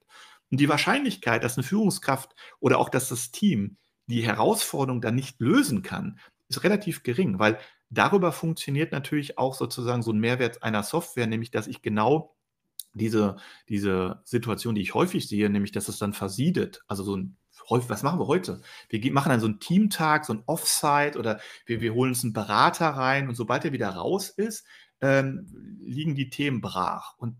Und 0.50 0.60
die 0.60 0.68
Wahrscheinlichkeit, 0.68 1.42
dass 1.42 1.56
eine 1.56 1.64
Führungskraft 1.64 2.36
oder 2.60 2.78
auch 2.78 2.88
dass 2.88 3.08
das 3.08 3.32
Team 3.32 3.78
die 4.06 4.22
Herausforderung 4.22 5.00
dann 5.00 5.14
nicht 5.14 5.40
lösen 5.40 5.82
kann, 5.82 6.18
ist 6.48 6.62
relativ 6.64 7.02
gering, 7.02 7.38
weil 7.38 7.58
darüber 7.90 8.32
funktioniert 8.32 8.92
natürlich 8.92 9.38
auch 9.38 9.54
sozusagen 9.54 10.02
so 10.02 10.12
ein 10.12 10.20
Mehrwert 10.20 10.62
einer 10.62 10.82
Software, 10.82 11.26
nämlich 11.26 11.50
dass 11.50 11.66
ich 11.66 11.82
genau 11.82 12.36
diese, 12.92 13.36
diese 13.68 14.22
Situation, 14.24 14.74
die 14.74 14.80
ich 14.80 14.94
häufig 14.94 15.28
sehe, 15.28 15.50
nämlich 15.50 15.72
dass 15.72 15.88
es 15.88 15.98
dann 15.98 16.12
versiedet, 16.12 16.82
also 16.86 17.02
so 17.02 17.16
ein 17.16 17.36
was 17.68 18.04
machen 18.04 18.20
wir 18.20 18.28
heute? 18.28 18.60
Wir 18.88 19.12
machen 19.12 19.30
dann 19.30 19.40
so 19.40 19.46
einen 19.46 19.58
Teamtag, 19.58 20.24
so 20.24 20.34
ein 20.34 20.42
Offsite 20.46 21.18
oder 21.18 21.40
wir, 21.64 21.80
wir 21.80 21.94
holen 21.94 22.10
uns 22.10 22.22
einen 22.22 22.32
Berater 22.32 22.90
rein 22.90 23.28
und 23.28 23.34
sobald 23.34 23.64
er 23.64 23.72
wieder 23.72 23.88
raus 23.88 24.28
ist, 24.28 24.64
ähm, 25.00 25.78
liegen 25.80 26.14
die 26.14 26.30
Themen 26.30 26.60
brach. 26.60 27.14
Und 27.18 27.36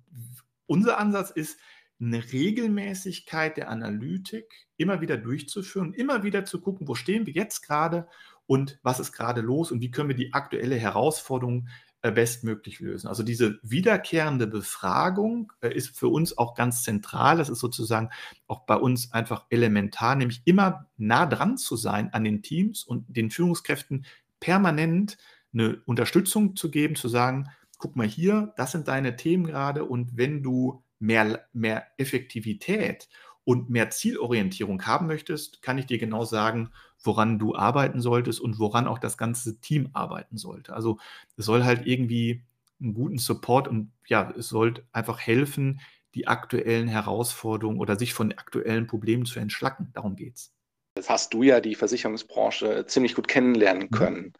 unser 0.66 0.98
Ansatz 0.98 1.30
ist, 1.30 1.58
eine 2.00 2.32
Regelmäßigkeit 2.32 3.56
der 3.56 3.70
Analytik 3.70 4.68
immer 4.76 5.00
wieder 5.00 5.16
durchzuführen, 5.16 5.94
immer 5.94 6.22
wieder 6.22 6.44
zu 6.44 6.60
gucken, 6.60 6.88
wo 6.88 6.94
stehen 6.94 7.26
wir 7.26 7.32
jetzt 7.32 7.62
gerade 7.62 8.06
und 8.46 8.78
was 8.82 9.00
ist 9.00 9.12
gerade 9.12 9.40
los 9.40 9.72
und 9.72 9.80
wie 9.80 9.90
können 9.90 10.08
wir 10.08 10.16
die 10.16 10.32
aktuelle 10.32 10.76
Herausforderung 10.76 11.68
äh, 12.02 12.12
bestmöglich 12.12 12.78
lösen. 12.78 13.08
Also 13.08 13.22
diese 13.22 13.58
wiederkehrende 13.62 14.46
Befragung 14.46 15.52
äh, 15.60 15.74
ist 15.74 15.98
für 15.98 16.08
uns 16.08 16.36
auch 16.36 16.54
ganz 16.54 16.82
zentral. 16.82 17.38
Das 17.38 17.48
ist 17.48 17.58
sozusagen 17.58 18.10
auch 18.46 18.66
bei 18.66 18.76
uns 18.76 19.12
einfach 19.12 19.46
elementar, 19.50 20.14
nämlich 20.14 20.42
immer 20.44 20.86
nah 20.96 21.26
dran 21.26 21.56
zu 21.56 21.74
sein 21.74 22.12
an 22.12 22.22
den 22.22 22.42
Teams 22.42 22.84
und 22.84 23.04
den 23.08 23.30
Führungskräften 23.30 24.04
permanent 24.38 25.16
eine 25.52 25.80
Unterstützung 25.86 26.54
zu 26.54 26.70
geben, 26.70 26.94
zu 26.94 27.08
sagen, 27.08 27.48
guck 27.78 27.96
mal 27.96 28.06
hier, 28.06 28.52
das 28.56 28.72
sind 28.72 28.88
deine 28.88 29.16
Themen 29.16 29.46
gerade 29.46 29.84
und 29.84 30.16
wenn 30.16 30.42
du 30.42 30.84
mehr, 30.98 31.46
mehr 31.52 31.86
Effektivität 31.98 33.08
und 33.44 33.70
mehr 33.70 33.90
Zielorientierung 33.90 34.86
haben 34.86 35.06
möchtest, 35.06 35.62
kann 35.62 35.78
ich 35.78 35.86
dir 35.86 35.98
genau 35.98 36.24
sagen, 36.24 36.72
woran 37.02 37.38
du 37.38 37.54
arbeiten 37.54 38.00
solltest 38.00 38.40
und 38.40 38.58
woran 38.58 38.88
auch 38.88 38.98
das 38.98 39.16
ganze 39.16 39.60
Team 39.60 39.90
arbeiten 39.92 40.36
sollte. 40.36 40.74
Also 40.74 40.98
es 41.36 41.46
soll 41.46 41.64
halt 41.64 41.86
irgendwie 41.86 42.42
einen 42.80 42.94
guten 42.94 43.18
Support 43.18 43.68
und 43.68 43.92
ja, 44.06 44.32
es 44.36 44.48
soll 44.48 44.84
einfach 44.92 45.20
helfen, 45.20 45.80
die 46.14 46.26
aktuellen 46.26 46.88
Herausforderungen 46.88 47.78
oder 47.78 47.96
sich 47.96 48.14
von 48.14 48.32
aktuellen 48.32 48.86
Problemen 48.86 49.26
zu 49.26 49.38
entschlacken. 49.38 49.90
Darum 49.92 50.16
geht 50.16 50.36
es. 50.36 50.52
Jetzt 50.96 51.10
hast 51.10 51.34
du 51.34 51.42
ja 51.42 51.60
die 51.60 51.74
Versicherungsbranche 51.74 52.86
ziemlich 52.86 53.14
gut 53.14 53.28
kennenlernen 53.28 53.88
mhm. 53.90 53.96
können. 53.96 54.32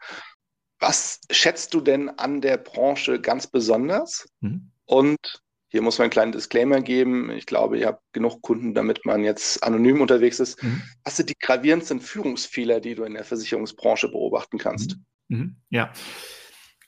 Was 0.81 1.21
schätzt 1.31 1.75
du 1.75 1.81
denn 1.81 2.09
an 2.09 2.41
der 2.41 2.57
Branche 2.57 3.21
ganz 3.21 3.47
besonders? 3.47 4.29
Mhm. 4.41 4.71
Und 4.87 5.43
hier 5.77 5.83
muss 5.83 5.99
man 5.99 6.05
einen 6.05 6.11
kleinen 6.11 6.33
Disclaimer 6.33 6.81
geben. 6.81 7.31
Ich 7.31 7.45
glaube, 7.45 7.79
ihr 7.79 7.89
habt 7.89 8.03
genug 8.15 8.41
Kunden, 8.41 8.73
damit 8.73 9.05
man 9.05 9.23
jetzt 9.25 9.63
anonym 9.63 10.01
unterwegs 10.01 10.41
ist. 10.41 10.63
Mhm. 10.63 10.81
Was 11.05 11.19
sind 11.19 11.29
die 11.29 11.37
gravierendsten 11.39 12.01
Führungsfehler, 12.01 12.81
die 12.81 12.95
du 12.95 13.05
in 13.05 13.13
der 13.13 13.25
Versicherungsbranche 13.25 14.09
beobachten 14.09 14.57
kannst? 14.57 14.97
Mhm. 15.29 15.37
mhm. 15.37 15.57
Ja. 15.69 15.93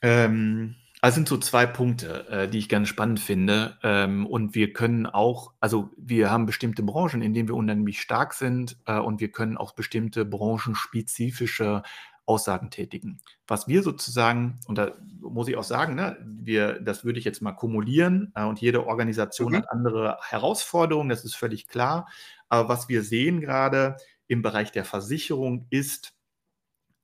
Ähm, 0.01 0.77
also 1.03 1.17
sind 1.17 1.29
so 1.29 1.37
zwei 1.37 1.67
Punkte, 1.67 2.29
äh, 2.31 2.49
die 2.49 2.57
ich 2.57 2.71
ganz 2.71 2.89
spannend 2.89 3.21
finde. 3.21 3.77
Ähm, 3.83 4.27
und 4.27 4.55
wir 4.55 4.73
können 4.73 5.05
auch, 5.05 5.53
also 5.61 5.91
wir 5.99 6.31
haben 6.31 6.47
bestimmte 6.47 6.83
Branchen, 6.83 7.21
in 7.21 7.35
denen 7.35 7.49
wir 7.49 7.57
unheimlich 7.57 8.01
stark 8.01 8.33
sind 8.33 8.79
äh, 8.87 8.99
und 8.99 9.21
wir 9.21 9.31
können 9.31 9.59
auch 9.59 9.75
bestimmte 9.75 10.25
branchenspezifische 10.25 11.83
Aussagen 12.29 12.71
tätigen. 12.71 13.21
Was 13.47 13.69
wir 13.69 13.83
sozusagen, 13.83 14.61
und 14.67 14.77
da 14.77 14.93
muss 15.21 15.49
ich 15.49 15.57
auch 15.57 15.65
sagen, 15.65 15.95
ne, 15.95 16.19
wir, 16.23 16.79
das 16.81 17.05
würde 17.05 17.19
ich 17.19 17.25
jetzt 17.25 17.41
mal 17.41 17.53
kumulieren 17.53 18.33
äh, 18.35 18.45
und 18.45 18.61
jede 18.61 18.87
Organisation 18.87 19.53
mhm. 19.53 19.57
hat 19.57 19.71
andere 19.71 20.19
Herausforderungen, 20.29 21.09
das 21.09 21.25
ist 21.25 21.35
völlig 21.35 21.69
klar. 21.69 22.07
Aber 22.51 22.69
was 22.69 22.89
wir 22.89 23.03
sehen 23.03 23.41
gerade 23.41 23.97
im 24.27 24.43
Bereich 24.43 24.73
der 24.73 24.85
Versicherung 24.85 25.67
ist 25.71 26.13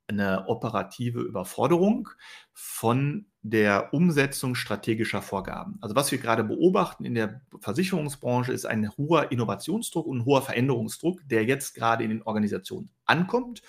eine 0.06 0.48
operative 0.48 1.20
Überforderung 1.20 2.10
von 2.52 3.24
der 3.40 3.94
Umsetzung 3.94 4.54
strategischer 4.54 5.22
Vorgaben. 5.22 5.78
Also 5.80 5.96
was 5.96 6.12
wir 6.12 6.18
gerade 6.18 6.44
beobachten 6.44 7.06
in 7.06 7.14
der 7.14 7.40
Versicherungsbranche 7.60 8.52
ist 8.52 8.66
ein 8.66 8.90
hoher 8.98 9.32
Innovationsdruck 9.32 10.06
und 10.06 10.18
ein 10.18 10.24
hoher 10.26 10.42
Veränderungsdruck, 10.42 11.20
der 11.26 11.44
jetzt 11.44 11.74
gerade 11.74 12.04
in 12.04 12.10
den 12.10 12.22
Organisationen 12.22 12.90
ankommt 13.06 13.62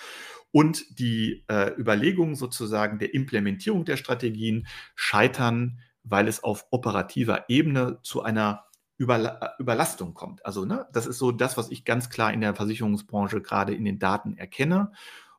und 0.56 1.00
die 1.00 1.44
äh, 1.50 1.78
Überlegungen 1.78 2.36
sozusagen 2.36 2.98
der 2.98 3.14
Implementierung 3.14 3.84
der 3.84 3.98
Strategien 3.98 4.68
scheitern, 4.96 5.82
weil 6.04 6.30
es 6.30 6.46
auf 6.46 6.68
operativer 6.72 7.50
Ebene 7.50 8.00
zu 8.04 8.24
einer 8.24 8.64
Überla 8.98 9.56
Überlastung 9.60 10.14
kommt. 10.14 10.46
Also 10.46 10.64
ne, 10.64 10.88
das 10.94 11.08
ist 11.08 11.18
so 11.18 11.34
das, 11.34 11.58
was 11.58 11.72
ich 11.72 11.84
ganz 11.84 12.10
klar 12.10 12.32
in 12.32 12.40
der 12.40 12.56
Versicherungsbranche 12.56 13.42
gerade 13.42 13.76
in 13.76 13.84
den 13.84 14.00
Daten 14.00 14.38
erkenne. 14.38 14.94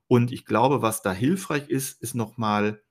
Und 0.06 0.32
ich 0.32 0.44
glaube, 0.44 0.82
was 0.82 1.00
da 1.00 1.14
hilfreich 1.14 1.70
ist, 1.70 2.02
ist 2.02 2.14
nochmal 2.14 2.82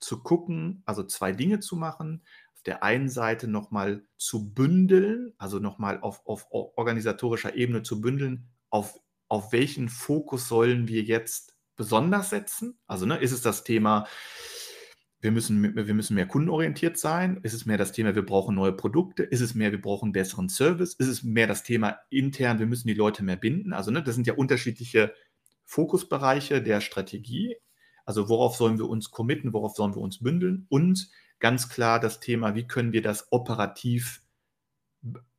zu 0.00 0.24
gucken, 0.24 0.82
also 0.86 1.04
zwei 1.04 1.30
Dinge 1.30 1.60
zu 1.60 1.76
machen. 1.76 2.24
Auf 2.52 2.64
der 2.64 2.82
einen 2.82 3.08
Seite 3.08 3.46
nochmal 3.46 4.02
zu 4.16 4.52
bündeln, 4.52 5.34
also 5.38 5.60
nochmal 5.60 6.00
auf, 6.00 6.26
auf 6.26 6.48
organisatorischer 6.50 7.54
Ebene 7.54 7.84
zu 7.84 8.00
bündeln, 8.00 8.48
auf, 8.70 8.98
auf 9.28 9.52
welchen 9.52 9.88
Fokus 9.88 10.48
sollen 10.48 10.88
wir 10.88 11.04
jetzt 11.04 11.59
besonders 11.80 12.28
setzen? 12.28 12.78
Also 12.86 13.06
ne, 13.06 13.16
ist 13.16 13.32
es 13.32 13.40
das 13.40 13.64
Thema, 13.64 14.06
wir 15.18 15.30
müssen, 15.30 15.74
wir 15.74 15.94
müssen 15.94 16.14
mehr 16.14 16.26
kundenorientiert 16.26 16.98
sein? 16.98 17.40
Ist 17.42 17.54
es 17.54 17.64
mehr 17.64 17.78
das 17.78 17.92
Thema, 17.92 18.14
wir 18.14 18.26
brauchen 18.26 18.54
neue 18.54 18.74
Produkte? 18.74 19.22
Ist 19.22 19.40
es 19.40 19.54
mehr, 19.54 19.72
wir 19.72 19.80
brauchen 19.80 20.12
besseren 20.12 20.50
Service? 20.50 20.92
Ist 20.92 21.08
es 21.08 21.22
mehr 21.22 21.46
das 21.46 21.62
Thema 21.62 21.96
intern, 22.10 22.58
wir 22.58 22.66
müssen 22.66 22.86
die 22.86 22.92
Leute 22.92 23.24
mehr 23.24 23.36
binden? 23.36 23.72
Also 23.72 23.90
ne, 23.90 24.02
das 24.02 24.14
sind 24.14 24.26
ja 24.26 24.34
unterschiedliche 24.34 25.14
Fokusbereiche 25.64 26.60
der 26.60 26.82
Strategie. 26.82 27.56
Also 28.04 28.28
worauf 28.28 28.56
sollen 28.56 28.76
wir 28.76 28.86
uns 28.86 29.10
committen, 29.10 29.54
worauf 29.54 29.74
sollen 29.74 29.94
wir 29.94 30.02
uns 30.02 30.18
bündeln? 30.18 30.66
Und 30.68 31.08
ganz 31.38 31.70
klar 31.70 31.98
das 31.98 32.20
Thema, 32.20 32.54
wie 32.54 32.66
können 32.66 32.92
wir 32.92 33.00
das 33.00 33.28
operativ 33.30 34.20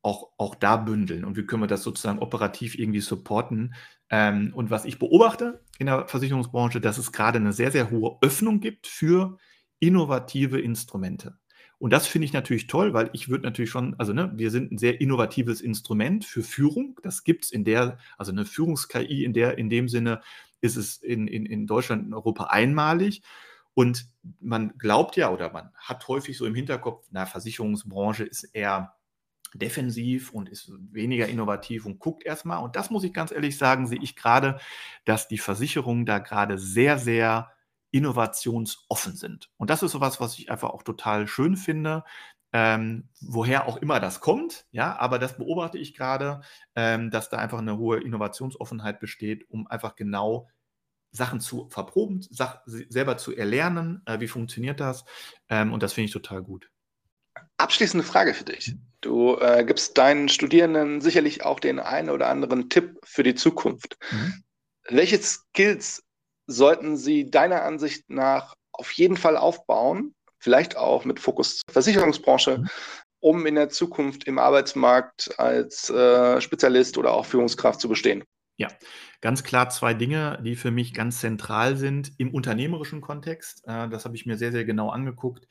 auch, 0.01 0.31
auch 0.37 0.55
da 0.55 0.77
bündeln 0.77 1.25
und 1.25 1.37
wie 1.37 1.45
können 1.45 1.63
wir 1.63 1.67
das 1.67 1.83
sozusagen 1.83 2.19
operativ 2.19 2.77
irgendwie 2.77 3.01
supporten. 3.01 3.75
Ähm, 4.09 4.51
und 4.55 4.71
was 4.71 4.85
ich 4.85 4.99
beobachte 4.99 5.63
in 5.77 5.85
der 5.85 6.07
Versicherungsbranche, 6.07 6.81
dass 6.81 6.97
es 6.97 7.11
gerade 7.11 7.37
eine 7.37 7.53
sehr, 7.53 7.71
sehr 7.71 7.91
hohe 7.91 8.17
Öffnung 8.21 8.59
gibt 8.59 8.87
für 8.87 9.37
innovative 9.79 10.59
Instrumente. 10.59 11.37
Und 11.77 11.91
das 11.91 12.05
finde 12.05 12.25
ich 12.25 12.33
natürlich 12.33 12.67
toll, 12.67 12.93
weil 12.93 13.09
ich 13.13 13.29
würde 13.29 13.43
natürlich 13.43 13.71
schon, 13.71 13.95
also 13.97 14.13
ne, 14.13 14.31
wir 14.35 14.51
sind 14.51 14.71
ein 14.71 14.77
sehr 14.77 15.01
innovatives 15.01 15.61
Instrument 15.61 16.25
für 16.25 16.43
Führung. 16.43 16.99
Das 17.01 17.23
gibt 17.23 17.45
es 17.45 17.51
in 17.51 17.63
der, 17.63 17.97
also 18.19 18.31
eine 18.31 18.45
Führungs-KI 18.45 19.23
in 19.23 19.33
der, 19.33 19.57
in 19.57 19.69
dem 19.69 19.89
Sinne 19.89 20.21
ist 20.61 20.75
es 20.75 20.97
in, 20.97 21.27
in, 21.27 21.47
in 21.47 21.65
Deutschland 21.65 22.05
und 22.05 22.13
Europa 22.13 22.45
einmalig. 22.45 23.23
Und 23.73 24.05
man 24.39 24.77
glaubt 24.77 25.15
ja 25.15 25.31
oder 25.31 25.51
man 25.51 25.71
hat 25.75 26.07
häufig 26.07 26.37
so 26.37 26.45
im 26.45 26.53
Hinterkopf, 26.53 27.07
na, 27.09 27.25
Versicherungsbranche 27.25 28.25
ist 28.25 28.43
eher 28.43 28.93
defensiv 29.53 30.31
und 30.31 30.49
ist 30.49 30.71
weniger 30.91 31.27
innovativ 31.27 31.85
und 31.85 31.99
guckt 31.99 32.23
erstmal. 32.25 32.63
Und 32.63 32.75
das 32.75 32.89
muss 32.89 33.03
ich 33.03 33.13
ganz 33.13 33.31
ehrlich 33.31 33.57
sagen, 33.57 33.87
sehe 33.87 34.01
ich 34.01 34.15
gerade, 34.15 34.59
dass 35.05 35.27
die 35.27 35.37
Versicherungen 35.37 36.05
da 36.05 36.19
gerade 36.19 36.57
sehr, 36.57 36.97
sehr 36.97 37.51
innovationsoffen 37.91 39.15
sind. 39.15 39.49
Und 39.57 39.69
das 39.69 39.83
ist 39.83 39.91
sowas, 39.91 40.19
was 40.21 40.39
ich 40.39 40.49
einfach 40.49 40.69
auch 40.69 40.83
total 40.83 41.27
schön 41.27 41.57
finde. 41.57 42.03
Ähm, 42.53 43.07
woher 43.21 43.65
auch 43.65 43.77
immer 43.77 44.01
das 44.01 44.19
kommt, 44.19 44.65
ja, 44.71 44.97
aber 44.99 45.19
das 45.19 45.37
beobachte 45.37 45.77
ich 45.77 45.93
gerade, 45.93 46.41
ähm, 46.75 47.09
dass 47.09 47.29
da 47.29 47.37
einfach 47.37 47.59
eine 47.59 47.77
hohe 47.77 48.01
Innovationsoffenheit 48.01 48.99
besteht, 48.99 49.49
um 49.49 49.67
einfach 49.67 49.95
genau 49.95 50.49
Sachen 51.11 51.39
zu 51.39 51.69
verproben, 51.69 52.21
Sach 52.29 52.61
selber 52.65 53.17
zu 53.17 53.35
erlernen, 53.35 54.01
äh, 54.05 54.19
wie 54.19 54.27
funktioniert 54.27 54.79
das. 54.81 55.05
Ähm, 55.49 55.71
und 55.71 55.81
das 55.81 55.93
finde 55.93 56.05
ich 56.05 56.11
total 56.11 56.41
gut. 56.41 56.69
Abschließende 57.57 58.05
Frage 58.05 58.33
für 58.33 58.45
dich. 58.45 58.75
Du 59.01 59.35
äh, 59.37 59.63
gibst 59.65 59.97
deinen 59.97 60.29
Studierenden 60.29 61.01
sicherlich 61.01 61.43
auch 61.43 61.59
den 61.59 61.79
einen 61.79 62.09
oder 62.09 62.27
anderen 62.27 62.69
Tipp 62.69 62.99
für 63.03 63.23
die 63.23 63.35
Zukunft. 63.35 63.97
Mhm. 64.11 64.43
Welche 64.89 65.21
Skills 65.21 66.03
sollten 66.47 66.97
sie 66.97 67.29
deiner 67.29 67.63
Ansicht 67.63 68.09
nach 68.09 68.55
auf 68.71 68.91
jeden 68.93 69.17
Fall 69.17 69.37
aufbauen, 69.37 70.13
vielleicht 70.39 70.77
auch 70.77 71.05
mit 71.05 71.19
Fokus 71.19 71.57
zur 71.57 71.73
Versicherungsbranche, 71.73 72.59
mhm. 72.59 72.69
um 73.19 73.45
in 73.45 73.55
der 73.55 73.69
Zukunft 73.69 74.25
im 74.25 74.37
Arbeitsmarkt 74.37 75.39
als 75.39 75.89
äh, 75.89 76.39
Spezialist 76.39 76.97
oder 76.97 77.13
auch 77.13 77.25
Führungskraft 77.25 77.81
zu 77.81 77.89
bestehen? 77.89 78.23
Ja, 78.57 78.67
ganz 79.21 79.43
klar 79.43 79.69
zwei 79.69 79.95
Dinge, 79.95 80.39
die 80.43 80.55
für 80.55 80.69
mich 80.69 80.93
ganz 80.93 81.19
zentral 81.19 81.75
sind 81.75 82.11
im 82.19 82.31
unternehmerischen 82.31 83.01
Kontext. 83.01 83.63
Äh, 83.65 83.89
das 83.89 84.05
habe 84.05 84.15
ich 84.15 84.27
mir 84.27 84.37
sehr, 84.37 84.51
sehr 84.51 84.65
genau 84.65 84.89
angeguckt. 84.89 85.47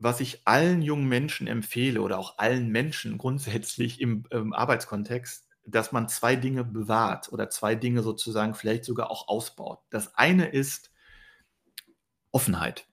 Was 0.00 0.20
ich 0.20 0.42
allen 0.46 0.82
jungen 0.82 1.08
Menschen 1.08 1.46
empfehle 1.46 2.00
oder 2.00 2.18
auch 2.18 2.38
allen 2.38 2.68
Menschen 2.68 3.18
grundsätzlich 3.18 4.00
im, 4.00 4.24
im 4.30 4.52
Arbeitskontext, 4.52 5.46
dass 5.66 5.92
man 5.92 6.08
zwei 6.08 6.36
Dinge 6.36 6.64
bewahrt 6.64 7.32
oder 7.32 7.50
zwei 7.50 7.74
Dinge 7.74 8.02
sozusagen 8.02 8.54
vielleicht 8.54 8.84
sogar 8.84 9.10
auch 9.10 9.28
ausbaut. 9.28 9.80
Das 9.90 10.16
eine 10.16 10.46
ist 10.46 10.90
Offenheit. 12.32 12.86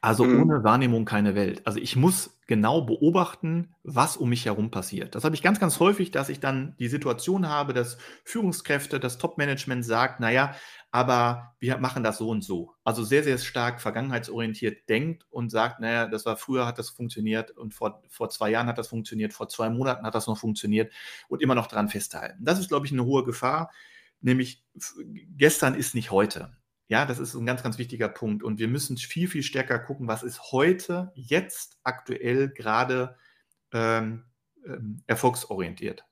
Also 0.00 0.24
mhm. 0.24 0.42
ohne 0.42 0.64
Wahrnehmung 0.64 1.04
keine 1.04 1.34
Welt. 1.34 1.62
Also 1.66 1.78
ich 1.78 1.96
muss 1.96 2.38
genau 2.46 2.82
beobachten, 2.82 3.74
was 3.82 4.16
um 4.16 4.28
mich 4.28 4.46
herum 4.46 4.70
passiert. 4.70 5.14
Das 5.14 5.24
habe 5.24 5.34
ich 5.34 5.42
ganz, 5.42 5.58
ganz 5.60 5.80
häufig, 5.80 6.10
dass 6.10 6.28
ich 6.28 6.40
dann 6.40 6.76
die 6.78 6.88
Situation 6.88 7.48
habe, 7.48 7.72
dass 7.72 7.98
Führungskräfte, 8.24 9.00
das 9.00 9.18
Top-Management 9.18 9.84
sagt, 9.84 10.20
naja, 10.20 10.54
aber 10.90 11.54
wir 11.60 11.76
machen 11.78 12.02
das 12.02 12.18
so 12.18 12.30
und 12.30 12.42
so. 12.42 12.74
Also 12.82 13.04
sehr, 13.04 13.22
sehr 13.22 13.38
stark 13.38 13.80
vergangenheitsorientiert 13.80 14.88
denkt 14.88 15.26
und 15.30 15.50
sagt, 15.50 15.80
naja, 15.80 16.06
das 16.06 16.24
war 16.24 16.36
früher, 16.36 16.66
hat 16.66 16.78
das 16.78 16.90
funktioniert 16.90 17.50
und 17.50 17.74
vor, 17.74 18.02
vor 18.08 18.30
zwei 18.30 18.50
Jahren 18.50 18.66
hat 18.66 18.78
das 18.78 18.88
funktioniert, 18.88 19.34
vor 19.34 19.48
zwei 19.48 19.68
Monaten 19.68 20.06
hat 20.06 20.14
das 20.14 20.26
noch 20.26 20.38
funktioniert 20.38 20.92
und 21.28 21.42
immer 21.42 21.54
noch 21.54 21.66
daran 21.66 21.88
festhalten. 21.88 22.42
Das 22.44 22.58
ist, 22.58 22.68
glaube 22.68 22.86
ich, 22.86 22.92
eine 22.92 23.04
hohe 23.04 23.24
Gefahr, 23.24 23.70
nämlich 24.20 24.64
gestern 25.36 25.74
ist 25.74 25.94
nicht 25.94 26.10
heute. 26.10 26.56
Ja, 26.88 27.04
das 27.04 27.18
ist 27.18 27.34
ein 27.34 27.44
ganz, 27.44 27.62
ganz 27.62 27.76
wichtiger 27.76 28.08
Punkt. 28.08 28.42
Und 28.42 28.58
wir 28.58 28.68
müssen 28.68 28.96
viel, 28.96 29.28
viel 29.28 29.42
stärker 29.42 29.78
gucken, 29.78 30.08
was 30.08 30.22
ist 30.22 30.52
heute, 30.52 31.12
jetzt, 31.14 31.78
aktuell 31.82 32.48
gerade 32.48 33.16
ähm, 33.72 34.24
ähm, 34.66 35.02
erfolgsorientiert. 35.06 36.04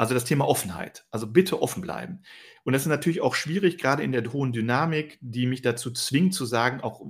Also 0.00 0.14
das 0.14 0.24
Thema 0.24 0.48
Offenheit. 0.48 1.04
Also 1.10 1.26
bitte 1.26 1.60
offen 1.60 1.82
bleiben. 1.82 2.22
Und 2.64 2.72
das 2.72 2.80
ist 2.80 2.88
natürlich 2.88 3.20
auch 3.20 3.34
schwierig, 3.34 3.76
gerade 3.76 4.02
in 4.02 4.12
der 4.12 4.32
hohen 4.32 4.50
Dynamik, 4.50 5.18
die 5.20 5.44
mich 5.44 5.60
dazu 5.60 5.90
zwingt 5.90 6.32
zu 6.32 6.46
sagen, 6.46 6.80
auch 6.80 7.02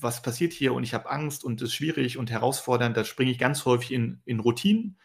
was 0.00 0.22
passiert 0.22 0.54
hier 0.54 0.72
und 0.72 0.82
ich 0.82 0.94
habe 0.94 1.10
Angst 1.10 1.44
und 1.44 1.60
es 1.60 1.68
ist 1.68 1.74
schwierig 1.74 2.16
und 2.16 2.30
herausfordernd. 2.30 2.96
Da 2.96 3.04
springe 3.04 3.30
ich 3.30 3.38
ganz 3.38 3.66
häufig 3.66 3.92
in, 3.92 4.22
in 4.24 4.40
Routinen 4.40 4.96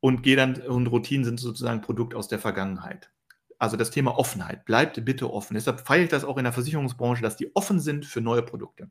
und 0.00 0.24
gehe 0.24 0.34
dann, 0.34 0.56
und 0.56 0.88
Routinen 0.88 1.24
sind 1.24 1.38
sozusagen 1.38 1.82
Produkt 1.82 2.16
aus 2.16 2.26
der 2.26 2.40
Vergangenheit. 2.40 3.12
Also 3.60 3.76
das 3.76 3.92
Thema 3.92 4.18
Offenheit. 4.18 4.64
Bleibt 4.64 5.04
bitte 5.04 5.32
offen. 5.32 5.54
Deshalb 5.54 5.86
feiere 5.86 6.02
ich 6.02 6.10
das 6.10 6.24
auch 6.24 6.36
in 6.36 6.42
der 6.42 6.52
Versicherungsbranche, 6.52 7.22
dass 7.22 7.36
die 7.36 7.54
offen 7.54 7.78
sind 7.78 8.06
für 8.06 8.20
neue 8.20 8.42
Produkte. 8.42 8.90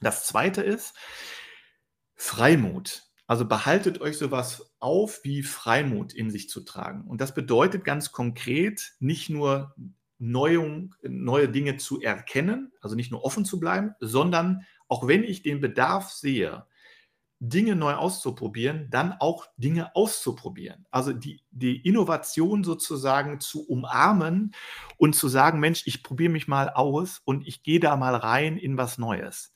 Das 0.00 0.24
zweite 0.24 0.62
ist 0.62 0.94
Freimut. 2.14 3.02
Also 3.26 3.46
behaltet 3.46 4.00
euch 4.00 4.18
sowas 4.18 4.74
auf, 4.80 5.20
wie 5.24 5.42
Freimut 5.42 6.12
in 6.12 6.30
sich 6.30 6.48
zu 6.48 6.60
tragen. 6.60 7.08
Und 7.08 7.20
das 7.20 7.34
bedeutet 7.34 7.84
ganz 7.84 8.12
konkret, 8.12 8.94
nicht 9.00 9.30
nur 9.30 9.74
Neuung, 10.18 10.94
neue 11.02 11.48
Dinge 11.48 11.76
zu 11.76 12.00
erkennen, 12.00 12.72
also 12.80 12.96
nicht 12.96 13.10
nur 13.10 13.24
offen 13.24 13.44
zu 13.44 13.58
bleiben, 13.58 13.94
sondern 14.00 14.66
auch 14.88 15.06
wenn 15.08 15.24
ich 15.24 15.42
den 15.42 15.60
Bedarf 15.60 16.10
sehe, 16.10 16.66
Dinge 17.40 17.76
neu 17.76 17.94
auszuprobieren, 17.94 18.88
dann 18.90 19.12
auch 19.12 19.46
Dinge 19.56 19.94
auszuprobieren. 19.94 20.86
Also 20.90 21.12
die, 21.12 21.42
die 21.50 21.76
Innovation 21.86 22.64
sozusagen 22.64 23.40
zu 23.40 23.66
umarmen 23.66 24.52
und 24.96 25.14
zu 25.14 25.28
sagen, 25.28 25.60
Mensch, 25.60 25.82
ich 25.86 26.02
probiere 26.02 26.32
mich 26.32 26.48
mal 26.48 26.70
aus 26.70 27.20
und 27.24 27.46
ich 27.46 27.62
gehe 27.62 27.80
da 27.80 27.96
mal 27.96 28.14
rein 28.14 28.56
in 28.56 28.78
was 28.78 28.98
Neues. 28.98 29.53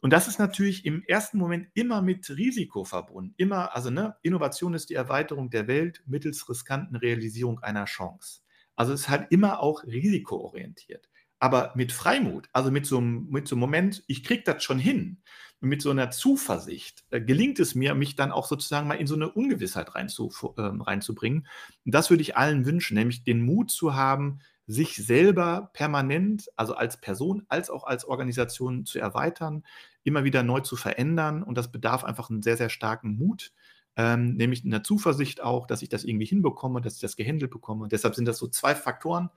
Und 0.00 0.12
das 0.12 0.28
ist 0.28 0.38
natürlich 0.38 0.84
im 0.84 1.02
ersten 1.04 1.38
Moment 1.38 1.68
immer 1.74 2.02
mit 2.02 2.28
Risiko 2.30 2.84
verbunden. 2.84 3.34
Immer, 3.36 3.74
also 3.74 3.90
ne, 3.90 4.16
Innovation 4.22 4.74
ist 4.74 4.90
die 4.90 4.94
Erweiterung 4.94 5.50
der 5.50 5.66
Welt 5.66 6.02
mittels 6.06 6.48
riskanten 6.48 6.96
Realisierung 6.96 7.60
einer 7.60 7.86
Chance. 7.86 8.40
Also 8.76 8.92
es 8.92 9.02
ist 9.02 9.08
halt 9.08 9.28
immer 9.30 9.60
auch 9.60 9.84
risikoorientiert. 9.84 11.08
Aber 11.38 11.72
mit 11.74 11.92
Freimut, 11.92 12.48
also 12.52 12.70
mit 12.70 12.86
so, 12.86 13.00
mit 13.00 13.48
so 13.48 13.54
einem 13.56 13.60
Moment, 13.60 14.04
ich 14.06 14.24
kriege 14.24 14.42
das 14.44 14.62
schon 14.62 14.78
hin, 14.78 15.22
mit 15.60 15.82
so 15.82 15.90
einer 15.90 16.10
Zuversicht, 16.10 17.04
äh, 17.10 17.20
gelingt 17.20 17.58
es 17.58 17.74
mir, 17.74 17.94
mich 17.94 18.16
dann 18.16 18.32
auch 18.32 18.46
sozusagen 18.46 18.86
mal 18.88 18.94
in 18.94 19.06
so 19.06 19.14
eine 19.14 19.30
Ungewissheit 19.30 19.94
reinzu, 19.94 20.30
äh, 20.56 20.60
reinzubringen. 20.60 21.46
Und 21.84 21.94
das 21.94 22.10
würde 22.10 22.22
ich 22.22 22.36
allen 22.36 22.66
wünschen, 22.66 22.94
nämlich 22.94 23.24
den 23.24 23.42
Mut 23.42 23.70
zu 23.70 23.94
haben, 23.94 24.40
sich 24.66 24.96
selber 24.96 25.70
permanent, 25.72 26.50
also 26.56 26.74
als 26.74 27.00
Person, 27.00 27.44
als 27.48 27.70
auch 27.70 27.84
als 27.84 28.04
Organisation 28.04 28.84
zu 28.84 28.98
erweitern, 28.98 29.64
immer 30.02 30.24
wieder 30.24 30.42
neu 30.42 30.60
zu 30.60 30.76
verändern. 30.76 31.42
Und 31.42 31.56
das 31.56 31.70
bedarf 31.70 32.04
einfach 32.04 32.30
einen 32.30 32.42
sehr, 32.42 32.56
sehr 32.56 32.68
starken 32.68 33.16
Mut, 33.16 33.52
ähm, 33.96 34.34
nämlich 34.34 34.64
einer 34.64 34.82
Zuversicht 34.82 35.40
auch, 35.40 35.66
dass 35.66 35.82
ich 35.82 35.88
das 35.88 36.04
irgendwie 36.04 36.26
hinbekomme, 36.26 36.80
dass 36.80 36.96
ich 36.96 37.00
das 37.00 37.16
gehandelt 37.16 37.50
bekomme. 37.50 37.88
Deshalb 37.88 38.14
sind 38.14 38.26
das 38.26 38.38
so 38.38 38.48
zwei 38.48 38.74
Faktoren. 38.74 39.30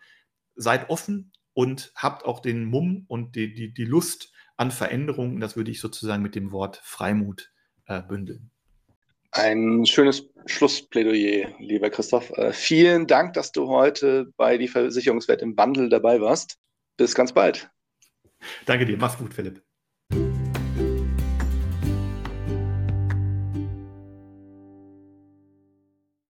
Seid 0.55 0.89
offen 0.89 1.31
und 1.53 1.91
habt 1.95 2.25
auch 2.25 2.39
den 2.39 2.65
Mumm 2.65 3.05
und 3.07 3.35
die, 3.35 3.53
die, 3.53 3.73
die 3.73 3.85
Lust 3.85 4.33
an 4.57 4.71
Veränderungen. 4.71 5.39
Das 5.39 5.55
würde 5.55 5.71
ich 5.71 5.79
sozusagen 5.79 6.23
mit 6.23 6.35
dem 6.35 6.51
Wort 6.51 6.81
Freimut 6.83 7.51
äh, 7.85 8.01
bündeln. 8.01 8.51
Ein 9.31 9.85
schönes 9.85 10.27
Schlussplädoyer, 10.47 11.53
lieber 11.59 11.89
Christoph. 11.89 12.31
Äh, 12.31 12.51
vielen 12.51 13.05
Dank, 13.05 13.33
dass 13.33 13.51
du 13.51 13.67
heute 13.67 14.31
bei 14.37 14.57
die 14.57 14.67
Versicherungswelt 14.67 15.41
im 15.41 15.55
Wandel 15.55 15.89
dabei 15.89 16.19
warst. 16.19 16.57
Bis 16.97 17.13
ganz 17.13 17.33
bald. 17.33 17.69
Danke 18.65 18.85
dir. 18.85 18.97
Mach's 18.97 19.17
gut, 19.17 19.33
Philipp. 19.33 19.61